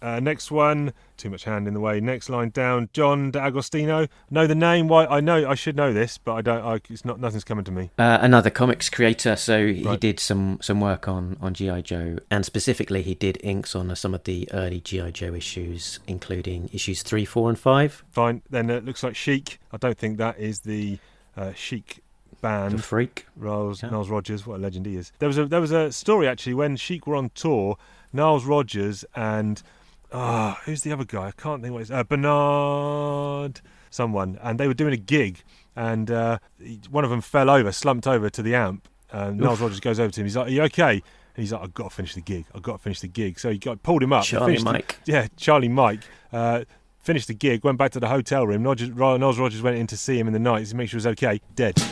Uh, 0.01 0.21
next 0.21 0.51
one, 0.51 0.93
too 1.17 1.29
much 1.31 1.45
hand 1.45 1.67
in 1.67 1.75
the 1.75 1.81
way. 1.81 2.01
Next 2.01 2.29
line 2.29 2.51
down, 2.51 2.89
John 2.93 3.31
D'Agostino. 3.31 4.07
Know 4.31 4.47
the 4.47 4.55
name? 4.55 4.87
Why? 4.89 5.07
I 5.07 5.21
know 5.21 5.49
I 5.49 5.55
should 5.55 5.77
know 5.77 5.93
this, 5.93 6.19
but 6.19 6.35
I 6.35 6.43
don't. 6.43 6.65
I, 6.65 6.75
it's 6.89 7.05
not. 7.05 7.19
Nothing's 7.21 7.45
coming 7.45 7.65
to 7.65 7.73
me. 7.73 7.91
uh, 7.99 8.19
another 8.21 8.51
comics 8.51 8.89
creator. 8.89 9.35
So 9.37 9.67
he 9.67 9.83
Right. 9.83 9.99
did 9.99 10.21
some 10.21 10.59
some 10.63 10.81
work 10.81 11.09
on 11.09 11.37
on 11.41 11.55
GI 11.55 11.83
Joe, 11.83 12.19
and 12.31 12.45
specifically 12.45 13.03
he 13.03 13.15
did 13.15 13.39
inks 13.43 13.75
on 13.75 13.95
some 13.97 14.15
of 14.15 14.25
the 14.25 14.49
early 14.53 14.81
GI 14.81 15.13
Joe 15.13 15.35
issues, 15.35 15.99
including 16.07 16.71
issues 16.73 17.03
three, 17.03 17.25
four, 17.25 17.49
and 17.49 17.59
five. 17.59 18.05
Fine. 18.11 18.43
Then 18.49 18.71
it 18.71 18.85
looks 18.85 19.03
like 19.03 19.17
Chic. 19.17 19.59
I 19.73 19.77
don't 19.79 19.99
think 19.99 20.19
that 20.19 20.39
is 20.39 20.61
the 20.61 20.99
uh, 21.37 21.53
Chic 21.55 22.03
band. 22.41 22.79
The 22.79 22.83
Freak. 22.83 23.27
Niles, 23.37 23.83
Yeah. 23.83 23.91
Niles 23.91 24.09
Rodgers, 24.09 24.47
what 24.47 24.59
a 24.59 24.63
legend 24.63 24.87
he 24.87 24.95
is. 24.97 25.11
There 25.19 25.29
was 25.29 25.39
a 25.39 25.47
there 25.47 25.61
was 25.61 25.73
a 25.73 25.91
story 25.91 26.29
actually 26.29 26.55
when 26.55 26.77
Chic 26.77 27.07
were 27.07 27.17
on 27.17 27.31
tour. 27.35 27.77
Niles 28.13 28.45
Rodgers 28.47 29.05
and 29.17 29.63
ah, 30.12 30.61
who's 30.64 30.83
the 30.83 30.92
other 30.92 31.05
guy? 31.05 31.29
I 31.29 31.31
can't 31.33 31.62
think 31.62 31.73
what 31.73 31.81
his 31.81 31.90
uh, 31.90 32.05
Bernard 32.05 33.61
someone, 33.90 34.38
and 34.42 34.59
they 34.61 34.68
were 34.68 34.75
doing 34.75 34.92
a 34.92 34.97
gig, 34.99 35.42
and 35.77 36.11
uh, 36.11 36.38
one 36.90 37.05
of 37.05 37.11
them 37.11 37.21
fell 37.21 37.49
over, 37.51 37.73
slumped 37.73 38.07
over 38.07 38.29
to 38.31 38.42
the 38.42 38.55
amp. 38.55 38.88
And 39.11 39.38
Niles 39.38 39.61
Rodgers 39.61 39.81
goes 39.81 39.99
over 39.99 40.12
to 40.12 40.21
him. 40.21 40.27
He's 40.27 40.37
like, 40.37 40.49
"Are 40.49 40.51
you 40.51 40.62
okay?" 40.64 40.92
And 40.92 41.03
he's 41.37 41.53
like, 41.53 41.62
"I've 41.62 41.73
got 41.75 41.88
to 41.90 41.94
finish 41.97 42.14
the 42.14 42.21
gig. 42.21 42.44
I've 42.55 42.62
got 42.62 42.73
to 42.73 42.79
finish 42.79 43.01
the 43.01 43.09
gig." 43.09 43.40
So 43.40 43.51
he 43.51 43.59
got 43.59 43.83
pulled 43.83 44.03
him 44.03 44.12
up. 44.12 44.25
Charlie 44.25 44.47
finished 44.57 44.64
the- 44.66 44.73
Mike. 44.73 44.99
yeah, 45.07 45.29
Charlie 45.37 45.68
Mike. 45.68 46.01
Uh, 46.33 46.64
finished 46.99 47.29
the 47.29 47.35
gig, 47.35 47.64
went 47.64 47.79
back 47.79 47.90
to 47.92 48.01
the 48.01 48.09
hotel 48.09 48.47
room. 48.47 48.64
Rodgers, 48.64 48.90
Niles 48.90 49.38
Rodgers 49.38 49.62
went 49.62 49.79
in 49.79 49.87
to 49.87 49.97
see 49.97 50.18
him 50.18 50.27
in 50.27 50.35
the 50.35 50.38
night 50.38 50.66
to 50.66 50.77
make 50.77 50.90
sure 50.90 50.97
he 50.97 50.99
was 50.99 51.07
okay. 51.07 51.40
Dead. 51.55 51.75
10. 51.77 51.87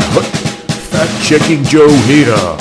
Hut. 0.00 0.24
Fact 0.88 1.12
checking 1.22 1.62
Joe 1.64 1.86
here. 2.08 2.56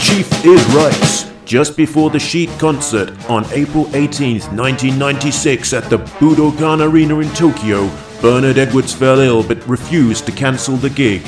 Chief 0.00 0.30
is 0.44 0.64
right. 0.72 1.25
Just 1.46 1.76
before 1.76 2.10
the 2.10 2.18
Chic 2.18 2.50
concert 2.58 3.08
on 3.30 3.46
April 3.52 3.86
18, 3.94 4.40
1996, 4.40 5.72
at 5.74 5.88
the 5.88 5.98
Budokan 6.18 6.84
Arena 6.84 7.20
in 7.20 7.28
Tokyo, 7.34 7.88
Bernard 8.20 8.58
Edwards 8.58 8.92
fell 8.92 9.20
ill 9.20 9.44
but 9.44 9.64
refused 9.68 10.26
to 10.26 10.32
cancel 10.32 10.76
the 10.76 10.90
gig. 10.90 11.22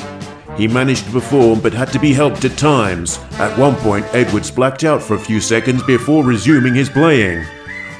He 0.57 0.67
managed 0.67 1.05
to 1.05 1.11
perform 1.11 1.61
but 1.61 1.71
had 1.71 1.93
to 1.93 1.99
be 1.99 2.11
helped 2.11 2.43
at 2.43 2.57
times. 2.57 3.17
At 3.39 3.57
one 3.57 3.77
point, 3.77 4.05
Edwards 4.13 4.51
blacked 4.51 4.83
out 4.83 5.01
for 5.01 5.15
a 5.15 5.19
few 5.19 5.39
seconds 5.39 5.83
before 5.83 6.25
resuming 6.25 6.75
his 6.75 6.89
playing. 6.89 7.45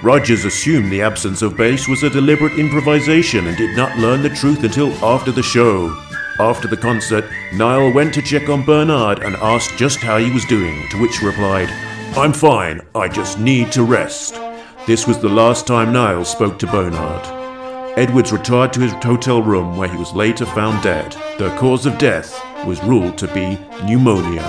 Rodgers 0.03 0.43
assumed 0.43 0.91
the 0.91 1.01
absence 1.01 1.41
of 1.41 1.55
bass 1.55 1.87
was 1.87 2.03
a 2.03 2.09
deliberate 2.09 2.59
improvisation 2.59 3.47
and 3.47 3.55
did 3.55 3.77
not 3.77 3.97
learn 3.97 4.23
the 4.23 4.29
truth 4.29 4.61
until 4.65 4.91
after 5.05 5.31
the 5.31 5.41
show. 5.41 5.87
After 6.37 6.67
the 6.67 6.75
concert, 6.75 7.23
Nile 7.53 7.93
went 7.93 8.13
to 8.15 8.21
check 8.21 8.49
on 8.49 8.65
Bernard 8.65 9.19
and 9.19 9.37
asked 9.37 9.77
just 9.77 9.99
how 9.99 10.17
he 10.17 10.31
was 10.31 10.43
doing, 10.45 10.85
to 10.89 11.01
which 11.01 11.17
he 11.19 11.25
replied, 11.25 11.69
I'm 12.17 12.33
fine, 12.33 12.81
I 12.95 13.07
just 13.07 13.39
need 13.39 13.71
to 13.71 13.83
rest. 13.83 14.35
This 14.87 15.07
was 15.07 15.19
the 15.19 15.29
last 15.29 15.67
time 15.67 15.93
Nile 15.93 16.25
spoke 16.25 16.59
to 16.59 16.67
Bernard. 16.67 17.25
Edwards 17.97 18.31
retired 18.31 18.73
to 18.73 18.81
his 18.81 18.91
hotel 18.93 19.41
room 19.41 19.77
where 19.77 19.87
he 19.87 19.95
was 19.95 20.13
later 20.13 20.45
found 20.45 20.83
dead. 20.83 21.15
The 21.37 21.55
cause 21.57 21.85
of 21.85 21.97
death 21.97 22.43
was 22.65 22.83
ruled 22.83 23.17
to 23.19 23.27
be 23.33 23.57
pneumonia. 23.85 24.41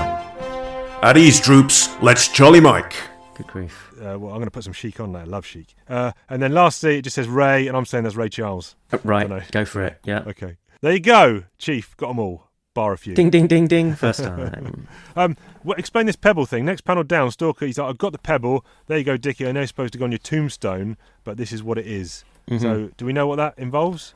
At 1.03 1.17
ease, 1.17 1.41
troops, 1.41 1.89
let's 2.03 2.29
Charlie 2.29 2.61
Mike. 2.61 2.95
Good 3.37 3.47
grief. 3.47 3.93
Uh, 3.99 4.19
well, 4.19 4.31
I'm 4.31 4.39
going 4.39 4.45
to 4.45 4.51
put 4.51 4.65
some 4.65 4.73
chic 4.73 4.99
on 4.99 5.13
there. 5.13 5.27
Love 5.27 5.47
chic. 5.47 5.75
Uh, 5.89 6.13
and 6.29 6.43
then 6.43 6.53
lastly, 6.53 6.99
it 6.99 7.03
just 7.03 7.15
says 7.15 7.29
Ray, 7.29 7.69
and 7.69 7.77
I'm 7.77 7.87
saying 7.87 8.05
that's 8.05 8.17
Ray 8.17 8.29
Charles. 8.29 8.75
Right, 9.05 9.29
go 9.53 9.65
for 9.65 9.85
it. 9.85 9.99
Yeah. 10.05 10.25
Okay. 10.27 10.57
There 10.81 10.93
you 10.93 11.01
go, 11.01 11.45
Chief. 11.59 11.97
Got 11.97 12.09
them 12.09 12.19
all. 12.19 12.50
Bar 12.75 12.93
a 12.93 12.99
few. 12.99 13.15
Ding, 13.15 13.31
ding, 13.31 13.47
ding, 13.47 13.67
ding. 13.67 13.95
First 13.95 14.23
time. 14.23 14.87
Um, 15.17 15.37
well, 15.65 15.77
explain 15.77 16.07
this 16.07 16.15
pebble 16.15 16.47
thing. 16.47 16.65
Next 16.65 16.83
panel 16.83 17.03
down, 17.03 17.31
Stalker. 17.33 17.67
He's 17.67 17.79
like, 17.79 17.89
I've 17.91 17.99
got 17.99 18.13
the 18.13 18.19
pebble. 18.19 18.65
There 18.87 18.97
you 18.97 19.03
go, 19.03 19.17
Dickie. 19.17 19.47
I 19.47 19.53
know 19.53 19.61
it's 19.61 19.71
supposed 19.71 19.93
to 19.93 19.99
go 19.99 20.05
on 20.05 20.13
your 20.13 20.19
tombstone, 20.19 20.97
but 21.25 21.37
this 21.37 21.51
is 21.51 21.65
what 21.65 21.79
it 21.79 21.87
is. 21.87 22.25
Mm-hmm. 22.49 22.63
So, 22.63 22.91
do 22.97 23.05
we 23.05 23.13
know 23.13 23.27
what 23.27 23.37
that 23.37 23.55
involves? 23.59 24.15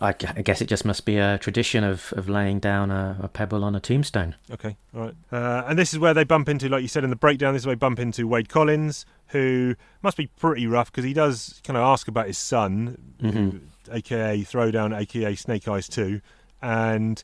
I, 0.00 0.10
I 0.10 0.42
guess 0.42 0.62
it 0.62 0.66
just 0.66 0.84
must 0.84 1.04
be 1.04 1.18
a 1.18 1.38
tradition 1.38 1.82
of, 1.82 2.14
of 2.16 2.28
laying 2.28 2.60
down 2.60 2.92
a, 2.92 3.18
a 3.20 3.28
pebble 3.28 3.64
on 3.64 3.74
a 3.74 3.80
tombstone. 3.80 4.36
Okay, 4.50 4.76
all 4.94 5.00
right. 5.02 5.14
Uh, 5.32 5.64
and 5.66 5.76
this 5.78 5.92
is 5.92 5.98
where 5.98 6.14
they 6.14 6.24
bump 6.24 6.48
into, 6.48 6.68
like 6.68 6.82
you 6.82 6.88
said 6.88 7.02
in 7.04 7.10
the 7.10 7.16
breakdown, 7.16 7.52
this 7.52 7.62
is 7.62 7.66
where 7.66 7.74
they 7.74 7.80
bump 7.80 7.98
into 7.98 8.28
Wade 8.28 8.48
Collins, 8.48 9.04
who 9.28 9.74
must 10.02 10.16
be 10.16 10.28
pretty 10.28 10.68
rough 10.68 10.90
because 10.92 11.04
he 11.04 11.12
does 11.12 11.60
kind 11.64 11.76
of 11.76 11.82
ask 11.82 12.06
about 12.06 12.28
his 12.28 12.38
son, 12.38 12.96
who- 13.20 13.60
aka 13.90 14.38
Throwdown, 14.42 14.96
aka 14.96 15.34
Snake 15.34 15.66
Eyes 15.66 15.88
2. 15.88 16.20
And 16.62 17.22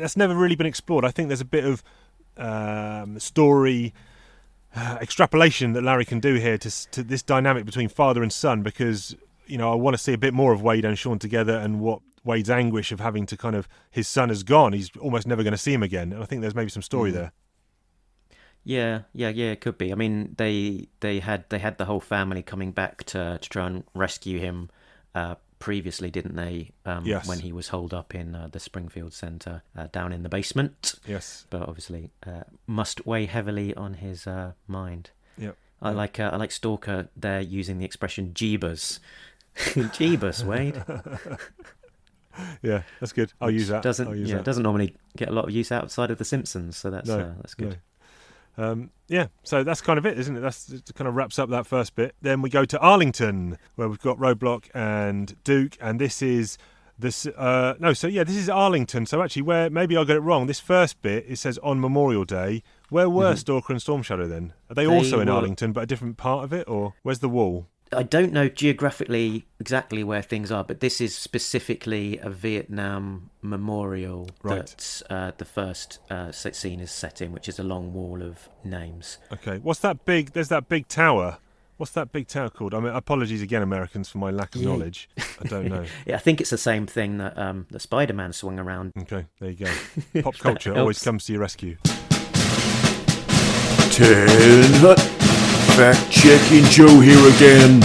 that's 0.00 0.16
never 0.16 0.34
really 0.34 0.54
been 0.54 0.66
explored. 0.66 1.04
I 1.04 1.10
think 1.10 1.28
there's 1.28 1.40
a 1.40 1.44
bit 1.44 1.64
of 1.64 1.82
um, 2.36 3.18
story 3.18 3.94
uh, 4.74 4.98
extrapolation 5.00 5.72
that 5.72 5.82
Larry 5.82 6.04
can 6.04 6.20
do 6.20 6.34
here 6.34 6.58
to, 6.58 6.90
to 6.90 7.02
this 7.02 7.22
dynamic 7.22 7.64
between 7.64 7.88
father 7.88 8.22
and 8.22 8.32
son 8.32 8.62
because, 8.62 9.16
you 9.46 9.58
know, 9.58 9.72
I 9.72 9.74
want 9.74 9.94
to 9.94 10.02
see 10.02 10.12
a 10.12 10.18
bit 10.18 10.34
more 10.34 10.52
of 10.52 10.62
Wade 10.62 10.84
and 10.84 10.98
Sean 10.98 11.18
together 11.18 11.56
and 11.56 11.80
what 11.80 12.00
Wade's 12.24 12.50
anguish 12.50 12.92
of 12.92 13.00
having 13.00 13.24
to 13.26 13.36
kind 13.36 13.56
of, 13.56 13.68
his 13.90 14.06
son 14.06 14.28
has 14.28 14.42
gone. 14.42 14.72
He's 14.72 14.90
almost 15.00 15.26
never 15.26 15.42
going 15.42 15.52
to 15.52 15.58
see 15.58 15.72
him 15.72 15.82
again. 15.82 16.12
And 16.12 16.22
I 16.22 16.26
think 16.26 16.42
there's 16.42 16.54
maybe 16.54 16.70
some 16.70 16.82
story 16.82 17.10
there. 17.10 17.32
Yeah, 18.64 19.02
yeah, 19.12 19.28
yeah. 19.28 19.52
It 19.52 19.60
could 19.60 19.78
be. 19.78 19.92
I 19.92 19.94
mean, 19.94 20.34
they 20.38 20.88
they 20.98 21.20
had 21.20 21.44
they 21.50 21.60
had 21.60 21.78
the 21.78 21.84
whole 21.84 22.00
family 22.00 22.42
coming 22.42 22.72
back 22.72 23.04
to 23.04 23.38
to 23.40 23.48
try 23.48 23.68
and 23.68 23.84
rescue 23.94 24.40
him 24.40 24.70
uh, 25.14 25.36
previously, 25.58 26.10
didn't 26.10 26.36
they? 26.36 26.70
Um, 26.84 27.04
Yes. 27.06 27.26
When 27.28 27.40
he 27.40 27.52
was 27.52 27.68
holed 27.68 27.94
up 27.94 28.14
in 28.14 28.34
uh, 28.34 28.48
the 28.50 28.60
Springfield 28.60 29.12
Centre 29.12 29.62
uh, 29.76 29.86
down 29.92 30.12
in 30.12 30.22
the 30.22 30.28
basement, 30.28 30.94
Yes. 31.06 31.46
but 31.50 31.62
obviously 31.62 32.10
uh, 32.26 32.42
must 32.66 33.06
weigh 33.06 33.26
heavily 33.26 33.74
on 33.74 33.94
his 33.94 34.26
uh, 34.26 34.52
mind. 34.68 35.10
Yep. 35.38 35.56
I 35.82 35.90
like 35.90 36.18
uh, 36.20 36.30
I 36.32 36.36
like 36.36 36.50
Stalker 36.52 37.08
there 37.16 37.40
using 37.40 37.78
the 37.78 37.84
expression 37.84 38.32
"jeebus." 38.34 38.98
jeebus, 39.56 40.44
Wade. 40.44 40.82
Yeah, 42.62 42.82
that's 43.00 43.12
good. 43.14 43.32
I'll 43.40 43.50
use 43.50 43.68
that. 43.68 43.82
Doesn't 43.82 44.14
use 44.14 44.28
yeah 44.28 44.36
that. 44.36 44.44
doesn't 44.44 44.62
normally 44.62 44.94
get 45.16 45.28
a 45.28 45.32
lot 45.32 45.46
of 45.46 45.52
use 45.52 45.72
outside 45.72 46.10
of 46.10 46.18
the 46.18 46.24
Simpsons, 46.24 46.76
so 46.76 46.90
that's 46.90 47.08
No, 47.08 47.18
uh, 47.18 47.32
that's 47.36 47.54
good. 47.54 47.70
no. 47.70 47.76
Um, 48.58 48.90
yeah, 49.08 49.26
so 49.42 49.62
that's 49.62 49.80
kind 49.80 49.98
of 49.98 50.06
it, 50.06 50.18
isn't 50.18 50.36
it? 50.36 50.40
That's 50.40 50.68
it 50.70 50.90
kind 50.94 51.06
of 51.08 51.14
wraps 51.14 51.38
up 51.38 51.50
that 51.50 51.66
first 51.66 51.94
bit. 51.94 52.14
Then 52.22 52.42
we 52.42 52.50
go 52.50 52.64
to 52.64 52.78
Arlington, 52.80 53.58
where 53.76 53.88
we've 53.88 54.00
got 54.00 54.18
Roadblock 54.18 54.68
and 54.74 55.36
Duke, 55.44 55.76
and 55.80 56.00
this 56.00 56.22
is 56.22 56.56
this. 56.98 57.26
Uh, 57.26 57.74
no, 57.78 57.92
so 57.92 58.06
yeah, 58.08 58.24
this 58.24 58.36
is 58.36 58.48
Arlington. 58.48 59.04
So 59.06 59.22
actually, 59.22 59.42
where 59.42 59.68
maybe 59.70 59.96
I 59.96 60.04
got 60.04 60.16
it 60.16 60.20
wrong. 60.20 60.46
This 60.46 60.60
first 60.60 61.02
bit 61.02 61.24
it 61.28 61.36
says 61.36 61.58
on 61.62 61.80
Memorial 61.80 62.24
Day. 62.24 62.62
Where 62.88 63.10
were 63.10 63.34
Stalker 63.36 63.72
and 63.72 63.82
Storm 63.82 64.02
Shadow 64.02 64.26
then? 64.28 64.52
Are 64.70 64.74
they, 64.74 64.84
Mm-hmm. 64.84 64.90
They 64.90 64.96
also 64.96 65.20
in 65.20 65.28
were- 65.28 65.34
Arlington, 65.34 65.72
but 65.72 65.82
a 65.82 65.86
different 65.86 66.16
part 66.16 66.44
of 66.44 66.52
it, 66.52 66.66
or 66.68 66.94
where's 67.02 67.18
the 67.18 67.28
wall? 67.28 67.66
I 67.92 68.02
don't 68.02 68.32
know 68.32 68.48
geographically 68.48 69.46
exactly 69.60 70.02
where 70.02 70.20
things 70.22 70.50
are, 70.50 70.64
but 70.64 70.80
this 70.80 71.00
is 71.00 71.14
specifically 71.16 72.18
a 72.18 72.28
Vietnam 72.28 73.30
memorial 73.42 74.28
Right. 74.42 74.66
that 74.66 75.02
uh, 75.08 75.32
the 75.38 75.44
first 75.44 76.00
uh, 76.10 76.32
scene 76.32 76.80
is 76.80 76.90
set 76.90 77.22
in, 77.22 77.30
which 77.32 77.48
is 77.48 77.58
a 77.60 77.62
long 77.62 77.92
wall 77.92 78.22
of 78.22 78.48
names. 78.64 79.18
Okay, 79.32 79.58
what's 79.58 79.80
that 79.80 80.04
big? 80.04 80.32
There's 80.32 80.48
that 80.48 80.68
big 80.68 80.88
tower. 80.88 81.38
What's 81.76 81.92
that 81.92 82.10
big 82.10 82.26
tower 82.26 82.50
called? 82.50 82.74
I 82.74 82.80
mean, 82.80 82.92
apologies 82.92 83.42
again, 83.42 83.62
Americans, 83.62 84.08
for 84.08 84.18
my 84.18 84.30
lack 84.30 84.54
of 84.56 84.62
Yeah. 84.62 84.68
knowledge. 84.70 85.08
I 85.18 85.46
don't 85.48 85.68
know. 85.68 85.84
Yeah, 86.06 86.16
I 86.16 86.18
think 86.18 86.40
it's 86.40 86.50
the 86.50 86.58
same 86.58 86.86
thing 86.86 87.18
that 87.18 87.38
um, 87.38 87.66
that 87.70 87.80
Spider-Man 87.82 88.32
swung 88.32 88.58
around. 88.58 88.92
Okay, 89.02 89.26
there 89.38 89.50
you 89.50 89.66
go. 89.66 90.22
Pop 90.22 90.38
culture 90.38 90.74
always 90.76 91.00
comes 91.02 91.24
to 91.26 91.32
your 91.34 91.40
rescue. 91.42 91.76
Ten 93.92 94.72
Hut. 94.80 95.15
Fact 95.76 96.10
checking 96.10 96.64
Joe 96.70 97.00
here 97.00 97.18
again. 97.36 97.80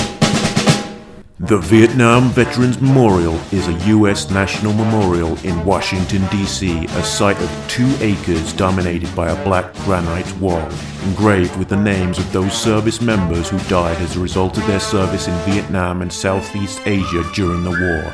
The 1.42 1.58
Vietnam 1.58 2.30
Veterans 2.30 2.80
Memorial 2.80 3.36
is 3.52 3.68
a 3.68 3.74
U.S. 3.90 4.32
national 4.32 4.72
memorial 4.72 5.38
in 5.40 5.66
Washington, 5.66 6.26
D.C., 6.28 6.86
a 6.86 7.04
site 7.04 7.38
of 7.42 7.66
two 7.68 7.94
acres 8.00 8.54
dominated 8.54 9.14
by 9.14 9.30
a 9.30 9.44
black 9.44 9.74
granite 9.84 10.40
wall, 10.40 10.66
engraved 11.04 11.58
with 11.58 11.68
the 11.68 11.76
names 11.76 12.18
of 12.18 12.32
those 12.32 12.54
service 12.54 13.02
members 13.02 13.50
who 13.50 13.60
died 13.68 13.98
as 13.98 14.16
a 14.16 14.22
result 14.22 14.58
of 14.58 14.66
their 14.68 14.80
service 14.80 15.28
in 15.28 15.36
Vietnam 15.52 16.02
and 16.02 16.14
Southeast 16.14 16.80
Asia 16.86 17.30
during 17.34 17.66
the 17.66 17.72
war. 17.72 18.14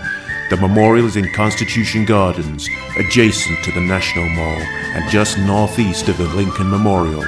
The 0.49 0.57
memorial 0.57 1.05
is 1.05 1.17
in 1.17 1.31
Constitution 1.33 2.03
Gardens, 2.03 2.67
adjacent 2.97 3.63
to 3.63 3.71
the 3.73 3.81
National 3.81 4.27
Mall, 4.29 4.59
and 4.95 5.07
just 5.11 5.37
northeast 5.37 6.09
of 6.09 6.17
the 6.17 6.29
Lincoln 6.29 6.67
Memorial. 6.67 7.23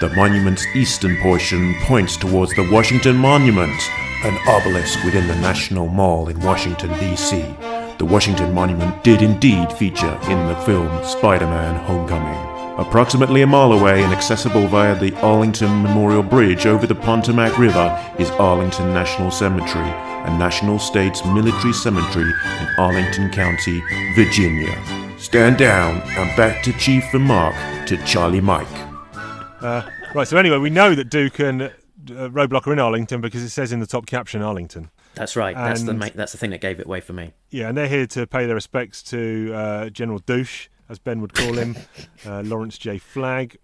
The 0.00 0.14
monument's 0.14 0.64
eastern 0.76 1.16
portion 1.16 1.74
points 1.80 2.16
towards 2.16 2.54
the 2.54 2.70
Washington 2.70 3.16
Monument, 3.16 3.82
an 4.24 4.38
obelisk 4.46 5.02
within 5.02 5.26
the 5.26 5.34
National 5.34 5.88
Mall 5.88 6.28
in 6.28 6.38
Washington, 6.38 6.96
D.C. 7.00 7.40
The 7.98 8.04
Washington 8.04 8.54
Monument 8.54 9.02
did 9.02 9.22
indeed 9.22 9.72
feature 9.72 10.16
in 10.28 10.46
the 10.46 10.54
film 10.64 11.04
Spider 11.04 11.48
Man 11.48 11.74
Homecoming. 11.84 12.78
Approximately 12.78 13.42
a 13.42 13.46
mile 13.48 13.72
away 13.72 14.04
and 14.04 14.12
accessible 14.12 14.68
via 14.68 14.94
the 14.94 15.16
Arlington 15.16 15.82
Memorial 15.82 16.22
Bridge 16.22 16.64
over 16.66 16.86
the 16.86 16.94
Potomac 16.94 17.58
River 17.58 18.14
is 18.20 18.30
Arlington 18.30 18.94
National 18.94 19.32
Cemetery, 19.32 19.90
a 19.90 20.38
National 20.38 20.78
States 20.78 21.24
Military 21.24 21.72
Cemetery 21.72 22.30
in 22.60 22.68
Arlington 22.78 23.30
County, 23.32 23.82
Virginia. 24.14 24.78
Stand 25.18 25.58
down 25.58 26.00
and 26.02 26.36
back 26.36 26.62
to 26.62 26.72
Chief 26.74 27.02
and 27.14 27.24
Mark 27.24 27.56
to 27.88 27.96
Charlie 28.04 28.40
Mike. 28.40 28.87
Uh, 29.60 29.88
right, 30.14 30.26
so 30.28 30.36
anyway, 30.36 30.58
we 30.58 30.70
know 30.70 30.94
that 30.94 31.10
Duke 31.10 31.38
and 31.40 31.62
uh, 31.62 31.70
Roadblock 32.06 32.66
are 32.66 32.72
in 32.72 32.78
Arlington 32.78 33.20
because 33.20 33.42
it 33.42 33.50
says 33.50 33.72
in 33.72 33.80
the 33.80 33.86
top 33.86 34.06
caption 34.06 34.42
Arlington. 34.42 34.90
That's 35.14 35.34
right. 35.36 35.56
That's 35.56 35.82
the 35.82 35.94
ma- 35.94 36.10
that's 36.14 36.32
the 36.32 36.38
thing 36.38 36.50
that 36.50 36.60
gave 36.60 36.78
it 36.78 36.86
away 36.86 37.00
for 37.00 37.12
me. 37.12 37.32
Yeah, 37.50 37.68
and 37.68 37.76
they're 37.76 37.88
here 37.88 38.06
to 38.08 38.26
pay 38.26 38.46
their 38.46 38.54
respects 38.54 39.02
to 39.04 39.52
uh, 39.54 39.88
General 39.90 40.20
Douche, 40.20 40.68
as 40.88 40.98
Ben 40.98 41.20
would 41.20 41.34
call 41.34 41.54
him, 41.54 41.76
uh, 42.26 42.42
Lawrence 42.42 42.78
J. 42.78 42.98
Flagg. 42.98 43.56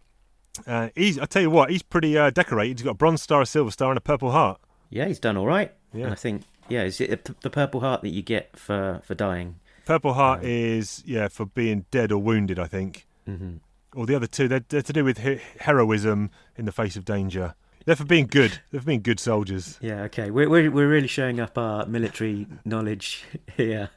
Uh, 0.67 0.89
he's, 0.97 1.19
I 1.19 1.27
tell 1.27 1.43
you 1.43 1.51
what, 1.51 1.71
he's 1.71 1.83
pretty 1.83 2.17
uh, 2.19 2.31
decorated. 2.31 2.79
He's 2.79 2.85
got 2.85 2.93
a 2.93 2.95
bronze 2.95 3.23
star, 3.23 3.43
a 3.43 3.47
silver 3.47 3.71
star, 3.71 3.91
and 3.91 3.99
a 3.99 4.01
purple 4.01 4.33
heart. 4.33 4.61
Yeah, 4.91 5.07
he's 5.07 5.19
done 5.19 5.37
all 5.37 5.47
right. 5.47 5.73
Yeah. 5.93 6.05
And 6.05 6.13
I 6.13 6.17
think 6.17 6.43
yeah, 6.69 6.83
is 6.83 7.01
it 7.01 7.29
the 7.43 7.51
Purple 7.51 7.81
Heart 7.81 8.03
that 8.03 8.11
you 8.11 8.23
get 8.23 8.57
for 8.57 9.01
for 9.05 9.15
dying? 9.15 9.61
Purple 9.85 10.15
heart 10.15 10.43
is 10.43 11.03
yeah 11.07 11.29
for 11.29 11.45
being 11.47 11.85
dead 11.91 12.11
or 12.11 12.19
wounded, 12.21 12.59
I 12.59 12.67
think. 12.67 13.07
hmm 13.27 13.57
Or 13.95 14.07
the 14.07 14.15
other 14.15 14.27
two, 14.27 14.49
they're, 14.49 14.65
they're 14.69 14.83
to 14.83 14.93
do 14.93 15.05
with 15.05 15.19
he- 15.19 15.41
heroism 15.61 16.31
in 16.57 16.65
the 16.65 16.73
face 16.73 16.97
of 16.97 17.05
danger. 17.05 17.55
They're 17.87 17.97
for 17.97 18.05
being 18.07 18.27
good. 18.27 18.61
They're 18.71 18.81
for 18.81 18.87
being 18.87 19.03
good 19.03 19.21
soldiers. 19.21 19.79
Yeah. 19.83 20.03
Okay. 20.05 20.31
We're 20.31 20.49
we're 20.49 20.71
we're 20.71 20.89
really 20.89 21.07
showing 21.07 21.39
up 21.39 21.59
our 21.59 21.85
military 21.87 22.47
knowledge 22.65 23.25
here. 23.57 23.91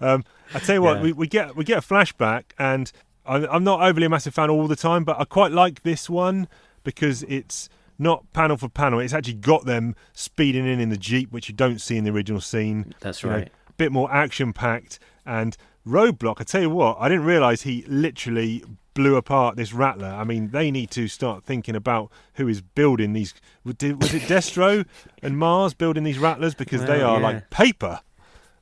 Um, 0.00 0.24
I 0.52 0.58
tell 0.58 0.74
you 0.76 0.82
what, 0.82 0.96
Yeah. 0.96 1.02
we, 1.04 1.12
we 1.12 1.26
get 1.28 1.54
we 1.56 1.64
get 1.64 1.78
a 1.78 1.86
flashback, 1.86 2.44
and 2.58 2.90
I'm, 3.24 3.44
I'm 3.50 3.64
not 3.64 3.82
overly 3.82 4.06
a 4.06 4.08
massive 4.10 4.34
fan 4.34 4.50
all 4.50 4.66
the 4.66 4.74
time, 4.76 5.04
but 5.04 5.20
I 5.20 5.24
quite 5.24 5.52
like 5.52 5.82
this 5.84 6.10
one 6.10 6.48
because 6.82 7.22
it's 7.24 7.68
not 8.00 8.24
panel 8.32 8.56
for 8.56 8.68
panel. 8.68 8.98
It's 8.98 9.12
actually 9.14 9.34
got 9.34 9.64
them 9.64 9.94
speeding 10.12 10.66
in 10.66 10.80
in 10.80 10.88
the 10.88 10.96
jeep, 10.96 11.30
which 11.30 11.48
you 11.48 11.54
don't 11.54 11.80
see 11.80 11.96
in 11.96 12.02
the 12.04 12.10
original 12.10 12.40
scene. 12.40 12.94
That's 13.00 13.22
You 13.22 13.28
know, 13.28 13.36
right. 13.36 13.50
bit 13.76 13.92
more 13.92 14.12
action 14.12 14.52
packed 14.52 14.98
and 15.24 15.56
roadblock. 15.86 16.36
I 16.40 16.44
tell 16.44 16.62
you 16.62 16.70
what, 16.70 16.96
I 16.98 17.08
didn't 17.08 17.24
realise 17.26 17.62
he 17.62 17.84
literally 17.86 18.64
blew 19.00 19.16
apart 19.16 19.56
this 19.56 19.72
rattler. 19.72 20.08
I 20.08 20.24
mean, 20.24 20.50
they 20.50 20.70
need 20.70 20.90
to 20.90 21.08
start 21.08 21.42
thinking 21.42 21.74
about 21.74 22.12
who 22.34 22.46
is 22.48 22.60
building 22.60 23.14
these. 23.14 23.32
Was 23.64 23.74
it 23.80 24.22
Destro 24.28 24.84
and 25.22 25.38
Mars 25.38 25.72
building 25.72 26.04
these 26.04 26.18
rattlers 26.18 26.54
because 26.54 26.84
they 26.84 27.00
are 27.00 27.18
yeah. 27.18 27.26
like 27.26 27.48
paper. 27.48 28.00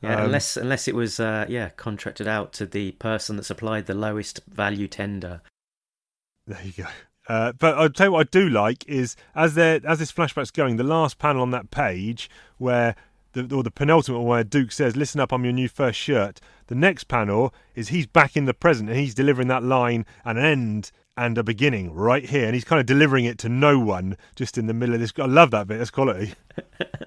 Yeah, 0.01 0.19
Um, 0.19 0.27
unless 0.27 0.57
unless 0.57 0.87
it 0.87 0.95
was 0.95 1.19
uh, 1.19 1.45
yeah 1.49 1.71
contracted 1.71 2.29
out 2.29 2.53
to 2.53 2.67
the 2.67 2.93
person 2.93 3.35
that 3.37 3.43
supplied 3.43 3.87
the 3.87 3.95
lowest 3.95 4.39
value 4.47 4.87
tender. 4.87 5.43
There 6.47 6.63
you 6.63 6.85
go. 6.85 6.87
Uh, 7.29 7.53
but 7.59 7.77
I'll 7.77 7.91
tell 7.91 8.07
you 8.07 8.13
what 8.13 8.29
I 8.29 8.31
do 8.31 8.49
like 8.49 8.89
is 8.89 9.17
as 9.35 9.57
there 9.57 9.81
as 9.85 9.99
this 9.99 10.13
flashback's 10.13 10.53
going, 10.53 10.77
the 10.77 10.85
last 10.85 11.19
panel 11.19 11.43
on 11.43 11.51
that 11.51 11.73
page 11.73 12.31
where 12.59 12.95
the 13.43 13.57
or 13.57 13.63
the 13.63 13.71
penultimate 13.71 14.21
one 14.21 14.29
where 14.29 14.45
Duke 14.45 14.73
says, 14.73 14.97
"Listen 14.97 15.21
up, 15.21 15.33
I'm 15.33 15.45
your 15.45 15.53
new 15.53 15.69
first 15.69 15.99
shirt." 15.99 16.41
The 16.67 16.75
next 16.75 17.05
panel 17.05 17.55
is 17.75 17.89
he's 17.89 18.07
back 18.07 18.37
in 18.37 18.45
the 18.45 18.55
present 18.55 18.89
and 18.91 18.99
he's 18.99 19.15
delivering 19.15 19.49
that 19.49 19.63
line 19.63 20.05
and 20.25 20.39
an 20.39 20.45
end 20.45 20.93
and 21.17 21.37
a 21.37 21.43
beginning 21.43 21.93
right 21.93 22.25
here, 22.25 22.47
and 22.47 22.55
he's 22.55 22.65
kind 22.65 22.79
of 22.79 22.87
delivering 22.87 23.25
it 23.25 23.39
to 23.39 23.49
no 23.49 23.79
one 23.79 24.17
just 24.37 24.57
in 24.57 24.67
the 24.67 24.75
middle 24.75 24.95
of 24.95 25.01
this. 25.01 25.13
I 25.19 25.27
love 25.27 25.51
that 25.51 25.67
bit. 25.67 25.79
That's 25.79 25.91
quality. 25.91 26.35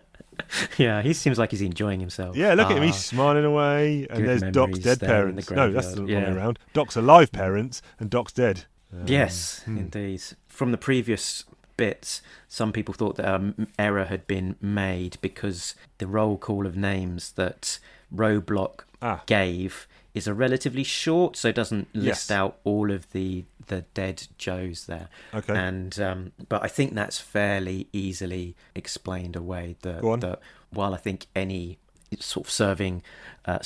yeah, 0.78 1.02
he 1.02 1.14
seems 1.14 1.40
like 1.40 1.52
he's 1.52 1.62
enjoying 1.62 2.00
himself. 2.00 2.36
Yeah, 2.36 2.54
look 2.54 2.68
at 2.68 2.78
him. 2.78 2.84
Ah, 2.84 2.88
He's 2.88 2.98
smiling 2.98 3.46
away, 3.46 4.08
and 4.10 4.28
there's 4.28 4.42
Doc's 4.42 4.80
dead 4.80 5.00
there 5.00 5.28
in 5.28 5.36
the 5.36 5.42
parents. 5.42 5.52
No, 5.52 5.72
that's 5.72 5.94
the 5.94 6.02
wrong 6.02 6.24
way 6.24 6.32
around. 6.32 6.60
Doc's 6.74 6.96
alive 6.96 7.32
parents 7.32 7.82
and 8.00 8.10
Doc's 8.10 8.34
dead. 8.34 8.66
Um, 8.94 9.06
Yes, 9.08 9.62
hmm. 9.64 9.78
indeed. 9.78 10.22
From 10.48 10.72
the 10.72 10.78
previous 10.78 11.46
bits, 11.86 12.22
some 12.48 12.72
people 12.72 12.94
thought 12.94 13.16
that 13.18 13.34
an 13.36 13.68
error 13.88 14.06
had 14.06 14.24
been 14.28 14.56
made 14.62 15.14
because 15.22 15.76
the 15.98 16.08
roll 16.18 16.38
call 16.38 16.66
of 16.68 16.76
names 16.76 17.32
that 17.42 17.80
Roadblock 18.14 18.76
Ah. 19.02 19.22
gave 19.26 19.88
is 20.14 20.28
a 20.28 20.34
relatively 20.34 20.84
short, 20.84 21.36
so 21.38 21.48
it 21.50 21.56
doesn't 21.56 21.88
list 21.96 22.30
Yes. 22.30 22.32
out 22.40 22.54
all 22.64 22.92
of 22.92 23.02
the 23.12 23.46
the 23.68 23.82
dead 23.94 24.18
Joes 24.38 24.86
there. 24.86 25.08
Okay. 25.34 25.56
And 25.56 25.98
um, 26.00 26.32
but 26.50 26.62
I 26.68 26.68
think 26.78 26.94
that's 26.94 27.20
fairly 27.20 27.88
easily 27.94 28.46
explained 28.76 29.36
away. 29.36 29.76
That, 29.82 30.02
Go 30.02 30.12
on. 30.12 30.20
that 30.20 30.40
while 30.78 30.94
I 30.94 30.98
think 30.98 31.20
any 31.36 31.78
sort 32.20 32.48
of 32.48 32.52
serving, 32.52 33.02
uh, 33.46 33.60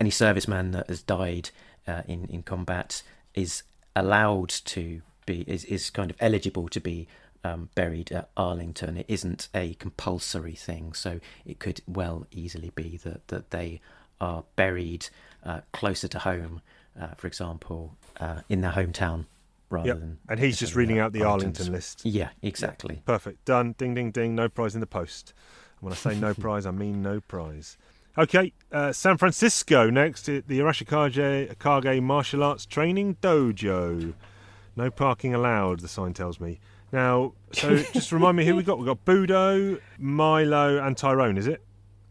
any 0.00 0.10
serviceman 0.10 0.72
that 0.72 0.86
has 0.88 1.02
died 1.02 1.50
uh, 1.86 2.02
in 2.08 2.20
in 2.34 2.42
combat 2.42 3.02
is 3.34 3.62
allowed 3.94 4.48
to 4.74 4.82
be 5.26 5.36
is 5.46 5.64
is 5.66 5.90
kind 5.90 6.10
of 6.10 6.16
eligible 6.20 6.68
to 6.76 6.80
be 6.80 7.06
um, 7.44 7.68
buried 7.74 8.12
at 8.12 8.30
Arlington. 8.36 8.96
It 8.98 9.06
isn't 9.08 9.48
a 9.54 9.74
compulsory 9.74 10.54
thing, 10.54 10.92
so 10.92 11.20
it 11.44 11.58
could 11.58 11.80
well 11.86 12.26
easily 12.30 12.70
be 12.74 12.98
that 12.98 13.28
that 13.28 13.50
they 13.50 13.80
are 14.20 14.44
buried 14.56 15.08
uh, 15.44 15.60
closer 15.72 16.06
to 16.08 16.18
home, 16.20 16.60
uh, 17.00 17.08
for 17.16 17.26
example, 17.26 17.96
uh, 18.20 18.40
in 18.48 18.60
their 18.60 18.70
hometown, 18.72 19.26
rather 19.70 19.88
Yep. 19.88 19.98
than. 19.98 20.18
And 20.28 20.38
he's 20.40 20.58
just 20.58 20.76
reading 20.76 20.98
out 21.00 21.12
the 21.12 21.22
Arlington's. 21.24 21.60
Arlington 21.68 21.72
list. 21.72 22.00
Yeah, 22.04 22.28
exactly. 22.42 23.02
Perfect. 23.04 23.44
Done. 23.44 23.74
Ding, 23.76 23.94
ding, 23.94 24.12
ding. 24.12 24.34
No 24.36 24.48
prize 24.48 24.74
in 24.74 24.80
the 24.80 24.86
post. 24.86 25.34
And 25.80 25.86
when 25.86 25.92
I 25.92 25.96
say 25.96 26.14
no 26.18 26.34
prize, 26.46 26.66
I 26.66 26.70
mean 26.70 27.02
no 27.02 27.20
prize. 27.20 27.76
Okay, 28.16 28.52
uh, 28.70 28.92
San 28.92 29.16
Francisco 29.16 29.88
next. 29.90 30.26
The 30.26 30.42
Arashikage 30.42 31.58
Kage 31.58 32.00
Martial 32.02 32.44
Arts 32.44 32.66
Training 32.66 33.16
Dojo. 33.22 34.12
No 34.76 34.90
parking 34.90 35.34
allowed, 35.34 35.80
the 35.80 35.88
sign 35.88 36.12
tells 36.12 36.38
me. 36.38 36.60
Now, 36.92 37.32
so 37.52 37.76
just 37.92 38.12
remind 38.12 38.36
me 38.36 38.44
who 38.44 38.54
we 38.56 38.62
got. 38.62 38.78
We 38.78 38.84
got 38.86 39.04
Budo, 39.04 39.80
Milo, 39.98 40.78
and 40.84 40.96
Tyrone. 40.96 41.38
Is 41.38 41.46
it? 41.46 41.62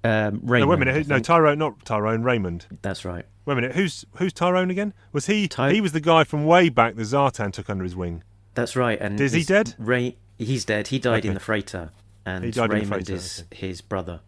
Um, 0.03 0.39
no, 0.43 0.51
Raymond, 0.51 0.69
wait 0.69 0.75
a 0.75 0.85
minute. 0.93 1.07
No. 1.07 1.19
Tyrone, 1.19 1.59
not 1.59 1.85
Tyrone. 1.85 2.23
Raymond. 2.23 2.65
That's 2.81 3.05
right. 3.05 3.25
Wait 3.45 3.53
a 3.53 3.55
minute. 3.55 3.75
Who's 3.75 4.05
who's 4.15 4.33
Tyrone 4.33 4.71
again? 4.71 4.93
Was 5.11 5.27
he? 5.27 5.47
Ty- 5.47 5.73
he 5.73 5.81
was 5.81 5.91
the 5.91 5.99
guy 6.01 6.23
from 6.23 6.45
way 6.45 6.69
back 6.69 6.95
that 6.95 7.01
Zartan 7.03 7.53
took 7.53 7.69
under 7.69 7.83
his 7.83 7.95
wing. 7.95 8.23
That's 8.55 8.75
right. 8.75 8.99
And 8.99 9.19
Is 9.21 9.31
he 9.33 9.43
dead? 9.43 9.75
Ray, 9.77 10.17
he's 10.37 10.65
dead. 10.65 10.87
He 10.87 10.99
died 10.99 11.19
Okay. 11.19 11.27
in 11.29 11.33
the 11.35 11.39
freighter, 11.39 11.91
and 12.25 12.43
He 12.43 12.51
died 12.51 12.65
in 12.65 12.69
the 12.69 12.75
Raymond 12.75 12.89
freighter, 13.07 13.13
is 13.13 13.45
his 13.51 13.81
brother. 13.81 14.21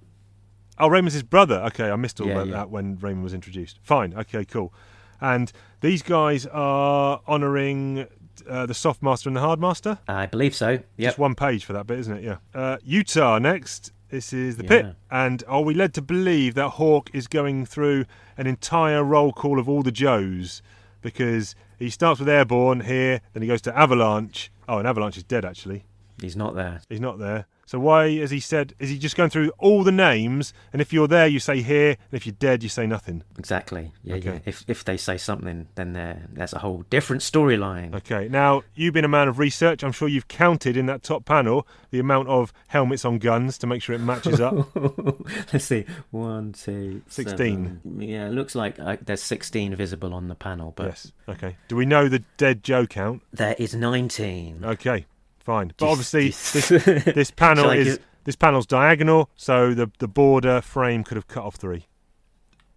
Oh, 0.80 0.88
Raymond's 0.88 1.14
his 1.14 1.24
brother. 1.24 1.56
Okay, 1.68 1.90
I 1.92 1.96
missed 1.96 2.22
all 2.22 2.28
Yeah, 2.28 2.34
about 2.34 2.48
yeah. 2.48 2.54
that 2.54 2.70
when 2.70 2.98
Raymond 2.98 3.24
was 3.24 3.34
introduced. 3.34 3.80
Fine. 3.84 4.14
Okay, 4.16 4.46
cool. 4.46 4.74
And 5.22 5.52
these 5.82 6.02
guys 6.02 6.46
are 6.48 7.22
honouring 7.28 8.08
uh, 8.48 8.66
the 8.66 8.74
soft 8.74 9.02
master 9.02 9.30
and 9.30 9.36
the 9.36 9.42
hard 9.42 9.60
master. 9.60 10.00
I 10.08 10.26
believe 10.26 10.56
so. 10.56 10.80
Just 11.00 11.18
one 11.18 11.36
page 11.36 11.66
for 11.66 11.74
that 11.74 11.88
bit, 11.88 12.00
isn't 12.00 12.18
it? 12.18 12.24
Yeah. 12.24 12.38
Uh, 12.54 12.78
Utah 12.84 13.40
next. 13.40 13.92
This 14.10 14.32
is 14.32 14.58
the 14.58 14.64
pit. 14.64 14.86
Yeah. 14.86 14.94
And 15.10 15.44
are 15.48 15.62
we 15.62 15.74
led 15.74 15.94
to 15.96 16.02
believe 16.02 16.54
that 16.54 16.70
Hawk 16.70 17.10
is 17.14 17.28
going 17.28 17.66
through 17.66 18.06
an 18.38 18.46
entire 18.46 19.04
roll 19.04 19.34
call 19.34 19.60
of 19.60 19.68
all 19.68 19.82
the 19.82 19.92
Joes? 19.92 20.62
Because 21.02 21.56
he 21.80 21.90
starts 21.90 22.20
with 22.20 22.30
Airborne 22.30 22.82
here, 22.82 23.22
then 23.34 23.42
he 23.42 23.48
goes 23.48 23.62
to 23.64 23.78
Avalanche. 23.78 24.52
Oh, 24.70 24.78
and 24.78 24.88
Avalanche 24.88 25.18
is 25.18 25.24
dead, 25.24 25.44
actually. 25.44 25.86
He's 26.22 26.36
not 26.36 26.54
there. 26.54 26.82
He's 26.90 27.02
not 27.02 27.18
there. 27.18 27.48
So 27.66 27.80
why, 27.80 28.10
as 28.18 28.30
he 28.30 28.40
said, 28.42 28.74
is 28.78 28.90
he 28.90 28.98
just 29.00 29.16
going 29.16 29.30
through 29.30 29.52
all 29.58 29.84
the 29.84 29.92
names? 29.92 30.54
And 30.74 30.82
if 30.82 30.92
you're 30.92 31.08
there, 31.08 31.28
you 31.28 31.40
say 31.40 31.62
here, 31.62 31.92
and 31.92 31.98
if 32.12 32.26
you're 32.26 32.36
dead, 32.38 32.62
you 32.62 32.68
say 32.70 32.86
nothing. 32.86 33.24
Exactly. 33.40 33.92
Yeah, 34.04 34.16
Okay. 34.16 34.34
yeah. 34.34 34.40
If 34.46 34.66
if 34.68 34.84
they 34.84 34.98
say 34.98 35.18
something, 35.18 35.68
then 35.76 35.94
there 35.94 36.28
that's 36.34 36.54
a 36.54 36.60
whole 36.60 36.84
different 36.90 37.22
storyline. 37.22 37.96
Okay. 37.96 38.28
Now 38.30 38.64
you've 38.76 38.94
been 38.94 39.06
a 39.06 39.10
man 39.10 39.28
of 39.30 39.40
research. 39.40 39.82
I'm 39.84 39.94
sure 39.94 40.08
you've 40.08 40.28
counted 40.28 40.76
in 40.76 40.88
that 40.88 41.04
top 41.04 41.24
panel 41.26 41.66
the 41.92 42.00
amount 42.00 42.28
of 42.28 42.52
helmets 42.68 43.06
on 43.06 43.18
guns 43.18 43.58
to 43.60 43.68
make 43.68 43.82
sure 43.82 43.96
it 43.96 44.00
matches 44.00 44.42
up. 44.42 44.76
Let's 45.54 45.66
see. 45.66 45.86
One, 46.12 46.52
two, 46.54 47.02
16. 47.08 47.38
seven. 47.38 47.82
Yeah, 48.02 48.28
it 48.28 48.32
looks 48.34 48.56
like 48.56 48.78
uh, 48.80 48.98
there's 49.02 49.22
16 49.24 49.76
visible 49.76 50.14
on 50.14 50.28
the 50.28 50.36
panel, 50.36 50.74
but 50.76 50.88
yes. 50.88 51.12
Okay. 51.30 51.56
Do 51.68 51.76
we 51.76 51.86
know 51.86 52.10
the 52.10 52.24
dead 52.38 52.64
Joe 52.64 52.86
count? 52.86 53.22
there 53.32 53.56
is 53.58 53.74
19. 53.76 54.66
Okay. 54.66 55.06
Fine. 55.44 55.74
But 55.78 55.90
obviously, 55.90 56.30
this, 56.30 56.70
this 57.06 57.32
panel 57.32 57.70
is 57.70 58.00
this 58.24 58.36
panel's 58.36 58.66
diagonal, 58.66 59.30
so 59.36 59.74
the 59.74 59.92
the 60.00 60.08
border 60.08 60.62
frame 60.62 61.04
could 61.04 61.18
have 61.18 61.28
cut 61.28 61.44
off 61.44 61.56
three. 61.56 61.88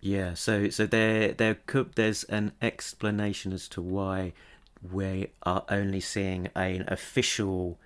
Yeah, 0.00 0.34
so 0.34 0.68
so 0.70 0.86
there 0.86 1.32
there 1.32 1.56
could 1.66 1.94
there's 1.94 2.24
an 2.24 2.52
explanation 2.60 3.52
as 3.52 3.68
to 3.68 3.80
why 3.82 4.32
we 4.92 5.28
are 5.44 5.64
only 5.68 6.00
seeing 6.00 6.48
an 6.54 6.84
official 6.88 7.78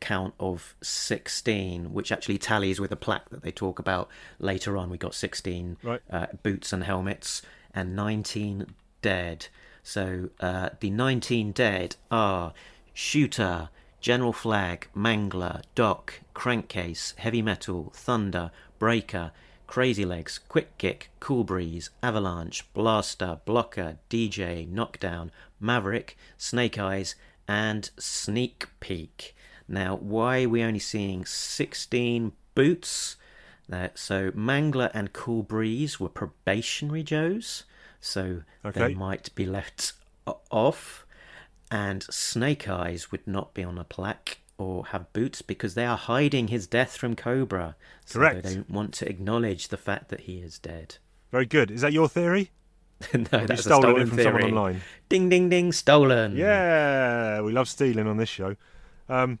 count 0.00 0.34
of 0.38 0.74
16, 0.82 1.92
which 1.92 2.12
actually 2.12 2.36
tallies 2.38 2.78
with 2.78 2.92
a 2.92 2.96
plaque 2.96 3.30
that 3.30 3.42
they 3.42 3.50
talk 3.50 3.78
about 3.78 4.08
later 4.38 4.76
on. 4.76 4.90
We 4.90 4.98
got 4.98 5.14
16 5.14 5.78
Right. 5.82 6.02
uh, 6.10 6.26
boots 6.42 6.72
and 6.72 6.84
helmets 6.84 7.40
and 7.74 7.96
19 7.96 8.66
dead. 9.00 9.48
So 9.82 10.28
uh, 10.38 10.70
the 10.80 10.90
19 10.90 11.52
dead 11.52 11.96
are 12.10 12.52
Shooter, 12.92 13.70
General 14.06 14.32
Flagg, 14.32 14.86
Mangler, 14.94 15.62
Doc, 15.74 16.20
Crankcase, 16.32 17.12
Heavy 17.16 17.42
Metal, 17.42 17.90
Thunder, 17.92 18.52
Breaker, 18.78 19.32
Crazy 19.66 20.04
Legs, 20.04 20.38
Quick 20.38 20.78
Kick, 20.78 21.10
Cool 21.18 21.42
Breeze, 21.42 21.90
Avalanche, 22.04 22.72
Blaster, 22.72 23.40
Blocker, 23.44 23.96
DJ, 24.08 24.68
Knockdown, 24.68 25.32
Maverick, 25.58 26.16
Snake 26.38 26.78
Eyes, 26.78 27.16
and 27.48 27.90
Sneak 27.98 28.68
Peek. 28.78 29.34
Now, 29.66 29.96
why 29.96 30.44
are 30.44 30.48
we 30.50 30.62
only 30.62 30.78
seeing 30.78 31.24
16 31.24 32.30
boots? 32.54 33.16
Uh, 33.72 33.88
so, 33.96 34.30
Mangler 34.30 34.92
and 34.94 35.12
Cool 35.12 35.42
Breeze 35.42 35.98
were 35.98 36.08
probationary 36.08 37.02
Joes, 37.02 37.64
so 38.00 38.42
Okay. 38.64 38.86
they 38.86 38.94
might 38.94 39.34
be 39.34 39.46
left 39.46 39.94
off. 40.52 41.05
And 41.70 42.02
Snake 42.04 42.68
Eyes 42.68 43.10
would 43.10 43.26
not 43.26 43.54
be 43.54 43.64
on 43.64 43.78
a 43.78 43.84
plaque 43.84 44.38
or 44.58 44.86
have 44.86 45.12
boots 45.12 45.42
because 45.42 45.74
they 45.74 45.84
are 45.84 45.96
hiding 45.96 46.48
his 46.48 46.66
death 46.66 46.96
from 46.96 47.16
Cobra. 47.16 47.76
So 48.04 48.18
Correct. 48.18 48.42
they 48.44 48.54
don't 48.54 48.70
want 48.70 48.94
to 48.94 49.08
acknowledge 49.08 49.68
the 49.68 49.76
fact 49.76 50.08
that 50.08 50.20
he 50.20 50.38
is 50.38 50.58
dead. 50.58 50.96
Very 51.32 51.46
good. 51.46 51.70
Is 51.70 51.80
that 51.80 51.92
your 51.92 52.08
theory? 52.08 52.50
no, 53.14 53.44
that's 53.46 53.64
stolen 53.64 53.96
a 53.96 53.96
it 53.96 54.08
from 54.08 54.16
theory. 54.16 54.24
someone 54.24 54.44
online? 54.44 54.80
Ding, 55.08 55.28
ding, 55.28 55.48
ding, 55.50 55.72
stolen. 55.72 56.36
Yeah, 56.36 57.42
we 57.42 57.52
love 57.52 57.68
stealing 57.68 58.06
on 58.06 58.16
this 58.16 58.28
show. 58.28 58.56
Um, 59.08 59.38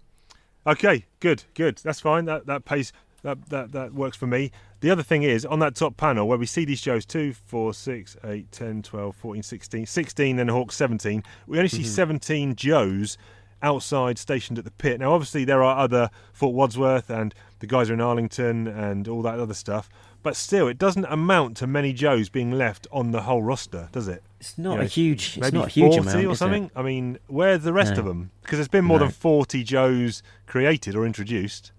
okay, 0.66 1.06
good, 1.20 1.44
good. 1.54 1.78
That's 1.78 2.00
fine. 2.00 2.26
That 2.26 2.46
that 2.46 2.64
pays. 2.66 2.92
That, 3.26 3.48
that 3.48 3.72
that 3.72 3.92
works 3.92 4.16
for 4.16 4.28
me. 4.28 4.52
The 4.78 4.90
other 4.92 5.02
thing 5.02 5.24
is 5.24 5.44
on 5.44 5.58
that 5.58 5.74
top 5.74 5.96
panel 5.96 6.28
where 6.28 6.38
we 6.38 6.46
see 6.46 6.64
these 6.64 6.78
shows 6.78 7.04
2, 7.04 7.32
4, 7.32 7.74
6, 7.74 8.16
8, 8.22 8.52
10, 8.52 8.82
12, 8.82 9.16
14, 9.16 9.42
16, 9.42 9.86
16, 9.86 10.36
then 10.36 10.46
Hawk 10.46 10.70
17. 10.70 11.24
We 11.48 11.58
only 11.58 11.68
see 11.68 11.78
mm-hmm. 11.78 11.86
17 11.86 12.54
Joes 12.54 13.18
outside 13.62 14.16
stationed 14.18 14.58
at 14.58 14.64
the 14.64 14.70
pit. 14.70 15.00
Now, 15.00 15.12
obviously, 15.12 15.44
there 15.44 15.64
are 15.64 15.76
other 15.76 16.08
Fort 16.32 16.54
Wadsworth 16.54 17.10
and 17.10 17.34
the 17.58 17.66
guys 17.66 17.90
are 17.90 17.94
in 17.94 18.00
Arlington 18.00 18.68
and 18.68 19.08
all 19.08 19.22
that 19.22 19.40
other 19.40 19.54
stuff. 19.54 19.88
But 20.22 20.36
still, 20.36 20.68
it 20.68 20.78
doesn't 20.78 21.06
amount 21.06 21.56
to 21.56 21.66
many 21.66 21.92
Joes 21.92 22.28
being 22.28 22.52
left 22.52 22.86
on 22.92 23.10
the 23.10 23.22
whole 23.22 23.42
roster, 23.42 23.88
does 23.90 24.06
it? 24.06 24.22
It's 24.38 24.56
not 24.56 24.72
You 24.72 24.76
know, 24.78 24.84
a 24.84 24.86
huge. 24.86 25.26
It's 25.28 25.38
maybe 25.38 25.58
not 25.58 25.66
a 25.66 25.70
huge 25.70 25.94
40 25.94 26.10
amount, 26.10 26.26
or 26.26 26.36
something. 26.36 26.70
I 26.76 26.82
mean, 26.82 27.18
where's 27.26 27.64
the 27.64 27.72
rest 27.72 27.94
No. 27.94 27.98
of 28.00 28.04
them? 28.04 28.30
Because 28.42 28.58
there's 28.58 28.68
been 28.68 28.84
more 28.84 29.00
No. 29.00 29.06
than 29.06 29.12
40 29.12 29.64
Joes 29.64 30.22
created 30.46 30.94
or 30.94 31.04
introduced. 31.04 31.72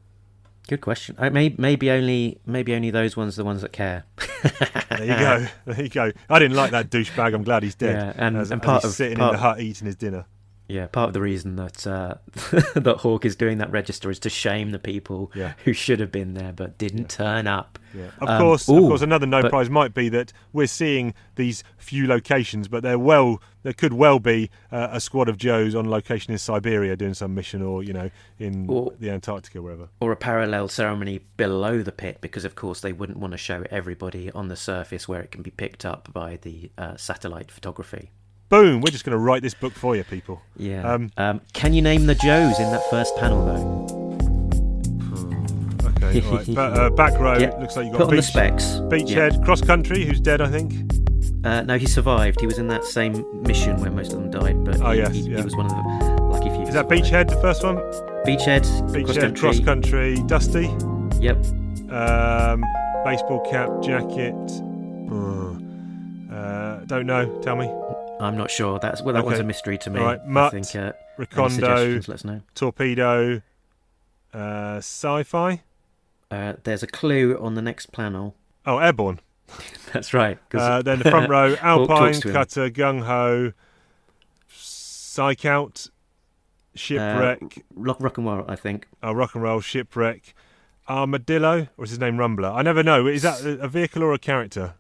Good 0.68 0.82
question. 0.82 1.16
I 1.18 1.30
may, 1.30 1.56
maybe 1.58 1.90
only 1.92 2.40
maybe 2.46 2.76
only 2.76 2.92
those 2.92 3.16
ones, 3.16 3.36
the 3.38 3.46
ones 3.46 3.62
that 3.62 3.72
care. 3.72 4.04
There 4.90 5.02
you 5.02 5.08
go. 5.08 5.48
There 5.66 5.84
you 5.84 5.90
go. 5.90 6.12
I 6.30 6.40
didn't 6.40 6.58
like 6.58 6.72
that 6.72 6.90
douchebag. 6.90 7.34
I'm 7.34 7.44
glad 7.44 7.64
he's 7.64 7.76
dead. 7.76 7.96
Yeah, 8.18 8.26
and- 8.26 8.38
as, 8.38 8.52
and 8.52 8.62
part 8.62 8.84
he's 8.84 8.92
of- 8.92 8.96
sitting 8.96 9.18
part- 9.18 9.34
in 9.34 9.38
the 9.38 9.42
hut 9.42 9.60
eating 9.62 9.86
his 9.86 9.96
dinner. 9.96 10.26
Yeah, 10.70 10.88
part 10.88 11.08
of 11.08 11.14
the 11.14 11.22
reason 11.22 11.56
that 11.56 11.88
uh, 11.88 12.16
that 12.76 12.98
Hawk 13.00 13.24
is 13.24 13.38
doing 13.38 13.58
that 13.60 13.72
register 13.72 14.12
is 14.12 14.20
to 14.20 14.30
shame 14.30 14.72
the 14.72 14.80
people 14.80 15.32
Yeah. 15.34 15.54
who 15.64 15.72
should 15.72 16.02
have 16.02 16.12
been 16.12 16.34
there 16.34 16.52
but 16.52 16.78
didn't 16.78 17.10
turn 17.10 17.48
up. 17.48 17.80
Yeah. 17.94 18.08
Of 18.20 18.28
Um, 18.28 18.42
course, 18.42 18.68
of 18.68 18.76
course, 18.78 19.02
another 19.02 19.26
no 19.26 19.44
but- 19.44 19.50
prize 19.52 19.70
might 19.70 19.94
be 19.94 20.10
that 20.10 20.34
we're 20.52 20.68
seeing 20.68 21.14
these 21.36 21.64
few 21.78 22.06
locations, 22.06 22.68
but 22.68 22.84
they're 22.84 23.00
well, 23.00 23.42
there 23.68 23.74
could 23.74 23.92
well 23.92 24.18
be 24.18 24.50
uh, 24.72 24.88
a 24.94 25.02
squad 25.02 25.28
of 25.28 25.38
Joes 25.38 25.76
on 25.76 25.90
location 25.90 26.32
in 26.32 26.38
Siberia 26.38 26.96
doing 26.96 27.14
some 27.14 27.36
mission, 27.36 27.62
or 27.62 27.84
you 27.84 27.92
know, 27.92 28.10
in 28.40 28.66
Or- 28.70 28.94
the 28.98 29.10
Antarctica, 29.10 29.62
wherever. 29.62 29.90
or 30.00 30.14
a 30.14 30.16
parallel 30.16 30.70
ceremony 30.70 31.20
below 31.36 31.82
the 31.84 31.92
pit 31.92 32.20
because 32.22 32.46
of 32.46 32.56
course 32.56 32.80
they 32.80 32.94
wouldn't 32.94 33.18
want 33.18 33.32
to 33.34 33.38
show 33.38 33.66
everybody 33.70 34.32
on 34.32 34.48
the 34.48 34.56
surface 34.56 35.06
where 35.10 35.20
it 35.20 35.32
can 35.32 35.42
be 35.42 35.52
picked 35.52 35.84
up 35.86 36.08
by 36.14 36.38
the 36.44 36.72
uh, 36.78 36.96
satellite 36.96 37.52
photography 37.52 38.10
Boom! 38.48 38.80
We're 38.80 38.92
just 38.92 39.04
going 39.04 39.12
to 39.12 39.18
write 39.18 39.42
this 39.42 39.54
book 39.54 39.74
for 39.74 39.98
you, 39.98 40.06
people. 40.06 40.42
yeah 40.56 40.90
Um, 40.90 41.12
um, 41.18 41.42
can 41.52 41.74
you 41.74 41.82
name 41.82 42.06
the 42.06 42.16
joes 42.16 42.58
in 42.60 42.72
that 42.72 42.90
first 42.90 43.18
panel 43.18 43.46
though 43.46 43.98
Okay, 45.98 46.22
all 46.26 46.38
right. 46.38 46.48
Ba- 46.56 46.62
uh, 46.62 46.90
back 46.92 47.20
row 47.20 47.38
looks 47.60 47.76
like 47.76 47.88
you 47.88 47.92
got 47.92 47.98
put 48.04 48.12
beach, 48.12 48.24
specs 48.24 48.64
Beachhead, 48.88 49.44
cross 49.44 49.60
country, 49.62 50.06
who's 50.06 50.22
dead, 50.22 50.40
I 50.40 50.48
think. 50.50 50.72
Uh, 51.44 51.62
no 51.62 51.78
he 51.78 51.86
survived 51.86 52.40
he 52.40 52.46
was 52.48 52.58
in 52.58 52.68
that 52.68 52.84
same 52.84 53.26
mission 53.44 53.80
where 53.80 53.92
most 53.92 54.14
of 54.14 54.20
them 54.20 54.30
died 54.32 54.64
but 54.64 54.82
Oh, 54.82 54.92
he, 54.92 55.00
yes, 55.00 55.14
he, 55.14 55.22
yeah. 55.22 55.38
he 55.38 55.44
was 55.44 55.56
one 55.56 55.66
of 55.68 55.72
the 55.72 56.24
lucky 56.24 56.50
few 56.50 56.62
Is 56.64 56.74
that 56.74 56.88
Beachhead, 56.88 57.30
the 57.30 57.40
first 57.42 57.64
one? 57.64 57.78
beachhead 58.26 58.64
Beachhead, 58.92 59.38
cross 59.40 59.60
country, 59.60 60.16
Dusty, 60.28 60.70
yep 61.22 61.38
um, 61.90 62.62
baseball 63.06 63.40
cap, 63.50 63.70
jacket. 63.82 64.36
Uh, 66.30 66.80
don't 66.86 67.06
know. 67.06 67.40
Tell 67.42 67.56
me. 67.56 67.72
I'm 68.20 68.36
not 68.36 68.52
sure. 68.52 68.78
That's 68.80 69.02
well, 69.02 69.14
that 69.14 69.24
one's 69.24 69.40
a 69.40 69.44
mystery 69.44 69.78
to 69.80 69.90
me. 69.90 70.00
All 70.02 70.06
right, 70.06 70.20
I 70.22 70.28
Mutt, 70.28 70.52
think. 70.52 70.76
Uh, 70.76 70.92
Recondo, 71.18 72.06
let 72.08 72.16
us 72.16 72.26
know. 72.26 72.42
torpedo, 72.56 73.42
uh, 74.34 74.78
sci-fi. 74.78 75.62
Uh, 76.30 76.54
there's 76.64 76.84
a 76.84 76.88
clue 76.88 77.38
on 77.40 77.56
the 77.56 77.62
next 77.62 77.92
panel. 77.94 78.36
Oh, 78.66 78.80
airborne. 78.80 79.20
That's 79.94 80.14
right. 80.14 80.38
Uh, 80.54 80.82
then 80.82 81.00
the 81.00 81.10
front 81.10 81.30
row: 81.32 81.56
Alpine, 81.62 81.88
talks 81.88 82.20
to 82.20 82.28
him. 82.30 82.34
cutter, 82.34 82.70
gung 82.70 83.04
ho, 83.04 83.54
psych 84.48 85.46
out, 85.46 85.88
shipwreck, 86.76 87.64
rock, 87.76 87.98
rock 88.00 88.18
and 88.18 88.28
roll, 88.28 88.46
I 88.48 88.56
think. 88.56 88.88
uh, 89.04 89.16
rock 89.16 89.36
and 89.36 89.44
roll, 89.44 89.62
shipwreck, 89.62 90.34
armadillo, 90.90 91.68
or 91.78 91.84
is 91.86 91.92
his 91.92 92.00
name 92.00 92.18
Rumbler? 92.18 92.54
I 92.54 92.62
never 92.62 92.84
know. 92.84 93.08
Is 93.08 93.22
that 93.24 93.44
a 93.46 93.68
vehicle 93.68 94.04
or 94.04 94.14
a 94.14 94.20
character? 94.20 94.76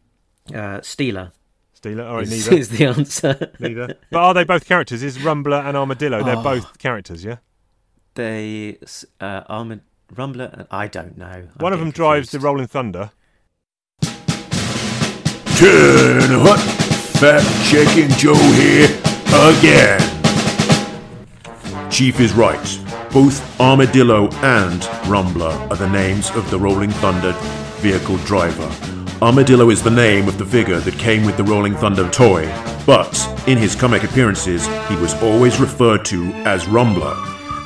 Uh, 0.49 0.79
Steeler 0.79 1.31
Steeler. 1.79 2.07
All 2.07 2.15
right, 2.15 2.23
is, 2.23 2.47
neither. 2.47 2.57
is 2.59 2.69
the 2.69 2.85
answer. 2.85 3.51
neither. 3.59 3.95
But 4.11 4.19
are 4.19 4.33
they 4.33 4.43
both 4.43 4.65
characters? 4.65 5.03
Is 5.03 5.17
Rumbler 5.17 5.63
and 5.65 5.75
Armadillo? 5.77 6.23
They're 6.23 6.37
Oh. 6.37 6.43
both 6.43 6.77
characters, 6.79 7.23
yeah. 7.23 7.37
they 8.15 8.77
uh, 9.21 9.43
Armored 9.47 9.81
Rumbler. 10.13 10.67
I 10.71 10.87
don't 10.87 11.17
know. 11.17 11.25
I'm 11.25 11.49
One 11.57 11.73
of 11.73 11.79
them 11.79 11.89
getting 11.89 11.97
drives 11.97 12.31
the. 12.31 12.39
Rolling 12.39 12.67
Thunder. 12.67 13.11
Turn 15.57 16.21
hot, 16.41 16.59
fact 17.17 17.43
checking 17.65 18.09
Joe 18.09 18.35
here 18.53 18.85
again. 19.57 19.99
Chief 21.89 22.19
is 22.19 22.33
right. 22.33 22.79
Both 23.11 23.59
Armadillo 23.59 24.29
and 24.43 24.83
Rumbler 25.09 25.53
are 25.71 25.75
the 25.75 25.89
names 25.89 26.29
of 26.35 26.47
the 26.51 26.59
Rolling 26.59 26.91
Thunder 26.91 27.31
vehicle 27.81 28.17
driver. 28.17 28.71
Armadillo 29.19 29.71
is 29.71 29.81
the 29.81 29.89
name 29.89 30.27
of 30.27 30.37
the 30.37 30.45
figure 30.45 30.79
that 30.79 30.99
came 30.99 31.25
with 31.25 31.37
the 31.37 31.43
Rolling 31.43 31.73
Thunder 31.73 32.07
toy, 32.11 32.45
but 32.85 33.17
in 33.47 33.57
his 33.57 33.73
comic 33.73 34.03
appearances, 34.03 34.67
he 34.87 34.95
was 34.97 35.15
always 35.23 35.59
referred 35.59 36.05
to 36.05 36.31
as 36.45 36.65
Rumbler. 36.65 37.15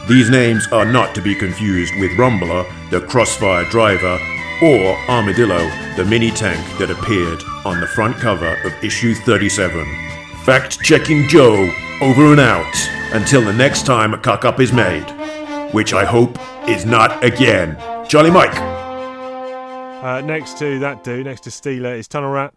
These 0.07 0.29
names 0.29 0.65
are 0.71 0.85
not 0.85 1.13
to 1.15 1.21
be 1.21 1.35
confused 1.35 1.93
with 1.99 2.11
Rumbler, 2.11 2.65
the 2.89 3.01
Crossfire 3.01 3.65
driver, 3.65 4.17
or 4.61 4.97
Armadillo, 5.09 5.59
the 5.95 6.05
mini 6.05 6.29
tank 6.31 6.59
that 6.77 6.89
appeared 6.91 7.41
on 7.65 7.79
the 7.81 7.87
front 7.87 8.15
cover 8.17 8.53
of 8.63 8.83
issue 8.83 9.13
37. 9.13 9.85
Fact 10.45 10.79
checking 10.81 11.27
Joe, 11.27 11.69
over 12.01 12.31
and 12.31 12.39
out, 12.39 12.73
until 13.13 13.41
the 13.43 13.53
next 13.53 13.85
time 13.85 14.13
a 14.13 14.17
cock 14.17 14.45
up 14.45 14.59
is 14.59 14.71
made. 14.73 15.05
Which 15.73 15.93
I 15.93 16.05
hope 16.05 16.37
is 16.69 16.85
not 16.85 17.23
again. 17.23 17.77
Charlie 18.07 18.31
Mike. 18.31 18.55
Uh, 20.03 20.21
next 20.21 20.57
to 20.57 20.79
that 20.79 21.03
dude, 21.03 21.25
next 21.25 21.41
to 21.41 21.49
Steeler, 21.49 21.97
is 21.97 22.07
Tunnel 22.07 22.31
Rat, 22.31 22.53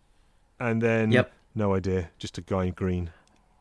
and 0.59 0.81
then 0.83 1.13
Yep. 1.13 1.31
no 1.55 1.75
idea, 1.75 2.09
just 2.19 2.39
a 2.39 2.41
guy 2.41 2.65
in 2.65 2.73
green. 2.73 3.11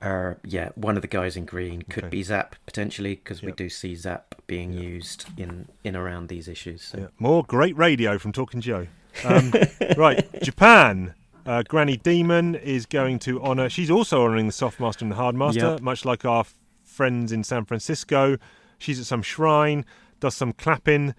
Uh, 0.04 0.34
yeah, 0.44 0.70
one 0.76 0.96
of 0.98 1.02
the 1.02 1.08
guys 1.08 1.38
in 1.38 1.46
green 1.46 1.82
could 1.84 2.04
Okay. 2.06 2.10
be 2.12 2.24
Zap 2.24 2.56
potentially 2.66 3.16
because 3.16 3.42
we 3.42 3.52
do 3.54 3.70
see 3.70 3.96
Zap 3.96 4.36
being 4.48 4.74
used 4.74 5.26
in 5.38 5.70
in 5.84 5.96
around 5.96 6.28
these 6.28 6.48
issues. 6.48 6.82
So. 6.84 6.98
Yeah. 6.98 7.08
More 7.20 7.44
great 7.44 7.78
radio 7.78 8.18
from 8.18 8.32
Talking 8.34 8.60
Joe. 8.62 8.88
Um, 9.24 9.54
right, 9.98 10.28
Japan. 10.42 11.14
Uh, 11.46 11.64
Granny 11.64 11.98
Demon 11.98 12.56
is 12.56 12.86
going 12.86 13.20
to 13.20 13.42
honour. 13.42 13.70
She's 13.70 13.92
also 13.92 14.24
honouring 14.24 14.48
the 14.48 14.54
Soft 14.54 14.80
Master 14.80 15.04
and 15.06 15.12
the 15.12 15.16
Hard 15.16 15.36
Master, 15.36 15.72
Yep. 15.72 15.82
much 15.82 16.06
like 16.06 16.24
our 16.26 16.42
f- 16.42 16.54
friends 16.84 17.32
in 17.32 17.44
San 17.44 17.66
Francisco. 17.66 18.38
She's 18.78 19.00
at 19.00 19.06
some 19.06 19.22
shrine, 19.22 19.86
does 20.20 20.36
some 20.36 20.54
clapping. 20.54 21.16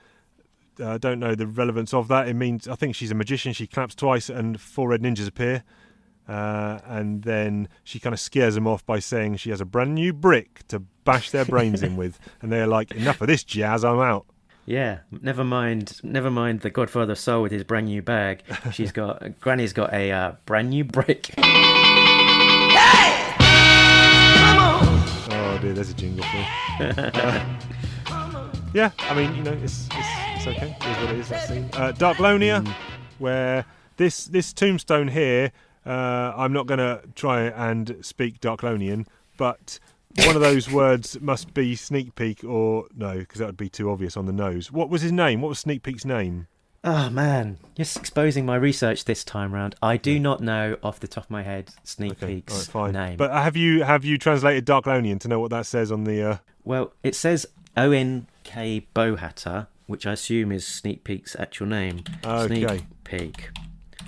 I 0.78 0.82
uh, 0.82 0.98
don't 0.98 1.20
know 1.20 1.34
the 1.34 1.46
relevance 1.46 1.94
of 1.94 2.08
that. 2.08 2.26
It 2.28 2.34
means 2.34 2.66
I 2.66 2.74
think 2.74 2.94
she's 2.96 3.10
a 3.10 3.14
magician. 3.14 3.52
She 3.52 3.66
claps 3.66 3.94
twice 3.94 4.28
and 4.28 4.60
four 4.60 4.88
red 4.88 5.02
ninjas 5.02 5.28
appear. 5.28 5.62
Uh, 6.26 6.78
and 6.86 7.22
then 7.22 7.68
she 7.82 8.00
kind 8.00 8.14
of 8.14 8.20
scares 8.20 8.54
them 8.54 8.66
off 8.66 8.84
by 8.86 8.98
saying 8.98 9.36
she 9.36 9.50
has 9.50 9.60
a 9.60 9.64
brand 9.64 9.94
new 9.94 10.12
brick 10.12 10.66
to 10.68 10.80
bash 11.04 11.30
their 11.30 11.44
brains 11.44 11.82
in 11.82 11.96
with. 11.96 12.18
And 12.42 12.52
they're 12.52 12.66
like, 12.66 12.92
enough 12.92 13.20
of 13.22 13.28
this 13.28 13.42
jazz, 13.42 13.84
I'm 13.84 14.00
out. 14.00 14.26
Yeah, 14.66 15.00
never 15.10 15.44
mind. 15.44 16.00
Never 16.02 16.30
mind 16.30 16.60
the 16.60 16.70
Godfather 16.70 17.12
of 17.12 17.18
Soul 17.18 17.42
with 17.42 17.52
his 17.52 17.64
brand 17.64 17.86
new 17.86 18.02
bag. 18.02 18.42
She's 18.72 18.92
got 18.92 19.22
Granny's 19.40 19.72
got 19.72 19.92
a 19.92 20.10
uh, 20.10 20.32
brand 20.46 20.70
new 20.70 20.84
brick. 20.84 21.34
Hey! 22.74 23.34
Oh 25.30 25.58
dear, 25.62 25.72
there's 25.72 25.90
a 25.90 25.94
jingle 25.94 26.24
for. 26.24 26.46
Uh, 26.98 27.58
yeah, 28.74 28.90
I 28.98 29.14
mean, 29.14 29.32
you 29.36 29.42
know, 29.44 29.52
it's 29.52 29.86
it's, 29.92 30.08
it's 30.36 30.46
okay. 30.48 30.76
It 30.80 30.86
is 30.86 30.96
what 30.98 31.10
it 31.10 31.18
is. 31.20 31.28
That 31.28 31.46
scene. 31.48 31.70
Uh, 31.72 31.92
Darklonia, 31.92 32.66
where 33.18 33.64
this 33.96 34.24
this 34.24 34.52
tombstone 34.52 35.08
here. 35.08 35.52
Uh, 35.86 36.32
I'm 36.36 36.52
not 36.52 36.66
going 36.66 36.78
to 36.78 37.02
try 37.14 37.42
and 37.42 37.96
speak 38.00 38.40
Darklonian, 38.40 39.06
but 39.36 39.78
one 40.24 40.34
of 40.36 40.42
those 40.42 40.70
words 40.72 41.20
must 41.20 41.52
be 41.54 41.74
sneak 41.76 42.14
peek 42.14 42.42
or 42.44 42.86
no, 42.96 43.18
because 43.18 43.40
that 43.40 43.46
would 43.46 43.56
be 43.56 43.68
too 43.68 43.90
obvious 43.90 44.16
on 44.16 44.26
the 44.26 44.32
nose. 44.32 44.70
What 44.72 44.88
was 44.88 45.02
his 45.02 45.12
name? 45.12 45.40
What 45.40 45.48
was 45.48 45.58
Sneak 45.58 45.82
Peek's 45.82 46.04
name? 46.04 46.46
Oh 46.86 47.08
man, 47.08 47.58
just 47.74 47.96
exposing 47.96 48.44
my 48.44 48.56
research 48.56 49.06
this 49.06 49.24
time 49.24 49.54
round. 49.54 49.74
I 49.82 49.96
do 49.96 50.20
not 50.20 50.42
know 50.42 50.76
off 50.82 51.00
the 51.00 51.08
top 51.08 51.24
of 51.24 51.30
my 51.30 51.42
head 51.42 51.70
Sneak 51.82 52.12
Okay, 52.22 52.34
Peek's 52.34 52.52
all 52.52 52.84
right, 52.84 52.92
fine. 52.92 53.08
name. 53.08 53.16
But 53.16 53.30
have 53.32 53.56
you 53.56 53.84
have 53.84 54.04
you 54.04 54.18
translated 54.18 54.66
Darklonian 54.66 55.18
to 55.20 55.28
know 55.28 55.40
what 55.40 55.50
that 55.50 55.64
says 55.64 55.90
on 55.90 56.04
the? 56.04 56.22
Uh, 56.22 56.36
well, 56.62 56.92
it 57.02 57.14
says 57.14 57.46
Owen 57.74 58.26
K 58.42 58.86
Bowhatter, 58.94 59.66
which 59.86 60.06
I 60.06 60.12
assume 60.12 60.52
is 60.52 60.66
Sneak 60.66 61.04
Peek's 61.04 61.34
actual 61.36 61.68
name. 61.68 62.04
Okay. 62.22 62.66
Sneak 62.66 62.82
Peek. 63.04 63.50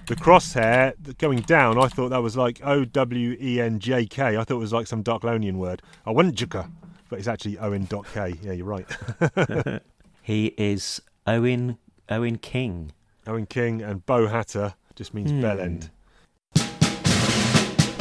The 0.07 0.17
crosshair 0.17 0.95
going 1.19 1.41
down, 1.41 1.79
I 1.79 1.89
thought 1.89 2.11
that 2.11 2.23
was 2.23 2.37
like 2.37 2.61
O 2.65 2.85
W 2.85 3.37
E 3.41 3.61
N 3.61 3.79
J 3.79 4.07
K. 4.07 4.37
I 4.37 4.45
thought 4.45 4.57
it 4.57 4.59
was 4.59 4.73
like 4.73 4.87
some 4.87 5.03
Darklonian 5.03 5.55
word. 5.55 5.83
I 6.05 6.11
went 6.11 6.35
Juka, 6.35 6.71
but 7.09 7.19
it's 7.19 7.29
actually 7.29 7.59
Owen 7.59 7.87
dot 7.87 8.07
K. 8.13 8.35
Yeah, 8.43 8.53
you're 8.53 8.67
right. 8.67 9.83
He 10.27 10.47
is 10.59 11.01
Owen 11.25 11.79
Owen 12.09 12.39
King. 12.39 12.91
Owen 13.29 13.47
King 13.47 13.81
and 13.81 14.05
Bow 14.07 14.27
Hatter 14.27 14.75
just 14.97 15.15
means 15.15 15.31
hmm. 15.31 15.41
bell 15.41 15.61
end. 15.61 15.91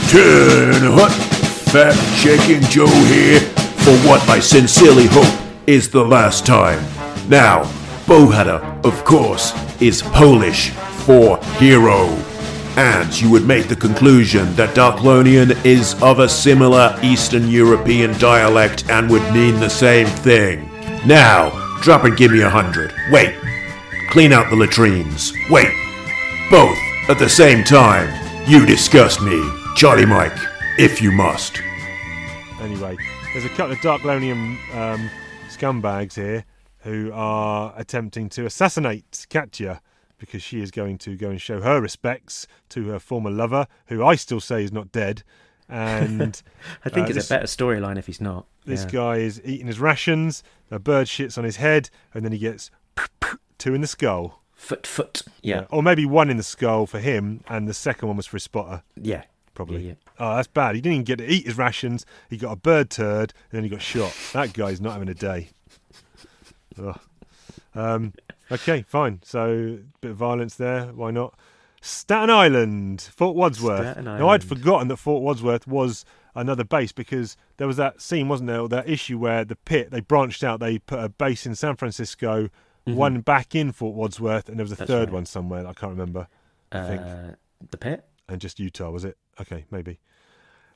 Turn 0.10 0.82
hot, 0.98 1.12
fat 1.72 1.94
checking 2.24 2.62
Joe 2.64 2.88
here 2.88 3.42
for 3.42 3.96
what 4.08 4.28
I 4.28 4.40
sincerely 4.40 5.06
hope 5.06 5.40
is 5.68 5.88
the 5.92 6.04
last 6.04 6.48
time. 6.48 6.80
Now, 7.30 7.66
Bohatter, 8.08 8.84
of 8.84 9.06
course, 9.06 9.54
is 9.80 10.02
Polish 10.02 10.72
for 11.06 11.38
hero. 11.58 12.08
And 12.78 13.22
you 13.22 13.32
would 13.32 13.46
make 13.46 13.68
the 13.70 13.76
conclusion 13.76 14.54
that 14.56 14.76
Darklonian 14.76 15.64
is 15.64 16.02
of 16.02 16.20
a 16.20 16.28
similar 16.28 17.00
Eastern 17.02 17.48
European 17.48 18.18
dialect 18.20 18.90
and 18.90 19.10
would 19.10 19.24
mean 19.34 19.60
the 19.60 19.70
same 19.70 20.08
thing. 20.08 20.70
Now, 21.06 21.52
drop 21.82 22.04
and 22.04 22.18
give 22.18 22.32
me 22.32 22.42
a 22.42 22.50
hundred. 22.50 22.94
Wait. 23.12 23.36
Clean 24.10 24.34
out 24.34 24.50
the 24.50 24.56
latrines. 24.56 25.32
Wait. 25.50 25.72
Both 26.52 26.78
at 27.08 27.18
the 27.20 27.30
same 27.30 27.64
time. 27.64 28.10
You 28.48 28.66
disgust 28.66 29.22
me, 29.22 29.42
Charlie 29.76 30.06
Mike, 30.06 30.38
if 30.78 31.02
you 31.02 31.12
must. 31.12 31.62
Anyway, 32.62 32.98
there's 33.34 33.46
a 33.46 33.50
couple 33.50 33.74
of 33.74 33.78
Darklonian 33.80 34.58
um, 34.76 35.10
scumbags 35.50 36.16
here 36.16 36.46
who 36.80 37.12
are 37.14 37.74
attempting 37.78 38.30
to 38.30 38.46
assassinate 38.46 39.26
Katya 39.30 39.82
because 40.18 40.42
she 40.44 40.62
is 40.62 40.72
going 40.72 40.98
to 41.00 41.16
go 41.16 41.30
and 41.30 41.42
show 41.42 41.62
her 41.62 41.82
respects 41.82 42.48
to 42.70 42.88
her 42.90 43.00
former 43.00 43.30
lover, 43.32 43.68
who 43.88 44.04
I 44.04 44.16
still 44.16 44.40
say 44.40 44.64
is 44.64 44.72
not 44.72 44.92
dead. 44.92 45.24
And 45.68 46.42
I 46.86 46.90
think 46.90 47.06
Uh, 47.06 47.10
it's 47.10 47.16
this- 47.16 47.32
a 47.32 47.34
better 47.36 47.48
storyline 47.48 47.98
if 47.98 48.06
he's 48.08 48.22
not. 48.22 48.46
This 48.66 48.84
Yeah. 48.86 48.90
guy 48.92 49.16
is 49.18 49.42
eating 49.46 49.68
his 49.68 49.80
rations. 49.80 50.44
A 50.72 50.80
bird 50.80 51.08
shits 51.08 51.38
on 51.38 51.44
his 51.44 51.58
head, 51.58 51.90
and 52.14 52.26
then 52.26 52.32
he 52.32 52.38
gets 52.40 52.72
two 53.58 53.74
in 53.76 53.82
the 53.82 53.88
skull. 53.88 54.42
Foot 54.56 54.88
foot. 54.88 55.22
Yeah. 55.44 55.66
Or 55.70 55.84
maybe 55.84 56.06
one 56.06 56.30
in 56.32 56.38
the 56.38 56.44
skull 56.44 56.86
for 56.88 57.00
him, 57.00 57.42
and 57.48 57.68
the 57.68 57.74
second 57.74 58.08
one 58.08 58.18
was 58.18 58.26
for 58.26 58.38
his 58.38 58.44
spotter, 58.44 58.82
Yeah. 59.00 59.24
probably. 59.54 59.82
Yeah, 59.84 59.88
yeah. 59.90 59.96
Oh, 60.18 60.36
that's 60.38 60.48
bad. 60.48 60.74
He 60.76 60.82
didn't 60.82 60.94
even 60.94 61.04
get 61.04 61.18
to 61.18 61.30
eat 61.32 61.46
his 61.46 61.58
rations. 61.58 62.06
He 62.30 62.38
got 62.38 62.52
a 62.54 62.56
bird 62.56 62.90
turd, 62.90 63.34
and 63.52 63.58
then 63.58 63.64
he 63.64 63.70
got 63.70 63.82
shot. 63.82 64.16
That 64.34 64.54
guy's 64.54 64.82
not 64.82 64.94
having 64.94 65.10
a 65.10 65.14
day. 65.14 65.50
Ugh. 66.82 67.00
Um, 67.76 68.14
okay, 68.52 68.84
fine. 68.88 69.22
So, 69.24 69.80
bit 70.02 70.12
of 70.12 70.18
violence 70.18 70.56
there. 70.56 70.86
Why 70.88 71.12
not? 71.12 71.38
Staten 71.82 72.30
Island, 72.30 73.02
Fort 73.02 73.36
Wadsworth. 73.36 73.82
Staten 73.82 74.06
Now, 74.06 74.30
I'd 74.30 74.44
forgotten 74.44 74.88
that 74.88 74.98
Fort 74.98 75.22
Wadsworth 75.22 75.68
was 75.68 76.04
another 76.34 76.64
base 76.64 76.92
because 76.92 77.38
there 77.58 77.68
was 77.68 77.78
that 77.78 78.02
scene, 78.02 78.28
wasn't 78.28 78.48
there? 78.48 78.68
That 78.68 78.90
issue 78.90 79.18
where 79.20 79.46
the 79.46 79.56
pit 79.56 79.92
they 79.92 80.00
branched 80.02 80.44
out. 80.44 80.60
They 80.60 80.80
put 80.80 81.00
a 81.00 81.10
base 81.10 81.46
in 81.46 81.54
San 81.56 81.76
Francisco, 81.76 82.50
one 82.86 83.22
back 83.22 83.54
in 83.56 83.72
Fort 83.72 83.96
Wadsworth, 83.96 84.50
and 84.50 84.58
there 84.60 84.64
was 84.64 84.72
a 84.72 84.76
Mm-hmm. 84.76 84.80
That's 84.82 84.90
third 84.92 85.08
right. 85.10 85.14
one 85.14 85.26
somewhere. 85.26 85.68
I 85.68 85.74
can't 85.74 85.92
remember. 85.92 86.28
I 86.72 86.88
think 86.88 87.02
Uh, 87.02 87.36
the 87.72 87.78
pit. 87.78 88.06
and 88.28 88.42
just 88.42 88.60
Utah, 88.60 88.90
was 88.90 89.06
it? 89.06 89.18
Okay, 89.40 89.66
maybe. 89.72 90.00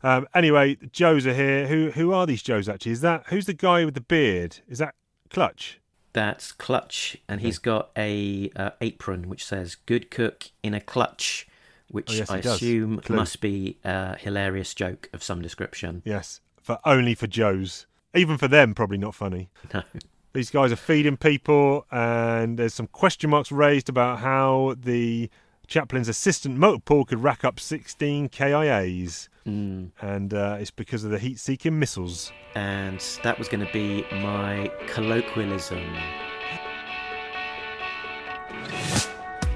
Um, 0.03 0.27
anyway, 0.33 0.77
Joes 0.91 1.25
are 1.27 1.33
here. 1.33 1.67
Who 1.67 1.91
who 1.91 2.13
are 2.13 2.25
these 2.25 2.41
Joes 2.43 2.69
actually? 2.69 2.93
Is 2.93 3.01
that 3.01 3.23
who's 3.27 3.47
the 3.47 3.53
guy 3.53 3.83
with 3.83 3.95
the 3.95 4.01
beard? 4.01 4.59
Is 4.69 4.77
that 4.77 4.95
Clutch? 5.29 5.78
That's 6.13 6.51
clutch, 6.51 7.17
and 7.27 7.41
he's 7.41 7.59
got 7.59 7.91
a 7.97 8.49
uh, 8.55 8.71
apron 8.81 9.29
which 9.29 9.45
says 9.45 9.75
"Good 9.75 10.09
cook 10.09 10.49
in 10.63 10.73
a 10.73 10.81
clutch." 10.81 11.47
which 11.91 12.11
Oh, 12.11 12.13
yes, 12.13 12.29
I 12.29 12.37
assume 12.37 12.99
Clue. 12.99 13.15
must 13.15 13.41
be 13.41 13.77
a 13.83 14.15
hilarious 14.17 14.73
joke 14.73 15.09
of 15.11 15.23
some 15.23 15.41
description. 15.41 16.01
Yes, 16.05 16.39
for 16.61 16.79
only 16.85 17.15
for 17.15 17.27
Joes. 17.27 17.87
Even 18.15 18.37
for 18.37 18.47
them, 18.47 18.73
probably 18.73 18.97
not 18.97 19.15
funny. 19.15 19.49
No. 19.73 19.83
These 20.31 20.51
guys 20.51 20.71
are 20.71 20.75
feeding 20.75 21.17
people, 21.17 21.87
and 21.91 22.59
there's 22.59 22.75
some 22.75 22.85
question 22.85 23.31
marks 23.31 23.51
raised 23.51 23.89
about 23.89 24.19
how 24.19 24.75
the 24.79 25.27
chaplain's 25.65 26.07
assistant 26.07 26.55
motor 26.55 26.79
pool 26.79 27.03
could 27.03 27.23
rack 27.23 27.43
up 27.43 27.59
16 27.59 28.29
KIAs, 28.29 29.27
Mm. 29.49 29.91
and 30.01 30.33
uh, 30.33 30.57
it's 30.59 30.69
because 30.69 31.03
of 31.03 31.11
the 31.11 31.17
heat-seeking 31.17 31.77
missiles. 31.77 32.31
And 32.55 32.99
that 33.23 33.39
was 33.39 33.47
going 33.47 33.65
to 33.65 33.73
be 33.73 34.05
my 34.11 34.71
colloquialism. 34.87 35.83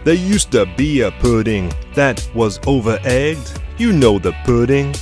There 0.03 0.13
used 0.13 0.51
to 0.51 0.65
be 0.75 1.01
a 1.01 1.11
pudding 1.11 1.71
that 1.93 2.27
was 2.33 2.59
over 2.67 2.99
egged. 3.03 3.61
You 3.77 3.93
know 3.93 4.19
the 4.19 4.33
pudding. 4.45 4.93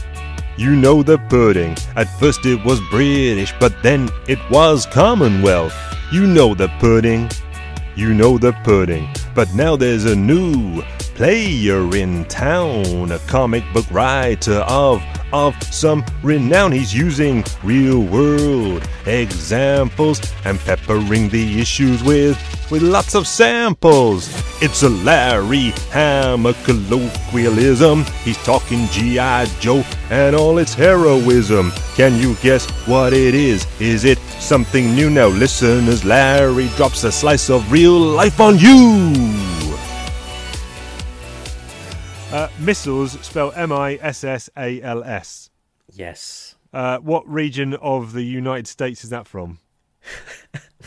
You 0.58 0.76
know 0.76 1.02
the 1.04 1.18
pudding. 1.18 1.76
At 1.96 2.08
first 2.20 2.46
it 2.46 2.64
was 2.66 2.80
British, 2.92 3.54
but 3.60 3.74
then 3.82 4.10
it 4.28 4.40
was 4.52 4.86
Commonwealth. 4.86 5.74
You 6.12 6.28
know 6.28 6.54
the 6.54 6.68
pudding. 6.80 7.30
You 7.96 8.14
know 8.14 8.38
the 8.38 8.54
pudding. 8.64 9.10
But 9.36 9.54
now 9.54 9.76
there's 9.76 10.06
a 10.06 10.16
new 10.16 10.82
player 11.16 11.96
in 11.96 12.26
town, 12.26 13.12
a 13.12 13.20
comic 13.28 13.64
book 13.74 13.86
writer 13.92 14.64
of 14.68 15.04
of 15.34 15.56
some 15.64 16.04
renown. 16.24 16.72
He's 16.72 16.94
using 16.94 17.44
real 17.64 18.02
world 18.02 18.88
examples 19.06 20.22
and 20.46 20.60
peppering 20.60 21.30
the 21.30 21.60
issues 21.60 22.04
with 22.04 22.38
with 22.72 22.82
lots 22.82 23.16
of 23.16 23.28
samples. 23.28 24.30
It's 24.62 24.84
a 24.84 24.90
Larry 24.90 25.72
Hama 25.92 26.54
colloquialism. 26.64 28.06
He's 28.24 28.38
talking 28.44 28.88
G.I. 28.88 29.46
Joe 29.60 29.84
and 30.10 30.36
all 30.36 30.58
its 30.58 30.74
heroism. 30.74 31.72
Can 31.96 32.18
you 32.18 32.36
guess 32.36 32.70
what 32.88 33.12
it 33.14 33.36
is? 33.36 33.68
Is 33.82 34.06
it 34.06 34.20
something 34.42 34.94
new? 34.96 35.10
Now, 35.10 35.28
listeners, 35.28 36.04
Larry 36.06 36.68
drops 36.76 37.04
a 37.04 37.12
slice 37.12 37.50
of 37.50 37.72
real 37.72 37.98
life 37.98 38.40
on 38.40 38.58
you. 38.58 39.14
Uh, 42.32 42.48
missiles 42.60 43.14
spell 43.26 43.52
M 43.56 43.72
I 43.74 43.96
S 44.02 44.24
S 44.24 44.50
A 44.58 44.82
L 44.82 45.04
S. 45.04 45.50
Yes. 45.92 46.56
Uh, 46.74 46.98
what 47.00 47.28
region 47.30 47.74
of 47.76 48.14
the 48.14 48.24
United 48.24 48.68
States 48.68 49.04
is 49.04 49.10
that 49.10 49.28
from? 49.28 49.60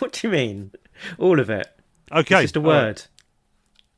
What 0.00 0.10
do 0.12 0.26
you 0.26 0.32
mean? 0.32 0.72
All 1.18 1.38
of 1.38 1.48
it. 1.50 1.68
Okay, 2.10 2.34
It's 2.42 2.42
just 2.52 2.56
a 2.56 2.60
word. 2.60 3.02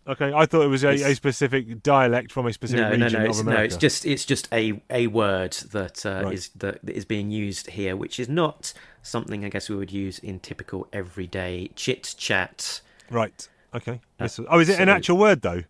Okay, 0.07 0.31
I 0.31 0.45
thought 0.45 0.61
it 0.63 0.69
was 0.69 0.85
a, 0.85 0.91
a 0.91 1.15
specific 1.15 1.83
dialect 1.83 2.31
from 2.33 2.47
a 2.47 2.53
specific 2.53 2.83
No, 2.83 2.97
no, 2.97 3.05
region 3.07 3.21
no. 3.21 3.25
of 3.25 3.31
It's, 3.31 3.41
America. 3.41 3.61
no, 3.61 3.65
it's 3.65 3.77
just 3.79 4.05
it's 4.05 4.25
just 4.27 4.47
a 4.53 4.83
a 4.91 5.07
word 5.07 5.53
that 5.73 6.05
uh, 6.05 6.21
Right. 6.25 6.35
is 6.35 6.51
that 6.57 6.81
is 6.87 7.07
being 7.07 7.31
used 7.31 7.69
here, 7.71 7.97
which 7.97 8.21
is 8.21 8.29
not 8.29 8.75
something 9.07 9.45
I 9.45 9.49
guess 9.49 9.69
we 9.69 9.77
would 9.77 9.93
use 9.93 10.19
in 10.19 10.41
typical 10.41 10.87
everyday 10.93 11.71
chit 11.75 12.15
chat. 12.19 12.81
right. 13.11 13.49
Okay. 13.75 14.01
Missile- 14.19 14.47
oh, 14.49 14.59
is 14.59 14.71
it 14.71 14.81
an 14.81 14.89
actual 14.89 15.19
word 15.19 15.43
though? 15.43 15.63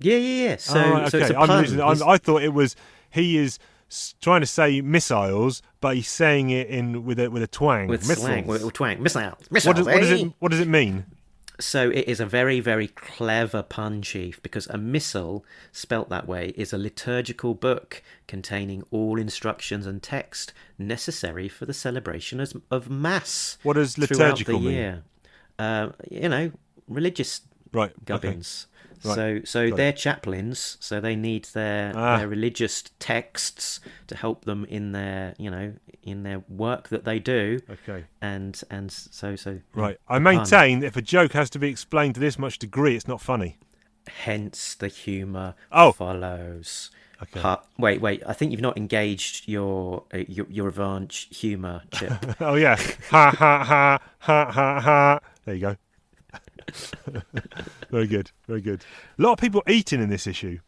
Yeah, 0.00 0.16
yeah, 0.16 0.48
yeah. 0.48 0.56
So, 0.56 0.82
oh, 0.82 0.90
right, 0.90 1.10
so 1.10 1.18
it's 1.18 1.30
okay. 1.30 1.34
a 1.34 1.40
I'm 1.40 1.46
pun. 1.46 1.60
losing- 1.62 1.80
I 1.80 2.18
thought 2.18 2.42
it 2.42 2.52
was 2.52 2.76
he 3.10 3.38
is 3.38 3.58
trying 4.20 4.40
to 4.40 4.46
say 4.46 4.80
missiles, 4.80 5.62
but 5.80 5.96
he's 5.96 6.08
saying 6.08 6.50
it 6.50 6.68
in 6.68 7.04
with 7.04 7.18
a 7.18 7.30
with 7.30 7.42
a 7.42 7.46
twang. 7.46 7.86
with 7.88 8.06
missiles. 8.06 8.26
slang, 8.26 8.46
with, 8.46 8.64
with 8.64 8.74
twang, 8.74 9.02
missiles, 9.02 9.38
missiles. 9.50 9.66
what 9.66 9.76
does, 9.76 9.86
what 9.86 10.00
does 10.00 10.10
eh? 10.10 10.24
it 10.26 10.32
what 10.40 10.50
does 10.50 10.60
it 10.60 10.68
mean? 10.68 11.06
So 11.60 11.90
it 11.90 12.08
is 12.08 12.18
a 12.18 12.26
very, 12.26 12.58
very 12.58 12.88
clever 12.88 13.62
pun, 13.62 14.02
Chief, 14.02 14.42
because 14.42 14.66
a 14.66 14.76
missal, 14.76 15.44
spelt 15.70 16.08
that 16.08 16.26
way, 16.26 16.52
is 16.56 16.72
a 16.72 16.78
liturgical 16.78 17.54
book 17.54 18.02
containing 18.26 18.82
all 18.90 19.20
instructions 19.20 19.86
and 19.86 20.02
text 20.02 20.52
necessary 20.78 21.48
for 21.48 21.64
the 21.64 21.74
celebration 21.74 22.44
of 22.70 22.90
Mass. 22.90 23.56
What 23.62 23.74
does 23.74 23.94
throughout 23.94 24.10
liturgical 24.10 24.58
the 24.58 24.66
mean? 24.66 24.74
year. 24.74 25.02
Uh, 25.58 25.90
you 26.10 26.28
know, 26.28 26.50
religious 26.88 27.42
Right. 27.72 27.92
Gubbins. 28.04 28.66
Right, 29.04 29.14
So, 29.14 29.40
so 29.44 29.68
got 29.70 29.76
they're 29.76 29.92
chaplains, 29.92 30.76
so 30.80 31.00
they 31.00 31.14
need 31.16 31.44
their 31.52 31.92
Ah. 31.96 32.18
their 32.18 32.28
religious 32.28 32.82
texts 32.98 33.80
to 34.06 34.16
help 34.16 34.44
them 34.44 34.64
in 34.66 34.92
their, 34.92 35.34
you 35.38 35.50
know, 35.50 35.74
in 36.02 36.22
their 36.22 36.40
work 36.48 36.88
that 36.88 37.04
they 37.04 37.18
do, 37.18 37.60
Okay. 37.70 38.04
and 38.22 38.60
and 38.70 38.90
so 38.90 39.36
so. 39.36 39.60
Right. 39.74 39.98
I 40.08 40.14
pun. 40.14 40.22
maintain 40.24 40.80
that 40.80 40.86
if 40.88 40.96
a 40.96 41.02
joke 41.02 41.32
has 41.32 41.50
to 41.50 41.58
be 41.58 41.68
explained 41.68 42.14
to 42.14 42.20
this 42.20 42.38
much 42.38 42.58
degree, 42.58 42.96
it's 42.96 43.08
not 43.08 43.20
funny. 43.20 43.58
Hence 44.08 44.74
the 44.74 44.88
humour 44.88 45.54
Oh. 45.72 45.92
follows. 45.92 46.90
Okay. 47.22 47.40
Ha- 47.40 47.62
wait, 47.78 48.00
wait. 48.02 48.22
I 48.26 48.32
think 48.34 48.52
you've 48.52 48.60
not 48.60 48.76
engaged 48.76 49.48
your 49.48 50.04
uh, 50.12 50.18
your, 50.28 50.46
your 50.50 50.66
revanche 50.66 51.28
humour, 51.30 51.82
Chip. 51.92 52.12
Oh 52.40 52.54
yeah. 52.54 52.76
ha 53.10 53.30
ha 53.30 53.64
ha 53.64 53.98
ha 54.18 54.50
ha 54.50 54.80
ha. 54.80 55.20
There 55.44 55.54
you 55.54 55.60
go. 55.60 55.76
very 57.90 58.06
good. 58.06 58.30
Very 58.48 58.60
good. 58.60 58.84
A 59.18 59.22
lot 59.22 59.32
of 59.32 59.38
people 59.38 59.62
eating 59.68 60.00
in 60.02 60.08
this 60.08 60.26
issue. 60.26 60.58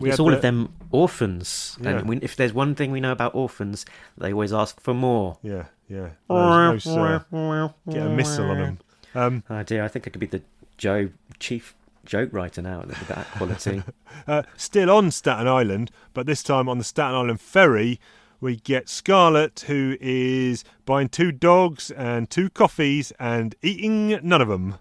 We 0.00 0.10
it's 0.10 0.18
all 0.18 0.30
the- 0.30 0.36
of 0.36 0.42
them 0.42 0.74
orphans, 0.90 1.78
Yeah. 1.80 1.90
and 1.98 2.08
we, 2.08 2.16
if 2.18 2.34
there's 2.34 2.52
one 2.52 2.74
thing 2.74 2.90
we 2.90 3.00
know 3.00 3.12
about 3.12 3.34
orphans, 3.34 3.86
they 4.18 4.32
always 4.32 4.52
ask 4.52 4.80
for 4.80 4.92
more. 4.94 5.38
Yeah, 5.42 5.66
yeah. 5.88 6.10
Uh, 6.28 6.72
get 6.76 8.02
a 8.02 8.08
missile 8.08 8.50
on 8.50 8.58
them. 8.58 8.78
Um, 9.14 9.44
Oh 9.48 9.62
dear, 9.62 9.84
I 9.84 9.88
think 9.88 10.08
I 10.08 10.10
could 10.10 10.18
be 10.20 10.26
the 10.26 10.42
Joe 10.76 11.10
chief 11.38 11.76
joke 12.04 12.30
writer 12.32 12.60
now 12.60 12.82
with 12.84 13.06
that 13.06 13.26
quality. 13.32 13.82
uh, 14.26 14.42
still 14.56 14.90
on 14.90 15.12
Staten 15.12 15.46
Island, 15.46 15.92
but 16.12 16.26
this 16.26 16.42
time 16.42 16.68
on 16.68 16.78
the 16.78 16.84
Staten 16.84 17.14
Island 17.14 17.40
ferry, 17.40 18.00
we 18.40 18.56
get 18.56 18.88
Scarlett, 18.88 19.60
who 19.68 19.96
is 20.00 20.64
buying 20.84 21.08
two 21.08 21.30
dogs 21.30 21.92
and 21.92 22.28
two 22.28 22.50
coffees 22.50 23.12
and 23.20 23.54
eating 23.62 24.18
none 24.22 24.42
of 24.42 24.48
them. 24.48 24.74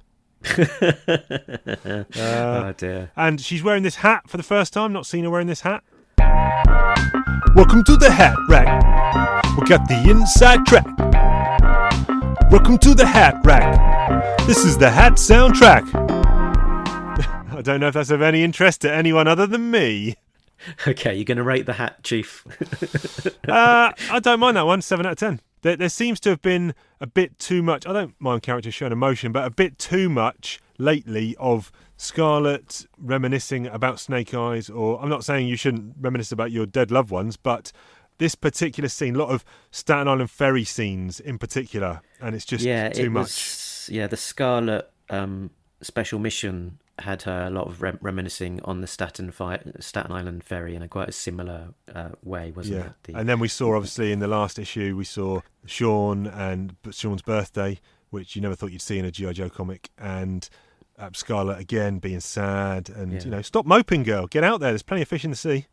Oh 2.16 2.74
dear. 2.78 3.12
And 3.16 3.39
she's 3.39 3.64
wearing 3.64 3.84
this 3.84 3.96
hat 3.98 4.30
for 4.30 4.38
the 4.38 4.44
first 4.44 4.74
time. 4.74 4.94
Not 4.94 5.06
seen 5.06 5.24
her 5.24 5.30
wearing 5.30 5.48
this 5.48 5.62
hat. 5.62 5.84
Welcome 7.56 7.84
to 7.86 7.96
the 7.98 8.12
hat 8.12 8.36
rack. 8.50 8.82
We 9.58 9.66
got 9.68 9.88
the 9.88 10.10
inside 10.10 10.66
track. 10.66 10.86
Welcome 12.52 12.78
to 12.80 12.94
the 12.94 13.06
hat 13.06 13.39
rack. 13.44 14.38
This 14.48 14.66
is 14.66 14.78
the 14.78 14.89
hat 14.89 15.14
soundtrack. 15.14 15.84
I 17.54 17.62
don't 17.62 17.80
know 17.80 17.88
if 17.88 17.94
that's 17.94 18.10
of 18.10 18.22
any 18.22 18.44
interest 18.44 18.82
to 18.82 18.91
anyone 18.94 19.28
other 19.28 19.48
than 19.48 19.72
me. 19.72 20.16
Okay, 20.88 21.14
you're 21.16 21.26
going 21.26 21.38
to 21.38 21.44
rate 21.44 21.66
the 21.66 21.74
hat, 21.74 22.04
chief. 22.04 22.46
Uh, 23.48 23.91
I 24.10 24.20
don't 24.22 24.39
mind 24.39 24.56
that 24.56 24.66
one. 24.66 24.82
Seven 24.82 25.06
out 25.06 25.12
of 25.12 25.18
ten. 25.18 25.41
There, 25.64 25.78
there 25.78 25.89
seems 25.89 26.20
to 26.22 26.30
have 26.30 26.41
been 26.41 26.76
a 27.01 27.07
bit 27.07 27.39
too 27.39 27.64
much. 27.64 27.88
I 27.88 27.93
don't 27.93 28.16
mind 28.20 28.43
characters 28.43 28.74
showing 28.74 28.91
emotion, 28.91 29.32
but 29.32 29.45
a 29.45 29.49
bit 29.49 29.80
too 29.80 30.09
much 30.09 30.61
lately 30.78 31.36
of 31.39 31.72
Scarlett 31.95 32.86
reminiscing 32.97 33.68
about 33.68 33.99
Snake 33.99 34.34
Eyes. 34.34 34.70
Or 34.70 35.01
I'm 35.01 35.09
not 35.09 35.24
saying 35.24 35.47
you 35.47 35.55
shouldn't 35.55 35.95
reminisce 35.99 36.34
about 36.34 36.51
your 36.51 36.66
dead 36.66 36.91
loved 36.91 37.09
ones, 37.09 37.38
but 37.38 37.72
this 38.18 38.36
particular 38.36 38.89
scene, 38.89 39.16
a 39.16 39.20
lot 39.20 39.30
of 39.30 39.45
Staten 39.72 40.07
Island 40.07 40.30
ferry 40.30 40.66
scenes 40.66 41.22
in 41.22 41.38
particular, 41.38 42.01
and 42.22 42.36
it's 42.36 42.45
just 42.45 42.66
yeah, 42.66 42.89
too 42.89 43.05
it 43.05 43.11
much. 43.11 43.24
was. 43.24 43.89
Yeah, 43.89 44.07
the 44.07 44.18
Scarlet 44.18 44.91
um, 45.09 45.49
special 45.82 46.20
mission 46.20 46.80
had 47.00 47.24
her 47.24 47.46
a 47.48 47.50
lot 47.50 47.68
of 47.68 47.82
rem- 47.82 47.98
reminiscing 48.02 48.60
on 48.64 48.82
the 48.82 48.88
Staten 48.88 49.32
fi- 49.32 49.60
Staten 49.80 50.12
Island 50.12 50.44
ferry 50.44 50.76
in 50.76 50.82
a 50.84 50.88
quite 50.88 51.10
a 51.10 51.14
similar 51.14 51.70
uh, 51.94 52.10
way, 52.22 52.52
wasn't 52.52 52.78
Yeah, 52.78 52.86
it? 52.88 52.94
The- 53.04 53.16
and 53.16 53.28
then 53.28 53.39
we 53.39 53.48
saw 53.48 53.76
obviously 53.76 54.12
in 54.12 54.20
the 54.20 54.28
last 54.28 54.60
issue 54.60 54.96
we 54.96 55.04
saw 55.06 55.41
Sean 55.66 56.28
and 56.28 56.76
Sean's 56.91 57.22
birthday, 57.24 57.80
which 58.12 58.36
you 58.36 58.41
never 58.41 58.56
thought 58.56 58.72
you'd 58.72 58.82
see 58.82 59.00
in 59.00 59.06
a 59.06 59.12
GI 59.12 59.34
Joe 59.34 59.50
comic, 59.50 59.89
and 59.98 60.48
uh, 61.00 61.10
Scarlet 61.14 61.58
again 61.60 61.98
being 61.98 62.20
sad, 62.20 62.89
and 62.89 63.12
Yeah. 63.14 63.24
you 63.24 63.32
know, 63.32 63.41
stop 63.41 63.66
moping, 63.66 64.04
girl, 64.04 64.28
get 64.28 64.44
out 64.44 64.60
there. 64.60 64.70
There's 64.72 64.84
plenty 64.84 65.02
of 65.02 65.08
fish 65.08 65.26
in 65.26 65.32
the 65.32 65.38
sea. 65.38 65.66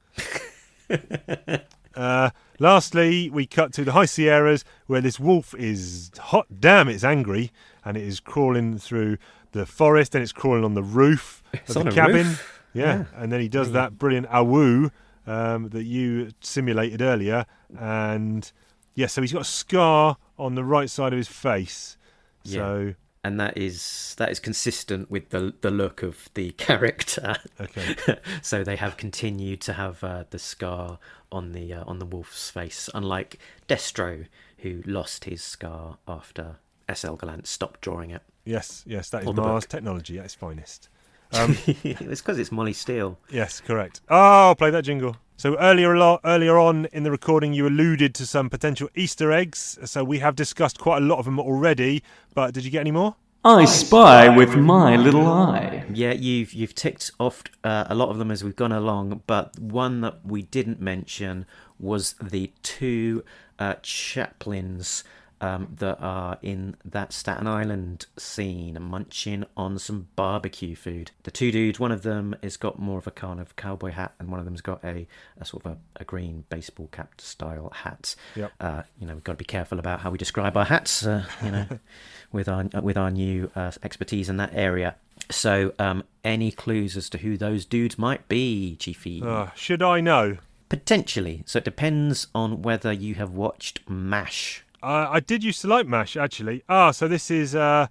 uh, 1.94 2.30
lastly, 2.58 3.30
we 3.30 3.46
cut 3.46 3.72
to 3.74 3.84
the 3.84 3.92
High 3.92 4.06
Sierras, 4.06 4.64
where 4.86 5.00
this 5.00 5.20
wolf 5.20 5.54
is 5.54 6.10
hot 6.18 6.46
damn, 6.60 6.88
it's 6.88 7.04
angry, 7.04 7.50
and 7.84 7.96
it 7.96 8.02
is 8.04 8.20
crawling 8.20 8.78
through 8.78 9.18
the 9.52 9.66
forest, 9.66 10.14
and 10.14 10.22
it's 10.22 10.32
crawling 10.32 10.64
on 10.64 10.74
the 10.74 10.82
roof 10.82 11.42
It's 11.52 11.74
of 11.76 11.84
the 11.84 11.90
cabin. 11.92 12.26
roof? 12.28 12.60
Yeah. 12.72 12.84
Yeah. 12.98 13.04
and 13.16 13.32
then 13.32 13.40
he 13.40 13.48
does 13.48 13.72
that 13.72 13.98
brilliant 13.98 14.28
awoo 14.28 14.90
um, 15.26 15.68
that 15.70 15.84
you 15.84 16.30
simulated 16.40 17.02
earlier, 17.02 17.46
and 17.78 18.50
yeah, 18.94 19.06
so 19.06 19.20
he's 19.20 19.32
got 19.32 19.42
a 19.42 19.44
scar 19.44 20.16
on 20.38 20.54
the 20.54 20.64
right 20.64 20.88
side 20.88 21.12
of 21.12 21.16
his 21.16 21.28
face. 21.28 21.96
So 22.44 22.94
and 23.22 23.38
that 23.38 23.58
is 23.58 24.14
that 24.18 24.30
is 24.30 24.40
consistent 24.40 25.10
with 25.10 25.28
the 25.30 25.52
the 25.60 25.70
look 25.70 26.02
of 26.02 26.28
the 26.34 26.50
character. 26.58 27.36
okay, 27.60 27.96
so 28.42 28.64
they 28.64 28.76
have 28.76 28.96
continued 28.96 29.60
to 29.62 29.72
have 29.74 30.02
uh, 30.04 30.24
the 30.30 30.38
scar 30.38 30.98
on 31.30 31.52
the 31.52 31.72
uh, 31.74 31.84
on 31.86 31.98
the 31.98 32.06
wolf's 32.06 32.50
face, 32.50 32.88
unlike 32.94 33.38
Destro, 33.68 34.26
who 34.58 34.82
lost 34.86 35.24
his 35.24 35.42
scar 35.42 35.98
after 36.08 36.56
S.L. 36.88 37.16
Gallant 37.16 37.46
stopped 37.46 37.80
drawing 37.82 38.10
it. 38.10 38.22
Yes, 38.50 38.84
yes, 38.86 39.10
that 39.10 39.22
is 39.22 39.32
Mars 39.34 39.64
book. 39.64 39.68
technology 39.70 40.18
at 40.18 40.24
its 40.26 40.34
finest. 40.34 40.88
Um, 41.32 41.56
it's 41.64 42.20
because 42.20 42.40
it's 42.40 42.50
Molly 42.50 42.72
Steele. 42.72 43.16
yes, 43.30 43.60
correct. 43.60 44.00
Oh, 44.08 44.48
I'll 44.48 44.56
play 44.56 44.70
that 44.70 44.82
jingle. 44.82 45.14
So 45.36 45.56
earlier, 45.58 45.94
a 45.94 45.98
lot, 45.98 46.22
earlier 46.24 46.58
on 46.58 46.86
in 46.86 47.04
the 47.04 47.12
recording, 47.12 47.52
you 47.52 47.68
alluded 47.68 48.16
to 48.16 48.26
some 48.26 48.50
potential 48.50 48.88
Easter 48.96 49.30
eggs. 49.30 49.78
So 49.84 50.02
we 50.02 50.18
have 50.18 50.34
discussed 50.34 50.80
quite 50.80 50.98
a 50.98 51.06
lot 51.06 51.20
of 51.20 51.26
them 51.26 51.38
already. 51.38 52.02
But 52.34 52.52
did 52.52 52.64
you 52.64 52.70
get 52.72 52.80
any 52.80 52.90
more? 52.90 53.14
I 53.44 53.64
spy 53.64 54.28
with 54.36 54.56
my 54.56 54.96
little 54.96 55.26
eye. 55.26 55.84
Yeah, 55.94 56.12
you've 56.12 56.52
you've 56.52 56.74
ticked 56.74 57.12
off 57.20 57.44
uh, 57.62 57.84
a 57.88 57.94
lot 57.94 58.10
of 58.10 58.18
them 58.18 58.30
as 58.32 58.42
we've 58.42 58.56
gone 58.56 58.72
along, 58.72 59.22
but 59.28 59.56
one 59.58 60.00
that 60.02 60.26
we 60.26 60.42
didn't 60.42 60.80
mention 60.80 61.46
was 61.78 62.14
the 62.20 62.52
two 62.62 63.24
uh, 63.58 63.76
chaplains 63.82 65.04
um, 65.40 65.68
that 65.78 65.98
are 66.00 66.38
in 66.42 66.76
that 66.84 67.12
Staten 67.12 67.46
Island 67.46 68.06
scene, 68.16 68.78
munching 68.80 69.44
on 69.56 69.78
some 69.78 70.08
barbecue 70.16 70.74
food. 70.74 71.10
The 71.22 71.30
two 71.30 71.50
dudes, 71.50 71.80
one 71.80 71.92
of 71.92 72.02
them 72.02 72.36
has 72.42 72.56
got 72.56 72.78
more 72.78 72.98
of 72.98 73.06
a 73.06 73.10
kind 73.10 73.40
of 73.40 73.56
cowboy 73.56 73.90
hat, 73.90 74.14
and 74.18 74.30
one 74.30 74.38
of 74.38 74.44
them's 74.44 74.60
got 74.60 74.84
a, 74.84 75.06
a 75.38 75.44
sort 75.44 75.64
of 75.64 75.72
a, 75.72 75.76
a 75.96 76.04
green 76.04 76.44
baseball 76.48 76.88
cap 76.92 77.20
style 77.20 77.72
hat. 77.74 78.14
Yep. 78.36 78.52
Uh, 78.60 78.82
you 78.98 79.06
know, 79.06 79.14
we've 79.14 79.24
got 79.24 79.32
to 79.32 79.38
be 79.38 79.44
careful 79.44 79.78
about 79.78 80.00
how 80.00 80.10
we 80.10 80.18
describe 80.18 80.56
our 80.56 80.66
hats. 80.66 81.06
Uh, 81.06 81.24
you 81.42 81.50
know, 81.50 81.66
with 82.32 82.48
our 82.48 82.64
with 82.80 82.96
our 82.96 83.10
new 83.10 83.50
uh, 83.54 83.72
expertise 83.82 84.28
in 84.28 84.36
that 84.36 84.50
area. 84.54 84.96
So, 85.30 85.74
um, 85.78 86.04
any 86.24 86.50
clues 86.50 86.96
as 86.96 87.08
to 87.10 87.18
who 87.18 87.36
those 87.36 87.64
dudes 87.64 87.98
might 87.98 88.26
be, 88.28 88.76
Chiefy? 88.76 89.22
Uh, 89.24 89.48
should 89.54 89.82
I 89.82 90.00
know? 90.00 90.38
Potentially. 90.68 91.42
So 91.46 91.58
it 91.58 91.64
depends 91.64 92.28
on 92.34 92.62
whether 92.62 92.92
you 92.92 93.16
have 93.16 93.30
watched 93.30 93.80
MASH. 93.88 94.64
Uh, 94.82 95.08
I 95.10 95.20
did 95.20 95.44
used 95.44 95.60
to 95.62 95.68
like 95.68 95.86
Mash 95.86 96.16
actually. 96.16 96.62
Ah, 96.68 96.90
so 96.90 97.06
this 97.08 97.30
is 97.30 97.54
uh, 97.54 97.86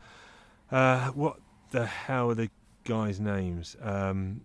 uh, 0.71 1.09
what 1.09 1.37
the 1.71 1.85
hell 1.85 2.31
are 2.31 2.35
the 2.35 2.49
guys' 2.83 3.19
names? 3.19 3.75
Um, 3.81 4.41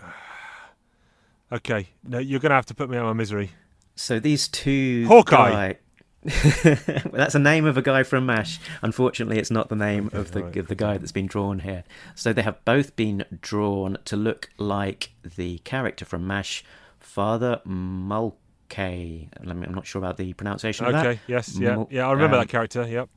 okay, 1.52 1.88
no, 2.04 2.18
you're 2.18 2.40
gonna 2.40 2.54
have 2.54 2.66
to 2.66 2.74
put 2.74 2.88
me 2.90 2.96
out 2.96 3.02
of 3.02 3.06
my 3.08 3.12
misery. 3.18 3.50
So 3.96 4.18
these 4.18 4.48
two. 4.48 5.04
Hawkeye. 5.08 5.50
guy- 5.74 5.78
Well, 6.64 7.12
that's 7.12 7.34
a 7.36 7.38
name 7.38 7.64
of 7.64 7.76
a 7.76 7.82
guy 7.82 8.02
from 8.02 8.26
MASH. 8.26 8.58
Unfortunately, 8.82 9.38
it's 9.38 9.50
not 9.52 9.68
the 9.68 9.76
name 9.76 10.10
of 10.12 10.32
the 10.32 10.42
right, 10.42 10.56
of 10.56 10.66
the 10.68 10.74
guy 10.74 10.98
that's 10.98 11.12
been 11.12 11.26
drawn 11.26 11.60
here. 11.60 11.84
So 12.16 12.32
they 12.32 12.42
have 12.42 12.62
both 12.64 12.96
been 12.96 13.24
drawn 13.40 13.98
to 14.06 14.16
look 14.16 14.48
like 14.58 15.10
the 15.36 15.58
character 15.58 16.04
from 16.04 16.26
MASH, 16.26 16.64
Father 16.98 17.60
Mulcahy. 17.64 18.36
Let 18.76 19.56
me- 19.56 19.66
I'm 19.66 19.74
not 19.74 19.86
sure 19.86 20.00
about 20.00 20.16
the 20.16 20.32
pronunciation 20.34 20.86
of 20.86 20.92
that. 20.92 21.06
Okay, 21.06 21.20
yes, 21.26 21.58
yeah, 21.58 21.84
yeah, 21.90 22.06
I 22.08 22.12
remember 22.12 22.36
um, 22.36 22.42
that 22.42 22.48
character. 22.48 22.86
Yep. 22.86 23.08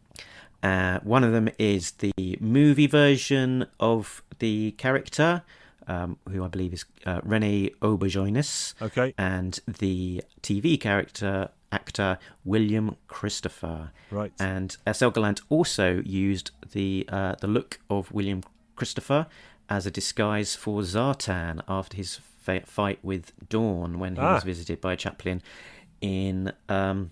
Uh, 0.63 0.99
one 1.03 1.23
of 1.23 1.31
them 1.31 1.49
is 1.57 1.91
the 1.91 2.13
movie 2.39 2.87
version 2.87 3.65
of 3.79 4.21
the 4.39 4.71
character, 4.77 5.41
um, 5.87 6.17
who 6.29 6.43
I 6.43 6.47
believe 6.47 6.73
is 6.73 6.85
uh, 7.05 7.19
Rene 7.23 7.69
Auberjonois, 7.81 8.75
Okay, 8.81 9.13
and 9.17 9.59
the 9.67 10.23
TV 10.43 10.79
character 10.79 11.49
actor 11.71 12.17
William 12.45 12.95
Christopher. 13.07 13.91
right. 14.11 14.31
And 14.39 14.75
S.L. 14.85 15.09
Gallant 15.11 15.41
also 15.49 16.01
used 16.05 16.51
the 16.73 17.07
uh, 17.09 17.35
the 17.39 17.47
look 17.47 17.79
of 17.89 18.11
William 18.11 18.43
Christopher 18.75 19.25
as 19.69 19.85
a 19.85 19.91
disguise 19.91 20.53
for 20.55 20.81
Zartan 20.81 21.61
after 21.67 21.95
his 21.97 22.19
fa- 22.41 22.65
fight 22.65 22.99
with 23.03 23.31
Dawn 23.49 23.97
when 23.99 24.15
he 24.17 24.21
Ah. 24.21 24.33
was 24.35 24.43
visited 24.43 24.81
by 24.81 24.91
a 24.93 24.97
chaplain 24.97 25.41
in 26.01 26.51
um, 26.67 27.11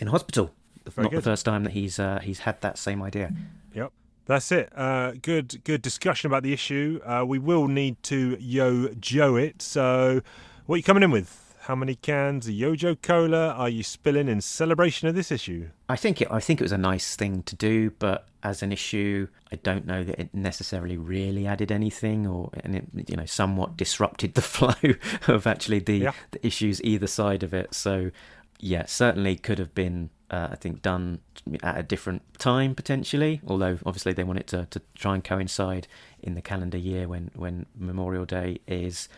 in 0.00 0.08
hospital. 0.08 0.50
Very 0.84 1.04
Not 1.04 1.10
good. 1.12 1.18
the 1.18 1.22
first 1.30 1.44
time 1.44 1.64
that 1.64 1.72
he's 1.72 1.98
uh, 1.98 2.18
he's 2.22 2.40
had 2.40 2.60
that 2.60 2.76
same 2.78 3.02
idea. 3.02 3.32
Yep. 3.74 3.92
That's 4.26 4.52
it. 4.52 4.70
Uh, 4.76 5.12
good, 5.22 5.62
good 5.64 5.80
discussion 5.80 6.26
about 6.30 6.42
the 6.42 6.52
issue. 6.52 7.00
Uh, 7.04 7.24
we 7.26 7.38
will 7.38 7.66
need 7.68 8.02
to 8.04 8.36
yo 8.40 8.88
Joe 9.00 9.36
it. 9.36 9.62
So, 9.62 10.20
what 10.66 10.74
are 10.74 10.78
you 10.78 10.82
coming 10.82 11.02
in 11.02 11.10
with? 11.10 11.47
How 11.68 11.74
many 11.74 11.96
cans 11.96 12.48
of 12.48 12.54
Yojo 12.54 12.96
Cola 13.02 13.50
are 13.50 13.68
you 13.68 13.82
spilling 13.82 14.26
in 14.26 14.40
celebration 14.40 15.06
of 15.06 15.14
this 15.14 15.30
issue? 15.30 15.68
I 15.86 15.96
think 15.96 16.22
it. 16.22 16.28
I 16.30 16.40
think 16.40 16.62
it 16.62 16.64
was 16.64 16.72
a 16.72 16.78
nice 16.78 17.14
thing 17.14 17.42
to 17.42 17.54
do, 17.54 17.90
but 17.98 18.26
as 18.42 18.62
an 18.62 18.72
issue, 18.72 19.28
I 19.52 19.56
don't 19.56 19.84
know 19.86 20.02
that 20.02 20.18
it 20.18 20.32
necessarily 20.32 20.96
really 20.96 21.46
added 21.46 21.70
anything, 21.70 22.26
or 22.26 22.48
and 22.64 22.74
it 22.74 22.86
you 23.06 23.16
know 23.16 23.26
somewhat 23.26 23.76
disrupted 23.76 24.32
the 24.32 24.40
flow 24.56 24.94
of 25.26 25.46
actually 25.46 25.80
the 25.80 25.98
Yeah. 25.98 26.12
the 26.30 26.46
issues 26.46 26.82
either 26.82 27.06
side 27.06 27.42
of 27.42 27.52
it. 27.52 27.74
So 27.74 28.12
yeah, 28.58 28.86
certainly 28.86 29.36
could 29.36 29.58
have 29.58 29.74
been. 29.74 30.08
Uh, 30.30 30.48
I 30.52 30.56
think 30.56 30.80
done 30.80 31.20
at 31.62 31.76
a 31.78 31.82
different 31.82 32.22
time 32.38 32.74
potentially, 32.74 33.42
although 33.46 33.78
obviously 33.84 34.14
they 34.14 34.24
want 34.24 34.38
it 34.38 34.46
to, 34.48 34.66
to 34.70 34.80
try 34.94 35.14
and 35.14 35.22
coincide 35.22 35.86
in 36.22 36.34
the 36.34 36.40
calendar 36.40 36.78
year 36.78 37.08
when, 37.08 37.30
when 37.34 37.66
Memorial 37.74 38.24
Day 38.24 38.60
is. 38.66 39.10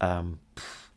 Um, 0.00 0.38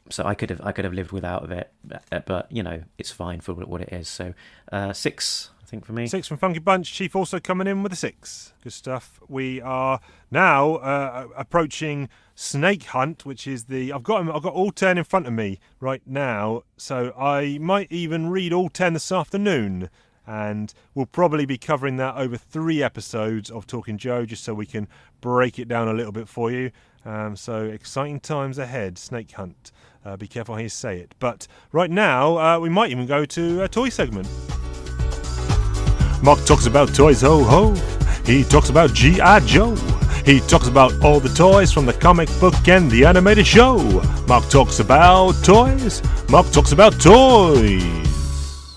so 0.09 0.25
I 0.25 0.33
could 0.35 0.49
have 0.49 0.61
I 0.63 0.71
could 0.71 0.85
have 0.85 0.93
lived 0.93 1.11
without 1.11 1.43
of 1.43 1.51
it, 1.51 1.71
but, 1.83 2.25
but 2.25 2.51
you 2.51 2.63
know 2.63 2.83
it's 2.97 3.11
fine 3.11 3.41
for 3.41 3.53
what 3.53 3.81
it 3.81 3.93
is. 3.93 4.07
So 4.07 4.33
uh, 4.71 4.93
six, 4.93 5.51
I 5.61 5.65
think 5.65 5.85
for 5.85 5.93
me. 5.93 6.07
Six 6.07 6.27
from 6.27 6.37
Funky 6.37 6.59
Bunch. 6.59 6.91
Chief 6.91 7.15
also 7.15 7.39
coming 7.39 7.67
in 7.67 7.83
with 7.83 7.93
a 7.93 7.95
six. 7.95 8.53
Good 8.63 8.73
stuff. 8.73 9.19
We 9.27 9.61
are 9.61 9.99
now 10.29 10.75
uh, 10.75 11.27
approaching 11.35 12.09
Snake 12.35 12.83
Hunt, 12.85 13.25
which 13.25 13.47
is 13.47 13.65
the 13.65 13.93
I've 13.93 14.03
got 14.03 14.27
I've 14.29 14.43
got 14.43 14.53
all 14.53 14.71
ten 14.71 14.97
in 14.97 15.03
front 15.03 15.27
of 15.27 15.33
me 15.33 15.59
right 15.79 16.01
now, 16.05 16.63
so 16.77 17.13
I 17.17 17.57
might 17.59 17.91
even 17.91 18.29
read 18.29 18.53
all 18.53 18.69
ten 18.69 18.93
this 18.93 19.11
afternoon. 19.11 19.89
And 20.27 20.71
we'll 20.93 21.07
probably 21.07 21.45
be 21.47 21.57
covering 21.57 21.97
that 21.97 22.15
over 22.15 22.37
three 22.37 22.83
episodes 22.83 23.49
of 23.49 23.65
Talking 23.65 23.97
Joe, 23.97 24.23
just 24.25 24.43
so 24.43 24.53
we 24.53 24.67
can 24.67 24.87
break 25.19 25.57
it 25.57 25.67
down 25.67 25.87
a 25.87 25.93
little 25.93 26.11
bit 26.11 26.29
for 26.29 26.51
you. 26.51 26.71
Um, 27.03 27.35
so 27.35 27.63
exciting 27.65 28.19
times 28.19 28.59
ahead, 28.59 28.99
Snake 28.99 29.31
Hunt. 29.31 29.71
Uh, 30.03 30.17
be 30.17 30.27
careful 30.27 30.55
how 30.55 30.61
you 30.61 30.69
say 30.69 30.97
it. 30.99 31.13
But 31.19 31.47
right 31.71 31.89
now, 31.91 32.37
uh, 32.37 32.59
we 32.59 32.69
might 32.69 32.91
even 32.91 33.05
go 33.05 33.23
to 33.25 33.63
a 33.63 33.67
toy 33.67 33.89
segment. 33.89 34.27
Mark 36.23 36.43
talks 36.45 36.65
about 36.67 36.93
toys, 36.93 37.21
ho 37.21 37.43
ho. 37.43 37.73
He 38.25 38.43
talks 38.43 38.69
about 38.69 38.93
G.I. 38.93 39.39
Joe. 39.41 39.75
He 40.25 40.39
talks 40.41 40.67
about 40.67 40.93
all 41.03 41.19
the 41.19 41.29
toys 41.29 41.71
from 41.73 41.87
the 41.87 41.93
comic 41.93 42.29
book 42.39 42.67
and 42.67 42.89
the 42.91 43.05
animated 43.05 43.47
show. 43.47 43.77
Mark 44.27 44.47
talks 44.49 44.79
about 44.79 45.33
toys. 45.43 46.01
Mark 46.29 46.51
talks 46.51 46.71
about 46.71 46.99
toys. 47.01 47.81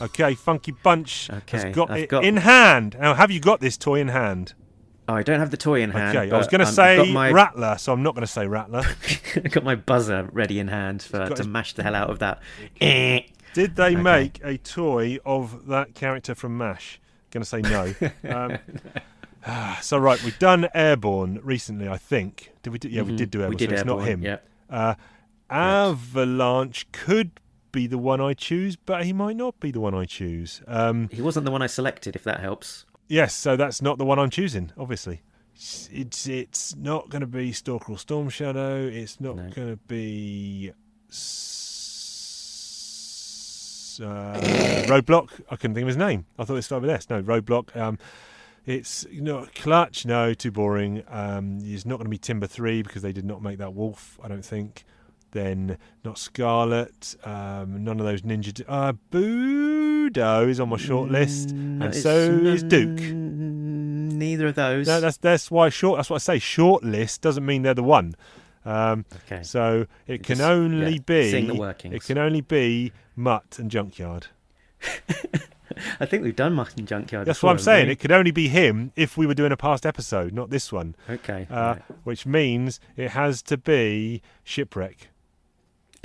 Okay, 0.00 0.34
Funky 0.34 0.72
Bunch 0.72 1.28
Okay, 1.30 1.58
has 1.58 1.74
got 1.74 1.90
I've 1.90 2.02
it 2.04 2.08
got- 2.08 2.24
in 2.24 2.38
hand. 2.38 2.96
Now, 2.98 3.14
have 3.14 3.30
you 3.30 3.40
got 3.40 3.60
this 3.60 3.76
toy 3.76 4.00
in 4.00 4.08
hand? 4.08 4.54
Oh, 5.06 5.14
I 5.14 5.22
don't 5.22 5.38
have 5.40 5.50
the 5.50 5.56
toy 5.58 5.82
in 5.82 5.90
hand. 5.90 6.16
Okay, 6.16 6.30
I 6.30 6.38
was 6.38 6.48
going 6.48 6.60
to 6.62 6.66
um, 6.66 6.72
say 6.72 7.12
my, 7.12 7.30
Rattler, 7.30 7.76
so 7.78 7.92
I'm 7.92 8.02
not 8.02 8.14
going 8.14 8.26
to 8.26 8.32
say 8.32 8.46
Rattler. 8.46 8.82
I've 9.36 9.50
got 9.50 9.62
my 9.64 9.74
buzzer 9.74 10.28
ready 10.32 10.58
in 10.58 10.68
hand 10.68 11.02
for 11.02 11.28
to 11.28 11.34
his- 11.36 11.46
mash 11.46 11.74
the 11.74 11.82
hell 11.82 11.94
out 11.94 12.08
of 12.10 12.20
that. 12.20 12.40
Eh. 12.80 13.20
Did 13.52 13.76
they 13.76 13.94
make 13.94 14.40
a 14.42 14.56
toy 14.58 15.18
of 15.24 15.66
that 15.66 15.94
character 15.94 16.34
from 16.34 16.56
MASH? 16.58 17.00
Going 17.30 17.42
to 17.42 17.48
say 17.48 17.60
no. 17.60 17.94
um, 18.34 18.58
so 19.82 19.98
right, 19.98 20.22
we've 20.24 20.38
done 20.38 20.68
Airborne 20.74 21.38
recently, 21.42 21.88
I 21.88 21.98
think. 21.98 22.52
Did 22.62 22.72
we? 22.72 22.78
Do, 22.78 22.88
yeah, 22.88 23.02
we 23.02 23.12
Mhm. 23.12 23.16
did 23.18 23.30
do 23.30 23.38
Airborne. 23.42 23.50
We 23.50 23.56
did 23.56 23.70
so 23.70 23.74
it's 23.76 23.84
not 23.84 23.98
him. 23.98 24.22
yeah. 24.22 24.38
Uh, 24.70 24.94
Avalanche 25.50 26.86
could 26.92 27.32
be 27.72 27.86
the 27.86 27.98
one 27.98 28.20
I 28.20 28.34
choose, 28.34 28.76
but 28.76 29.04
he 29.04 29.12
might 29.12 29.36
not 29.36 29.60
be 29.60 29.70
the 29.70 29.80
one 29.80 29.94
I 29.94 30.04
choose. 30.04 30.62
Um, 30.66 31.08
He 31.12 31.20
wasn't 31.22 31.44
the 31.44 31.50
one 31.52 31.60
I 31.62 31.66
selected, 31.66 32.16
if 32.16 32.24
that 32.24 32.40
helps. 32.40 32.86
Yes, 33.08 33.34
so 33.34 33.56
that's 33.56 33.82
not 33.82 33.98
the 33.98 34.04
one 34.04 34.18
I'm 34.18 34.30
choosing. 34.30 34.72
Obviously, 34.78 35.22
it's 35.54 35.88
it's, 35.92 36.26
it's 36.26 36.76
not 36.76 37.08
going 37.10 37.20
to 37.20 37.26
be 37.26 37.52
Stalker 37.52 37.92
or 37.92 37.98
Storm 37.98 38.28
Shadow. 38.28 38.86
It's 38.86 39.20
not 39.20 39.36
No. 39.36 39.50
going 39.50 39.68
to 39.70 39.76
be. 39.88 40.72
S- 41.10 41.60
uh, 44.02 44.34
Roadblock. 44.88 45.30
I 45.50 45.56
couldn't 45.56 45.74
think 45.74 45.84
of 45.84 45.88
his 45.88 45.96
name. 45.96 46.26
I 46.38 46.44
thought 46.44 46.56
it 46.56 46.62
started 46.62 46.86
with 46.86 46.90
S. 46.96 47.08
No, 47.10 47.22
Roadblock. 47.22 47.76
Um, 47.76 47.98
it's 48.66 49.06
you 49.10 49.20
know 49.20 49.46
Clutch. 49.54 50.06
No, 50.06 50.34
too 50.34 50.50
boring. 50.50 51.02
Um, 51.08 51.58
it's 51.62 51.86
not 51.86 51.96
going 51.98 52.06
to 52.06 52.10
be 52.10 52.18
Timber 52.18 52.46
Three 52.46 52.82
because 52.82 53.02
they 53.02 53.12
did 53.12 53.24
not 53.24 53.42
make 53.42 53.58
that 53.58 53.74
Wolf. 53.74 54.18
I 54.22 54.28
don't 54.28 54.44
think. 54.44 54.84
Then 55.34 55.78
not 56.04 56.16
Scarlet. 56.16 57.16
Um, 57.24 57.82
none 57.82 57.98
of 57.98 58.06
those 58.06 58.22
Ninja. 58.22 58.54
D- 58.54 58.64
uh, 58.68 58.92
Budo 59.10 60.48
is 60.48 60.60
on 60.60 60.68
my 60.68 60.76
short 60.76 61.10
list, 61.10 61.50
No, 61.50 61.86
and 61.86 61.92
it's 61.92 62.02
so 62.02 62.30
is 62.30 62.62
Duke. 62.62 63.00
Neither 63.00 64.46
of 64.46 64.54
those. 64.54 64.86
No, 64.86 65.00
that's 65.00 65.16
that's 65.16 65.50
why 65.50 65.70
short. 65.70 65.98
That's 65.98 66.08
what 66.08 66.16
I 66.16 66.18
say. 66.18 66.38
Short 66.38 66.84
list 66.84 67.20
doesn't 67.20 67.44
mean 67.44 67.62
they're 67.62 67.74
the 67.74 67.82
one. 67.82 68.14
Um, 68.64 69.04
okay. 69.26 69.42
so 69.42 69.86
it 70.06 70.22
can 70.22 70.36
Just, 70.36 70.48
only 70.48 70.92
yeah, 70.92 70.98
be 71.04 71.30
seeing 71.32 71.48
the 71.48 71.54
workings. 71.56 71.94
It 71.96 72.04
can 72.04 72.16
only 72.16 72.40
be 72.40 72.92
Mutt 73.16 73.58
and 73.58 73.70
Junkyard. 73.70 74.28
I 76.00 76.06
think 76.06 76.22
we've 76.22 76.36
done 76.36 76.52
Mutt 76.54 76.76
and 76.78 76.86
Junkyard. 76.86 77.26
That's 77.26 77.38
before, 77.38 77.48
what 77.48 77.54
I'm 77.54 77.58
saying. 77.58 77.86
we? 77.88 77.92
It 77.92 77.98
could 77.98 78.12
only 78.12 78.30
be 78.30 78.48
him 78.48 78.92
if 78.94 79.16
we 79.16 79.26
were 79.26 79.34
doing 79.34 79.50
a 79.52 79.56
past 79.56 79.84
episode, 79.84 80.32
not 80.32 80.50
this 80.50 80.72
one. 80.72 80.94
Okay. 81.10 81.46
Uh, 81.50 81.54
right. 81.56 81.82
Which 82.04 82.24
means 82.24 82.78
it 82.96 83.10
has 83.10 83.42
to 83.42 83.56
be 83.56 84.22
Shipwreck. 84.44 85.08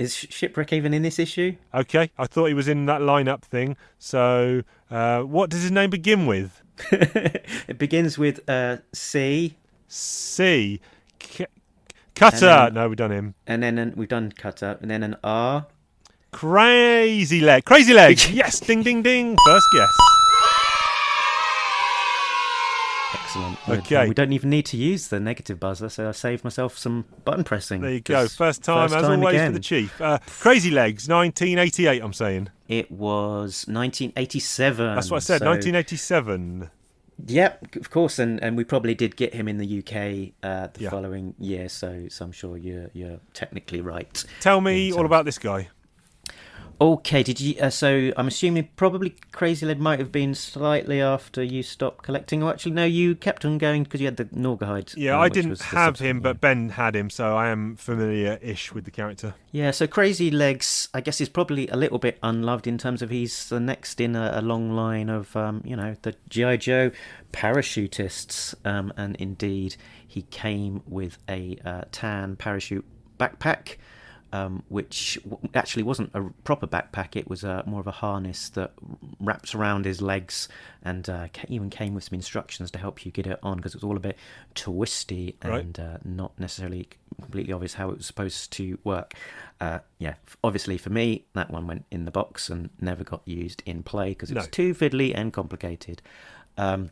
Is 0.00 0.14
Shipwreck 0.16 0.72
even 0.72 0.94
in 0.94 1.02
this 1.02 1.18
issue? 1.18 1.56
Okay, 1.74 2.10
I 2.16 2.26
thought 2.26 2.46
he 2.46 2.54
was 2.54 2.68
in 2.68 2.86
that 2.86 3.02
lineup 3.02 3.42
thing. 3.42 3.76
So, 3.98 4.62
uh, 4.90 5.20
what 5.20 5.50
does 5.50 5.60
his 5.60 5.70
name 5.70 5.90
begin 5.90 6.24
with? 6.24 6.62
it 6.90 7.76
begins 7.76 8.16
with 8.16 8.40
uh, 8.48 8.78
C. 8.94 9.56
C. 9.88 10.80
C- 11.22 11.46
Cutter. 12.14 12.38
then- 12.40 12.74
no, 12.74 12.88
we've 12.88 12.96
done 12.96 13.12
him. 13.12 13.34
and 13.46 13.62
then 13.62 13.76
an, 13.76 13.92
we've 13.94 14.08
done 14.08 14.32
Cutter, 14.32 14.78
and 14.80 14.90
then 14.90 15.02
an 15.02 15.16
R. 15.22 15.66
Crazy 16.32 17.42
leg. 17.42 17.66
Crazy 17.66 17.92
legs. 17.92 18.30
yes. 18.32 18.58
Ding, 18.58 18.82
ding, 18.82 19.02
ding. 19.02 19.36
First 19.44 19.66
guess. 19.74 20.09
Excellent. 23.36 23.68
Okay. 23.68 24.08
We 24.08 24.14
don't 24.14 24.32
even 24.32 24.50
need 24.50 24.66
to 24.66 24.76
use 24.76 25.08
the 25.08 25.20
negative 25.20 25.60
buzzer, 25.60 25.88
so 25.88 26.08
I 26.08 26.12
saved 26.12 26.42
myself 26.42 26.76
some 26.76 27.04
button 27.24 27.44
pressing. 27.44 27.80
There 27.80 27.92
you 27.92 28.00
go. 28.00 28.26
First 28.26 28.64
time, 28.64 28.88
first 28.88 28.96
as 28.96 29.02
time 29.02 29.20
always, 29.20 29.34
again. 29.34 29.52
for 29.52 29.58
the 29.58 29.60
chief. 29.62 30.00
Uh, 30.00 30.18
Crazy 30.26 30.70
legs. 30.70 31.08
1988. 31.08 32.02
I'm 32.02 32.12
saying. 32.12 32.48
It 32.68 32.90
was 32.90 33.64
1987. 33.68 34.94
That's 34.96 35.10
what 35.10 35.18
I 35.18 35.20
said. 35.20 35.38
so- 35.38 35.46
1987. 35.46 36.70
Yep, 37.26 37.76
of 37.76 37.90
course, 37.90 38.18
and, 38.18 38.42
and 38.42 38.56
we 38.56 38.64
probably 38.64 38.94
did 38.94 39.14
get 39.14 39.34
him 39.34 39.46
in 39.46 39.58
the 39.58 39.80
UK 39.80 40.32
uh, 40.42 40.68
the 40.72 40.84
Yeah. 40.84 40.88
following 40.90 41.34
year, 41.38 41.68
so 41.68 42.06
so 42.08 42.24
I'm 42.24 42.32
sure 42.32 42.56
you're 42.56 42.88
you're 42.94 43.20
technically 43.34 43.82
right. 43.82 44.24
Tell 44.40 44.62
me 44.62 44.90
all 44.90 45.04
about 45.04 45.26
this 45.26 45.36
guy. 45.38 45.68
Okay, 46.82 47.22
did 47.22 47.38
you? 47.40 47.60
Uh, 47.60 47.68
so 47.68 48.10
I'm 48.16 48.28
assuming 48.28 48.70
probably 48.74 49.14
Crazy 49.32 49.66
Legs 49.66 49.80
might 49.80 49.98
have 49.98 50.10
been 50.10 50.34
slightly 50.34 50.98
after 50.98 51.42
you 51.42 51.62
stopped 51.62 52.02
collecting. 52.02 52.42
Or 52.42 52.50
actually, 52.50 52.72
no, 52.72 52.86
you 52.86 53.14
kept 53.14 53.44
on 53.44 53.58
going 53.58 53.82
because 53.82 54.00
you 54.00 54.06
had 54.06 54.16
the 54.16 54.24
Norgahide. 54.24 54.96
Yeah, 54.96 55.18
I 55.18 55.28
didn't 55.28 55.60
have 55.60 55.98
him, 55.98 56.20
but 56.20 56.40
Ben 56.40 56.70
had 56.70 56.96
him, 56.96 57.10
so 57.10 57.36
I 57.36 57.48
am 57.48 57.76
familiar-ish 57.76 58.72
with 58.72 58.86
the 58.86 58.90
character. 58.90 59.34
Yeah, 59.52 59.72
so 59.72 59.86
Crazy 59.86 60.30
Legs, 60.30 60.88
I 60.94 61.02
guess, 61.02 61.20
is 61.20 61.28
probably 61.28 61.68
a 61.68 61.76
little 61.76 61.98
bit 61.98 62.18
unloved 62.22 62.66
in 62.66 62.78
terms 62.78 63.02
of 63.02 63.10
he's 63.10 63.50
the 63.50 63.60
next 63.60 64.00
in 64.00 64.16
a, 64.16 64.32
a 64.36 64.40
long 64.40 64.72
line 64.72 65.10
of, 65.10 65.36
um, 65.36 65.60
you 65.66 65.76
know, 65.76 65.96
the 66.00 66.14
G.I. 66.30 66.56
Joe 66.56 66.92
parachutists. 67.32 68.54
Um, 68.64 68.90
and 68.96 69.16
indeed, 69.16 69.76
he 70.06 70.22
came 70.22 70.82
with 70.86 71.18
a 71.28 71.58
uh, 71.62 71.82
tan 71.92 72.36
parachute 72.36 72.86
backpack, 73.18 73.76
um, 74.32 74.62
which 74.68 75.18
w- 75.28 75.48
actually 75.54 75.82
wasn't 75.82 76.10
a 76.14 76.22
proper 76.44 76.66
backpack. 76.66 77.16
It 77.16 77.28
was 77.28 77.44
uh, 77.44 77.62
more 77.66 77.80
of 77.80 77.86
a 77.86 77.90
harness 77.92 78.48
that 78.50 78.72
wraps 79.18 79.54
around 79.54 79.84
his 79.84 80.00
legs 80.00 80.48
and 80.82 81.08
uh, 81.08 81.28
even 81.48 81.70
came 81.70 81.94
with 81.94 82.04
some 82.04 82.14
instructions 82.16 82.70
to 82.72 82.78
help 82.78 83.04
you 83.04 83.12
get 83.12 83.26
it 83.26 83.38
on 83.42 83.56
because 83.56 83.74
it 83.74 83.78
was 83.78 83.84
all 83.84 83.96
a 83.96 84.00
bit 84.00 84.16
twisty 84.54 85.36
Right. 85.44 85.60
and 85.64 85.78
uh, 85.80 85.98
not 86.04 86.38
necessarily 86.38 86.88
completely 87.20 87.52
obvious 87.52 87.74
how 87.74 87.90
it 87.90 87.96
was 87.98 88.06
supposed 88.06 88.50
to 88.52 88.78
work. 88.84 89.14
Uh, 89.60 89.80
yeah, 89.98 90.14
obviously 90.42 90.78
for 90.78 90.90
me, 90.90 91.24
that 91.34 91.50
one 91.50 91.66
went 91.66 91.84
in 91.90 92.04
the 92.04 92.10
box 92.10 92.48
and 92.48 92.70
never 92.80 93.04
got 93.04 93.22
used 93.24 93.62
in 93.66 93.82
play 93.82 94.10
because 94.10 94.30
it 94.30 94.36
was 94.36 94.48
too 94.48 94.74
fiddly 94.74 95.12
and 95.14 95.32
complicated. 95.32 96.00
Um, 96.56 96.90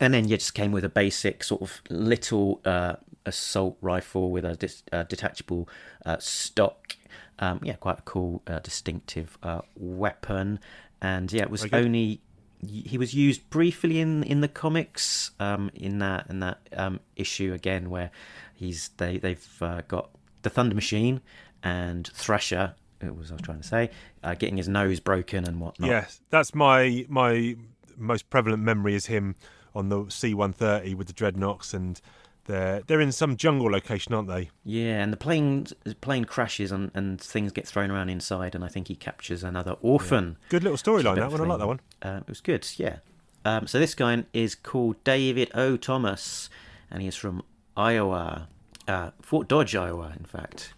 and 0.00 0.12
then 0.14 0.26
you 0.28 0.36
just 0.36 0.54
came 0.54 0.72
with 0.72 0.84
a 0.84 0.88
basic 0.88 1.44
sort 1.44 1.62
of 1.62 1.80
little 1.88 2.60
uh, 2.64 2.94
assault 3.26 3.76
rifle 3.80 4.30
with 4.30 4.44
a 4.44 4.56
dis- 4.56 4.82
uh, 4.92 5.04
detachable 5.04 5.68
uh, 6.04 6.18
stock. 6.18 6.96
Um, 7.38 7.60
yeah, 7.62 7.74
quite 7.74 7.98
a 7.98 8.02
cool, 8.02 8.42
uh, 8.46 8.60
distinctive 8.60 9.38
uh, 9.42 9.62
weapon. 9.76 10.60
And 11.00 11.32
yeah, 11.32 11.42
it 11.42 11.50
was 11.50 11.66
only 11.72 12.20
he 12.66 12.96
was 12.96 13.14
used 13.14 13.48
briefly 13.50 14.00
in 14.00 14.22
in 14.22 14.40
the 14.40 14.48
comics 14.48 15.32
um, 15.38 15.70
in 15.74 15.98
that 15.98 16.28
in 16.30 16.40
that 16.40 16.58
um, 16.76 17.00
issue 17.16 17.52
again 17.52 17.90
where 17.90 18.10
he's 18.54 18.90
they 18.96 19.18
they've 19.18 19.58
uh, 19.60 19.82
got 19.88 20.10
the 20.42 20.50
Thunder 20.50 20.74
Machine 20.74 21.20
and 21.62 22.06
Thrasher. 22.14 22.74
It 23.00 23.14
was 23.14 23.30
I 23.30 23.34
was 23.34 23.42
trying 23.42 23.60
to 23.60 23.66
say, 23.66 23.90
uh, 24.22 24.34
getting 24.34 24.56
his 24.56 24.68
nose 24.68 25.00
broken 25.00 25.46
and 25.46 25.60
whatnot. 25.60 25.90
Yes, 25.90 26.20
that's 26.30 26.54
my 26.54 27.04
my 27.08 27.56
most 27.96 28.30
prevalent 28.30 28.62
memory 28.62 28.94
is 28.94 29.06
him 29.06 29.34
on 29.74 29.88
the 29.88 30.06
C-130 30.08 30.94
with 30.94 31.08
the 31.08 31.12
Dreadnoks, 31.12 31.74
and 31.74 32.00
they're 32.46 32.82
they're 32.86 33.00
in 33.00 33.12
some 33.12 33.36
jungle 33.36 33.70
location, 33.70 34.14
aren't 34.14 34.28
they? 34.28 34.50
Yeah, 34.64 35.02
and 35.02 35.12
the 35.12 35.16
plane 35.16 35.66
the 35.84 35.94
plane 35.94 36.24
crashes 36.24 36.72
and, 36.72 36.90
and 36.94 37.20
things 37.20 37.52
get 37.52 37.66
thrown 37.66 37.90
around 37.90 38.08
inside, 38.10 38.54
and 38.54 38.64
I 38.64 38.68
think 38.68 38.88
he 38.88 38.96
captures 38.96 39.42
another 39.42 39.76
orphan. 39.82 40.36
Good 40.48 40.62
little 40.62 40.78
storyline 40.78 41.16
that 41.16 41.30
one. 41.30 41.40
I 41.40 41.44
like 41.44 41.58
that 41.58 41.66
one. 41.66 41.80
Uh, 42.02 42.20
it 42.20 42.28
was 42.28 42.40
good, 42.40 42.66
yeah. 42.76 42.96
Um, 43.44 43.66
so 43.66 43.78
this 43.78 43.94
guy 43.94 44.24
is 44.32 44.54
called 44.54 45.02
David 45.04 45.50
O. 45.54 45.76
Thomas, 45.76 46.48
and 46.90 47.02
he 47.02 47.08
is 47.08 47.16
from 47.16 47.42
Iowa, 47.76 48.48
uh, 48.88 49.10
Fort 49.20 49.48
Dodge, 49.48 49.74
Iowa, 49.74 50.14
in 50.18 50.24
fact. 50.24 50.72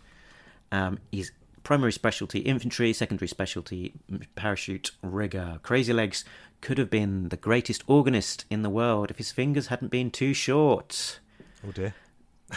Um, 0.72 0.98
he's 1.12 1.30
primary 1.62 1.92
specialty 1.92 2.40
infantry, 2.40 2.92
secondary 2.92 3.28
specialty 3.28 3.92
parachute 4.34 4.92
rigger. 5.02 5.58
Crazy 5.62 5.92
Legs 5.92 6.24
could 6.60 6.78
have 6.78 6.90
been 6.90 7.28
the 7.28 7.36
greatest 7.36 7.82
organist 7.86 8.44
in 8.50 8.62
the 8.62 8.70
world 8.70 9.10
if 9.10 9.18
his 9.18 9.30
fingers 9.30 9.66
hadn't 9.68 9.90
been 9.90 10.10
too 10.10 10.32
short. 10.32 11.20
Oh 11.66 11.72
dear. 11.72 11.94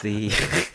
The 0.03 0.29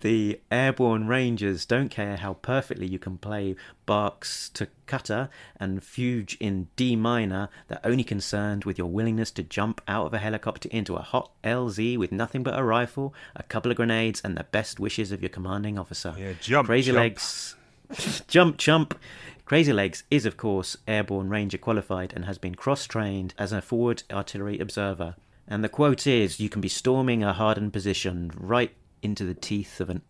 the 0.00 0.40
airborne 0.50 1.06
rangers 1.06 1.64
don't 1.64 1.88
care 1.88 2.16
how 2.16 2.34
perfectly 2.34 2.86
you 2.86 2.98
can 2.98 3.16
play 3.16 3.54
Bach's 3.86 4.50
Toccata 4.50 5.30
and 5.58 5.82
Fugue 5.82 6.36
in 6.40 6.68
D 6.76 6.96
minor. 6.96 7.48
They're 7.68 7.80
only 7.84 8.04
concerned 8.04 8.64
with 8.64 8.76
your 8.76 8.88
willingness 8.88 9.30
to 9.32 9.42
jump 9.42 9.80
out 9.86 10.06
of 10.06 10.14
a 10.14 10.18
helicopter 10.18 10.68
into 10.72 10.96
a 10.96 11.02
hot 11.02 11.30
LZ 11.44 11.96
with 11.96 12.12
nothing 12.12 12.42
but 12.42 12.58
a 12.58 12.64
rifle, 12.64 13.14
a 13.36 13.44
couple 13.44 13.70
of 13.70 13.76
grenades, 13.76 14.20
and 14.24 14.36
the 14.36 14.44
best 14.44 14.80
wishes 14.80 15.12
of 15.12 15.22
your 15.22 15.30
commanding 15.30 15.78
officer. 15.78 16.14
Yeah, 16.18 16.32
jump, 16.40 16.66
Crazy 16.66 16.90
jump. 16.90 16.98
Legs. 16.98 17.54
jump, 18.28 18.56
jump. 18.56 18.98
Crazy 19.44 19.72
Legs 19.72 20.04
is, 20.10 20.26
of 20.26 20.36
course, 20.36 20.76
airborne 20.88 21.28
ranger 21.28 21.58
qualified 21.58 22.12
and 22.16 22.24
has 22.24 22.38
been 22.38 22.54
cross 22.54 22.86
trained 22.86 23.34
as 23.38 23.52
a 23.52 23.62
forward 23.62 24.02
artillery 24.10 24.58
observer. 24.58 25.14
And 25.46 25.62
the 25.62 25.68
quote 25.68 26.06
is 26.06 26.40
You 26.40 26.48
can 26.48 26.60
be 26.60 26.68
storming 26.68 27.22
a 27.22 27.32
hardened 27.32 27.72
position 27.72 28.30
right 28.34 28.74
into 29.02 29.24
the 29.24 29.34
teeth 29.34 29.80
of 29.80 29.90
an 29.90 30.02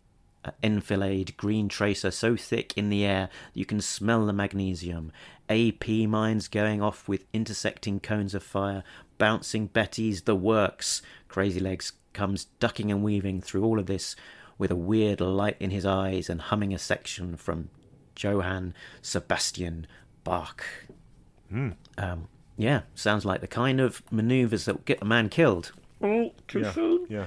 uh, 0.45 0.51
enfilade 0.63 1.37
green 1.37 1.69
tracer 1.69 2.11
so 2.11 2.37
thick 2.37 2.77
in 2.77 2.91
the 2.91 3.05
air 3.05 3.29
you 3.55 3.65
can 3.65 3.81
smell 3.81 4.27
the 4.27 4.33
magnesium. 4.33 5.11
AP 5.49 5.89
mines 5.89 6.49
going 6.49 6.83
off 6.83 7.09
with 7.09 7.25
intersecting 7.33 8.01
cones 8.01 8.35
of 8.35 8.43
fire, 8.43 8.85
bouncing 9.19 9.69
Betties, 9.69 10.25
the 10.25 10.37
works. 10.37 11.03
Crazy 11.29 11.61
Legs 11.61 11.93
comes 12.13 12.47
ducking 12.61 12.91
and 12.91 13.03
weaving 13.03 13.41
through 13.41 13.65
all 13.65 13.79
of 13.79 13.87
this 13.87 14.17
with 14.57 14.71
a 14.71 14.77
weird 14.77 15.21
light 15.21 15.57
in 15.59 15.71
his 15.71 15.85
eyes 15.85 16.31
and 16.31 16.41
humming 16.41 16.73
a 16.73 16.79
section 16.79 17.37
from 17.37 17.69
Johann 18.17 18.75
Sebastian 19.03 19.87
Bach. 20.23 20.65
Um, 21.99 22.29
yeah, 22.57 22.83
sounds 22.95 23.25
like 23.25 23.41
the 23.41 23.47
kind 23.49 23.81
of 23.81 24.03
maneuvers 24.11 24.65
that 24.67 24.85
get 24.85 25.03
a 25.03 25.05
man 25.05 25.29
killed. 25.29 25.73
Oh, 26.03 26.33
too 26.49 26.61
Yeah, 26.61 26.73
soon. 26.73 27.07
yeah. 27.09 27.27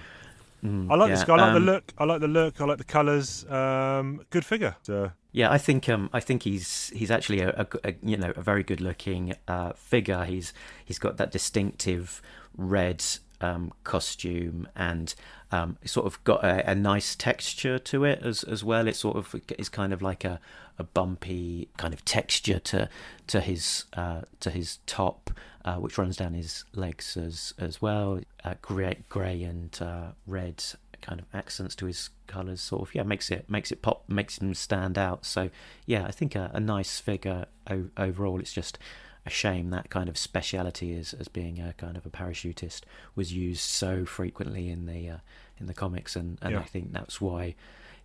I 0.63 0.95
like 0.95 1.11
this 1.11 1.23
guy. 1.23 1.36
I 1.36 1.38
like 1.38 1.47
um, 1.47 1.65
the 1.65 1.71
look. 1.71 1.93
I 1.97 2.03
like 2.03 2.19
the 2.19 2.28
look. 2.28 2.59
I 2.59 2.65
like 2.65 2.78
the 2.78 2.84
colours. 2.84 3.45
Um, 3.49 4.21
good 4.32 4.43
figure. 4.43 4.75
So, 4.82 5.11
Yeah, 5.32 5.49
I 5.49 5.57
think 5.57 5.88
um, 5.88 6.09
I 6.11 6.19
think 6.19 6.43
he's 6.43 6.91
he's 6.93 7.09
actually 7.09 7.39
a, 7.39 7.49
a- 7.84 7.89
a, 7.89 7.93
you 8.03 8.17
know 8.17 8.34
a 8.36 8.41
very 8.41 8.63
good 8.63 8.82
looking 8.82 9.34
uh, 9.47 9.73
figure. 9.73 10.25
He's 10.25 10.53
he's 10.84 10.99
got 10.99 11.15
that 11.17 11.32
distinctive 11.32 12.21
red 12.57 13.03
um, 13.39 13.71
costume 13.86 14.67
and 14.75 15.13
um, 15.51 15.78
sort 15.86 16.05
of 16.05 16.21
got 16.25 16.43
a, 16.43 16.71
a 16.71 16.75
nice 16.75 17.15
texture 17.15 17.80
to 17.80 18.03
it 18.03 18.19
as 18.23 18.43
as 18.43 18.63
well. 18.63 18.88
It 18.88 18.95
sort 18.97 19.15
of 19.15 19.36
is 19.57 19.69
kind 19.69 19.93
of 19.93 20.01
like 20.01 20.25
a, 20.25 20.39
a 20.80 20.84
bumpy 20.84 21.69
kind 21.78 21.93
of 21.93 22.03
texture 22.05 22.59
to 22.59 22.89
to 23.28 23.39
his 23.41 23.86
uh, 23.93 24.21
to 24.39 24.49
his 24.49 24.80
top, 24.86 25.32
uh, 25.65 25.75
which 25.75 25.97
runs 25.97 26.17
down 26.17 26.34
his 26.34 26.65
legs 26.73 27.17
as 27.17 27.53
as 27.57 27.82
well. 27.82 28.19
Uh, 28.43 28.53
grey 28.61 28.97
grey 29.09 29.43
and 29.43 29.78
uh, 29.82 30.07
red 30.25 30.63
kind 31.01 31.19
of 31.19 31.25
accents 31.34 31.75
to 31.75 31.86
his 31.86 32.09
colours 32.25 32.59
sort 32.59 32.82
of 32.82 32.95
yeah 32.95 33.03
makes 33.03 33.30
it 33.30 33.47
makes 33.49 33.71
it 33.71 33.82
pop 33.84 34.03
makes 34.09 34.39
him 34.39 34.51
stand 34.55 34.97
out 34.97 35.23
so 35.25 35.49
yeah 35.86 36.03
i 36.05 36.11
think 36.11 36.36
a, 36.36 36.49
a 36.55 36.59
nice 36.59 36.99
figure 36.99 37.45
o- 37.69 37.89
overall 37.97 38.39
it's 38.39 38.51
just 38.51 38.80
a 39.23 39.30
shame 39.30 39.69
that 39.69 39.91
kind 39.91 40.09
of 40.09 40.17
speciality 40.17 40.97
as, 40.97 41.13
as 41.13 41.28
being 41.28 41.59
a 41.61 41.71
kind 41.73 41.97
of 41.97 42.05
a 42.07 42.09
parachutist 42.09 42.82
was 43.15 43.32
used 43.32 43.61
so 43.61 44.05
frequently 44.05 44.69
in 44.69 44.88
the 44.88 45.07
uh, 45.07 45.17
in 45.59 45.67
the 45.67 45.73
comics 45.73 46.15
and, 46.15 46.39
and 46.41 46.53
Yeah. 46.53 46.59
i 46.61 46.63
think 46.63 46.91
that's 46.91 47.21
why 47.21 47.53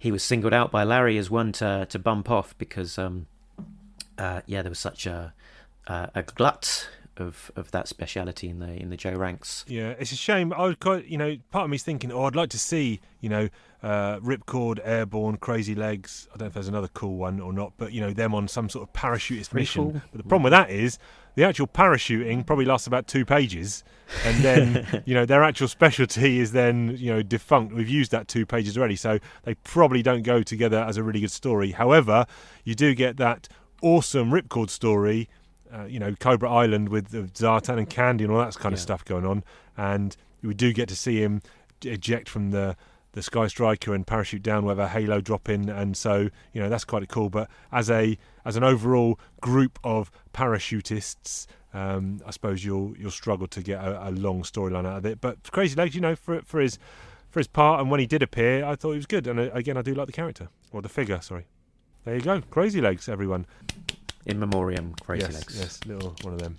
he 0.03 0.11
was 0.11 0.23
singled 0.23 0.53
out 0.53 0.73
by 0.73 0.83
larry 0.83 1.17
as 1.17 1.31
one 1.31 1.53
to, 1.53 1.87
to 1.89 1.99
bump 1.99 2.29
off 2.29 2.59
because 2.59 2.99
um 2.99 3.27
uh, 4.19 4.41
yeah 4.47 4.61
there 4.63 4.71
was 4.71 4.79
such 4.79 5.07
a 5.07 5.33
uh, 5.87 6.07
a 6.15 6.23
glut 6.23 6.89
of, 7.17 7.51
of 7.57 7.71
that 7.73 7.89
speciality 7.89 8.49
in 8.49 8.59
the 8.59 8.69
in 8.69 8.91
the 8.91 8.97
Joe 8.97 9.15
ranks. 9.15 9.65
yeah, 9.69 9.91
it's 9.99 10.13
a 10.13 10.17
shame. 10.17 10.53
I 10.53 10.63
would 10.63 10.81
quite, 10.81 11.07
you 11.07 11.19
know, 11.19 11.37
part 11.51 11.65
of 11.65 11.71
me's 11.71 11.83
thinking, 11.83 12.11
oh, 12.11 12.25
I'd 12.25 12.37
like 12.37 12.51
to 12.51 12.59
see, 12.59 13.01
you 13.21 13.29
know, 13.29 13.49
uh, 13.83 14.19
Ripcord, 14.21 14.81
Airborne, 14.83 15.37
Crazy 15.37 15.75
Legs. 15.75 16.29
I 16.31 16.39
don't 16.39 16.41
know 16.41 16.47
if 16.47 16.55
there's 16.55 16.69
another 16.69 16.89
cool 16.89 17.17
one 17.17 17.41
or 17.41 17.53
not, 17.53 17.73
but 17.77 17.93
you 17.93 18.01
know, 18.01 18.13
them 18.13 18.35
on 18.35 18.49
some 18.49 18.69
sort 18.69 18.89
of 18.89 18.93
parachutist 18.95 19.53
mission. 19.53 20.03
But 20.11 20.19
the 20.19 20.29
problem 20.29 20.45
with 20.45 20.53
that 20.53 20.71
is 20.71 20.99
the 21.35 21.45
actual 21.45 21.67
parachuting 21.67 22.45
probably 22.47 22.65
lasts 22.65 22.87
about 22.87 23.07
two 23.07 23.25
pages, 23.25 23.85
and 24.25 24.43
then 24.43 25.03
you 25.07 25.15
know 25.15 25.25
their 25.25 25.43
actual 25.43 25.69
specialty 25.69 26.41
is 26.41 26.53
then 26.53 26.97
you 26.99 27.13
know 27.13 27.23
defunct. 27.23 27.75
We've 27.75 27.89
used 27.89 28.11
that 28.13 28.29
two 28.29 28.47
pages 28.47 28.77
already, 28.77 28.97
so 28.97 29.19
they 29.45 29.55
probably 29.55 30.03
don't 30.03 30.23
go 30.23 30.43
together 30.43 30.79
as 30.79 30.97
a 30.97 31.03
really 31.03 31.21
good 31.21 31.33
story. 31.33 31.73
However, 31.73 32.27
you 32.65 32.75
do 32.75 32.95
get 32.95 33.17
that 33.17 33.49
awesome 33.83 34.31
Ripcord 34.31 34.71
story 34.71 35.29
uh, 35.73 35.85
you 35.85 35.99
know, 35.99 36.15
Cobra 36.15 36.51
Island 36.51 36.91
with 36.91 37.09
the 37.09 37.23
Zartan 37.23 37.79
and 37.79 37.89
Candy 37.89 38.25
and 38.25 38.33
all 38.33 38.39
that 38.41 38.55
kind 38.57 38.73
of 38.75 38.81
stuff 38.81 39.05
going 39.05 39.25
on. 39.25 39.43
And 39.77 40.17
we 40.43 40.55
do 40.55 40.73
get 40.73 40.89
to 40.91 40.97
see 40.97 41.23
him 41.23 41.41
eject 41.83 42.29
from 42.29 42.51
the 42.51 42.77
the 43.13 43.23
Sky 43.23 43.47
Striker 43.47 43.95
and 43.95 44.07
Parachute 44.07 44.43
Down 44.43 44.65
with 44.65 44.79
a 44.79 44.89
Halo 44.89 45.21
drop 45.21 45.49
in, 45.49 45.69
and 45.69 45.97
so 45.97 46.29
you 46.53 46.63
know 46.63 46.69
that's 46.69 46.85
quite 46.85 47.07
cool. 47.09 47.31
But 47.31 47.49
as 47.71 47.91
a 47.91 48.19
as 48.45 48.57
an 48.57 48.65
overall 48.65 49.19
group 49.41 49.79
of 49.85 50.11
parachutists, 50.33 51.47
um, 51.75 52.21
I 52.27 52.31
suppose 52.31 52.65
you'll 52.65 52.95
you'll 52.99 53.11
struggle 53.11 53.47
to 53.49 53.63
get 53.63 53.83
a, 53.83 54.09
a 54.09 54.11
long 54.11 54.43
storyline 54.43 54.87
out 54.87 54.99
of 54.99 55.07
it. 55.07 55.21
But 55.21 55.51
Crazy 55.53 55.77
Legs, 55.77 55.95
you 55.95 56.01
know, 56.01 56.17
for 56.17 56.41
for 56.43 56.61
his 56.61 56.79
for 57.31 57.41
his 57.41 57.47
part 57.47 57.81
and 57.81 57.91
when 57.91 58.01
he 58.01 58.07
did 58.07 58.23
appear, 58.23 58.65
I 58.65 58.77
thought 58.77 58.93
he 58.93 58.97
was 58.99 59.07
good. 59.07 59.27
And 59.27 59.41
uh, 59.41 59.51
again, 59.53 59.77
I 59.77 59.83
do 59.83 59.95
like 59.95 60.07
the 60.07 60.13
character 60.13 60.49
or 60.71 60.83
the 60.83 60.89
figure. 60.89 61.21
Sorry. 61.21 61.47
There 62.05 62.17
you 62.17 62.21
go, 62.21 62.41
Crazy 62.51 62.81
Legs, 62.81 63.09
everyone. 63.09 63.47
In 64.27 64.39
memoriam, 64.39 64.95
Crazy 65.05 65.27
yes, 65.27 65.35
Legs. 65.35 65.59
yes, 65.59 65.81
little 65.87 66.15
one 66.23 66.35
of 66.35 66.41
them. 66.41 66.57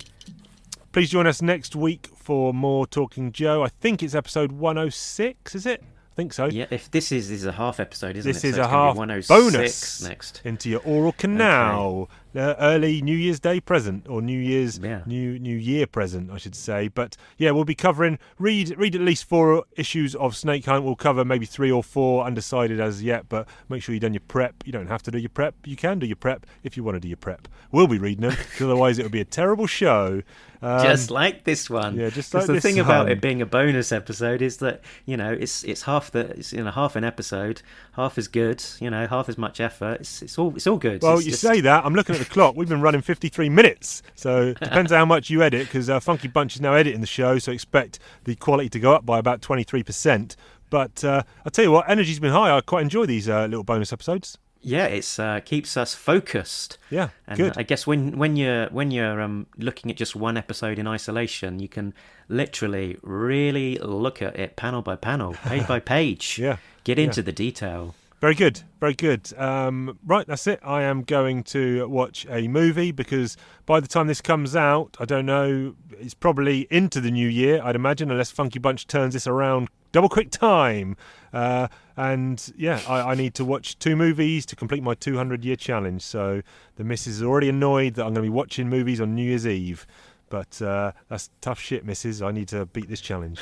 Please 0.92 1.10
join 1.10 1.28
us 1.28 1.42
next 1.42 1.76
week 1.76 2.10
for 2.16 2.54
more 2.54 2.86
Talking 2.86 3.32
Joe. 3.32 3.64
I 3.64 3.70
think 3.70 4.04
it's 4.04 4.16
episode 4.16 4.52
106, 4.52 5.56
is 5.56 5.66
it? 5.66 5.84
I 6.14 6.16
think 6.16 6.32
so. 6.32 6.46
Yeah, 6.46 6.68
if 6.70 6.92
this 6.92 7.12
is 7.12 7.30
this 7.30 7.40
is 7.40 7.46
a 7.48 7.54
half 7.54 7.80
episode, 7.80 8.16
isn't 8.16 8.30
it? 8.30 8.34
This 8.34 8.44
it? 8.44 8.50
is 8.50 8.56
So 8.56 8.62
a 8.62 8.66
it's 8.66 8.72
gonna 8.72 8.84
be 8.84 8.88
half 8.90 8.96
106 8.98 9.30
bonus 9.30 10.04
next. 10.08 10.42
into 10.46 10.70
your 10.70 10.82
oral 10.86 11.12
canal. 11.12 12.08
Uh, 12.36 12.56
early 12.60 13.00
New 13.02 13.16
Year's 13.16 13.40
Day 13.40 13.60
present 13.60 14.08
or 14.10 14.20
New 14.22 14.40
Year's 14.40 14.80
Yeah. 14.80 15.02
New 15.08 15.38
New 15.40 15.56
Year 15.56 15.86
present, 15.88 16.30
I 16.32 16.38
should 16.38 16.56
say. 16.56 16.88
But 16.88 17.16
yeah, 17.38 17.50
we'll 17.52 17.64
be 17.66 17.74
covering 17.76 18.20
read 18.38 18.76
read 18.78 18.94
at 18.96 19.02
least 19.02 19.26
four 19.28 19.66
issues 19.76 20.14
of 20.16 20.36
Snake 20.36 20.66
Hunt. 20.66 20.84
We'll 20.84 20.96
cover 20.96 21.26
maybe 21.26 21.46
three 21.48 21.72
or 21.72 21.84
four, 21.84 22.26
undecided 22.26 22.80
as 22.80 23.02
yet. 23.02 23.28
But 23.28 23.48
make 23.68 23.82
sure 23.82 23.94
you've 23.94 24.02
done 24.04 24.14
your 24.14 24.22
prep. 24.28 24.56
You 24.66 24.72
don't 24.72 24.88
have 24.88 25.02
to 25.04 25.12
do 25.12 25.18
your 25.18 25.30
prep. 25.30 25.56
You 25.66 25.76
can 25.76 25.98
do 25.98 26.06
your 26.06 26.16
prep 26.16 26.46
if 26.64 26.78
you 26.78 26.84
want 26.84 26.96
to 26.96 27.00
do 27.00 27.08
your 27.08 27.18
prep. 27.18 27.48
We'll 27.72 27.88
be 27.88 27.98
reading 27.98 28.28
them, 28.30 28.38
otherwise 28.62 29.00
it 29.00 29.04
would 29.04 29.12
be 29.12 29.22
a 29.22 29.26
terrible 29.26 29.66
show. 29.68 30.22
Um, 30.64 30.82
just 30.84 31.12
like 31.12 31.44
this 31.44 31.70
one. 31.70 31.96
yeah, 31.98 32.10
just 32.10 32.34
like 32.34 32.46
the 32.46 32.54
this 32.54 32.64
thing 32.64 32.80
about 32.80 33.10
it 33.10 33.20
being 33.22 33.42
a 33.42 33.46
bonus 33.46 33.92
episode 33.92 34.42
is 34.42 34.58
that 34.58 34.82
you 35.06 35.18
know 35.18 35.32
it's 35.34 35.64
it's 35.66 35.82
half 35.84 36.12
the 36.12 36.22
it's 36.38 36.54
you 36.54 36.64
know 36.64 36.72
half 36.72 36.96
an 36.96 37.04
episode, 37.04 37.62
half 37.94 38.18
as 38.18 38.28
good, 38.28 38.64
you 38.80 38.90
know, 38.90 39.06
half 39.08 39.28
as 39.28 39.38
much 39.38 39.60
effort. 39.60 40.00
It's 40.02 40.22
it's 40.22 40.40
all 40.40 40.56
it's 40.56 40.66
all 40.66 40.78
good. 40.78 41.02
Well, 41.02 41.18
It's 41.18 41.26
you 41.26 41.32
just- 41.32 41.42
say 41.44 41.60
that. 41.62 41.86
I'm 41.86 41.94
looking 41.94 42.16
at 42.16 42.20
the 42.20 42.30
clock. 42.30 42.56
We've 42.56 42.70
been 42.70 42.82
running 42.82 43.02
53 43.02 43.50
minutes. 43.50 44.02
So 44.16 44.48
it 44.48 44.60
depends 44.62 44.92
how 44.92 45.06
much 45.06 45.30
you 45.30 45.44
edit, 45.44 45.68
because 45.68 45.90
uh, 45.90 46.00
Funky 46.00 46.28
Bunch 46.30 46.56
is 46.56 46.62
now 46.62 46.74
editing 46.74 47.02
the 47.02 47.08
show, 47.08 47.40
so 47.40 47.52
expect 47.52 48.00
the 48.24 48.36
quality 48.36 48.70
to 48.70 48.80
go 48.80 48.94
up 48.94 49.06
by 49.06 49.20
about 49.20 49.42
23%. 49.42 50.36
But 50.70 51.04
uh, 51.04 51.24
I'll 51.46 51.52
tell 51.52 51.66
you 51.66 51.72
what, 51.72 51.90
energy's 51.90 52.20
been 52.20 52.32
high. 52.32 52.56
I 52.56 52.62
quite 52.62 52.82
enjoy 52.82 53.06
these 53.06 53.30
uh, 53.30 53.46
little 53.46 53.64
bonus 53.64 53.92
episodes. 53.94 54.38
Yeah, 54.64 54.86
it's 54.86 55.20
uh, 55.20 55.42
keeps 55.44 55.76
us 55.78 55.94
focused. 55.94 56.78
Yeah, 56.90 57.10
And 57.28 57.38
good. 57.38 57.54
I 57.58 57.64
guess 57.64 57.86
when 57.86 58.18
when 58.18 58.36
you're 58.36 58.68
when 58.70 58.92
you're 58.92 59.22
um, 59.22 59.48
looking 59.58 59.92
at 59.92 59.98
just 59.98 60.16
one 60.16 60.38
episode 60.38 60.80
in 60.80 60.88
isolation, 60.88 61.60
you 61.60 61.68
can 61.68 61.94
literally 62.30 62.98
really 63.02 63.78
look 63.80 64.22
at 64.22 64.38
it 64.40 64.56
panel 64.56 64.82
by 64.82 64.96
panel, 64.96 65.34
page 65.46 65.68
by 65.68 65.80
page. 65.80 66.40
Yeah, 66.40 66.58
Get 66.84 66.98
yeah. 66.98 67.06
into 67.06 67.22
the 67.22 67.32
detail. 67.34 67.96
Very 68.22 68.36
good, 68.36 68.62
very 68.80 68.94
good. 68.94 69.34
Um, 69.38 70.00
right, 70.06 70.26
that's 70.26 70.48
it. 70.48 70.62
I 70.64 70.84
am 70.84 71.04
going 71.04 71.44
to 71.44 71.86
watch 71.90 72.26
a 72.30 72.48
movie 72.48 72.92
because 72.94 73.36
by 73.66 73.82
the 73.82 73.88
time 73.90 74.08
this 74.08 74.22
comes 74.22 74.56
out, 74.56 74.96
I 74.98 75.04
don't 75.04 75.26
know, 75.26 75.76
it's 76.00 76.14
probably 76.14 76.66
into 76.70 77.02
the 77.02 77.12
new 77.12 77.28
year, 77.28 77.60
I'd 77.62 77.76
imagine, 77.76 78.10
unless 78.10 78.32
Funky 78.32 78.60
Bunch 78.60 78.88
turns 78.88 79.14
this 79.14 79.28
around 79.28 79.68
double 79.94 80.10
quick 80.10 80.30
time. 80.30 80.98
Uh, 81.32 81.70
and 81.96 82.52
yeah, 82.58 82.82
I, 82.88 83.12
I 83.12 83.16
need 83.16 83.34
to 83.36 83.46
watch 83.46 83.80
two 83.80 83.96
movies 83.96 84.46
to 84.48 84.56
complete 84.58 84.84
my 84.84 84.94
200 84.96 85.46
year 85.46 85.56
challenge. 85.56 86.02
So 86.02 86.42
the 86.76 86.84
missus 86.84 87.18
is 87.18 87.24
already 87.24 87.48
annoyed 87.48 87.94
that 87.94 88.02
I'm 88.02 88.14
going 88.14 88.26
to 88.26 88.30
be 88.30 88.30
watching 88.30 88.70
movies 88.70 89.00
on 89.00 89.16
New 89.16 89.24
Year's 89.24 89.48
Eve. 89.48 89.88
But 90.30 90.62
uh, 90.62 90.92
that's 91.08 91.30
tough 91.40 91.60
shit, 91.60 91.86
missus. 91.86 92.22
I 92.22 92.32
need 92.32 92.50
to 92.50 92.66
beat 92.66 92.90
this 92.90 93.00
challenge. 93.02 93.40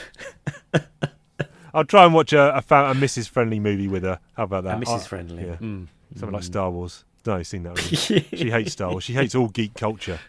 I'll 1.74 1.86
try 1.86 2.04
and 2.06 2.14
watch 2.14 2.34
a, 2.34 2.54
a, 2.56 2.58
a 2.60 2.93
Mrs. 2.93 3.30
Friendly 3.30 3.60
movie 3.60 3.88
with 3.88 4.04
her. 4.04 4.20
How 4.36 4.43
about 4.43 4.66
that? 4.66 4.72
And 4.72 4.80
missus 4.82 5.08
friendly. 5.08 5.45
yeah. 5.45 5.56
Mm. 5.56 5.88
Something 6.16 6.34
like 6.34 6.43
Star 6.43 6.70
Wars. 6.70 7.06
No, 7.26 7.38
you've 7.38 7.47
seen 7.47 7.64
that. 7.64 7.78
Really. 7.78 8.26
she 8.36 8.52
hates 8.52 8.74
Star 8.74 8.91
Wars. 8.91 9.06
She 9.06 9.14
hates 9.14 9.36
all 9.36 9.47
geek 9.47 9.74
culture. 9.74 10.20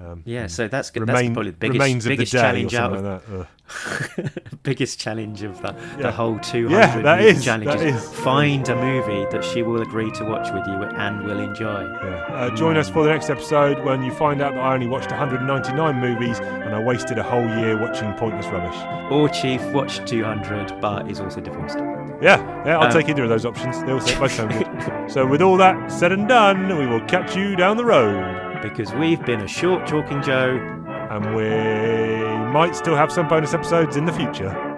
Um, 0.00 0.22
Yeah, 0.24 0.46
so 0.46 0.68
that's 0.68 0.90
good. 0.90 1.00
Remain, 1.00 1.14
that's 1.14 1.34
probably 1.34 1.50
the 1.50 1.56
biggest, 1.56 2.04
the 2.04 2.08
biggest 2.10 2.32
day 2.32 2.38
challenge 2.38 2.74
out 2.74 2.92
of 2.94 3.30
like. 3.32 3.46
biggest 4.62 4.98
challenge 4.98 5.42
of 5.42 5.60
the, 5.62 5.74
Yeah. 5.96 6.02
the 6.02 6.12
whole 6.12 6.38
200 6.38 6.70
Yeah, 6.70 7.02
that 7.02 7.20
is, 7.20 7.44
that 7.44 7.62
is. 7.80 8.08
find 8.20 8.68
a 8.68 8.76
movie 8.76 9.26
that 9.30 9.42
she 9.44 9.62
will 9.62 9.82
agree 9.82 10.10
to 10.12 10.24
watch 10.24 10.52
with 10.52 10.66
you 10.66 10.74
and 10.74 11.24
will 11.24 11.40
enjoy. 11.40 11.82
Yeah. 11.84 12.26
Uh, 12.30 12.56
join 12.56 12.76
us 12.76 12.88
for 12.88 13.02
the 13.04 13.10
next 13.10 13.30
episode 13.30 13.84
when 13.84 14.02
you 14.02 14.12
find 14.12 14.40
out 14.40 14.54
that 14.54 14.60
I 14.62 14.74
only 14.74 14.86
watched 14.86 15.10
199 15.10 16.00
movies 16.00 16.38
and 16.40 16.74
I 16.74 16.82
wasted 16.82 17.18
a 17.18 17.22
whole 17.22 17.46
year 17.58 17.80
watching 17.80 18.12
pointless 18.14 18.46
rubbish. 18.46 18.78
Or 19.10 19.28
Chief 19.28 19.62
watched 19.72 20.06
200 20.06 20.80
but 20.80 21.10
is 21.10 21.20
also 21.20 21.40
divorced. 21.40 21.78
Yeah, 22.20 22.38
yeah, 22.64 22.78
I'll 22.78 22.86
Um, 22.86 22.92
take 22.92 23.08
either 23.08 23.24
of 23.24 23.28
those 23.30 23.44
options. 23.44 23.82
They 23.82 23.90
also 23.92 24.18
both 24.20 24.32
sound 24.32 24.52
good. 24.52 25.10
so, 25.10 25.26
with 25.26 25.42
all 25.42 25.56
that 25.56 25.90
said 25.90 26.12
and 26.12 26.28
done, 26.28 26.78
we 26.78 26.86
will 26.86 27.00
catch 27.06 27.34
you 27.36 27.56
down 27.56 27.76
the 27.76 27.84
road. 27.84 28.38
Because 28.62 28.92
we've 28.94 29.20
been 29.26 29.40
a 29.40 29.48
short 29.48 29.88
talking 29.88 30.22
Joe 30.22 30.56
And 31.12 31.34
we 31.34 31.44
might 32.54 32.74
still 32.74 32.96
have 32.96 33.12
some 33.12 33.28
bonus 33.28 33.52
episodes 33.52 33.98
in 33.98 34.06
the 34.06 34.12
future. 34.14 34.71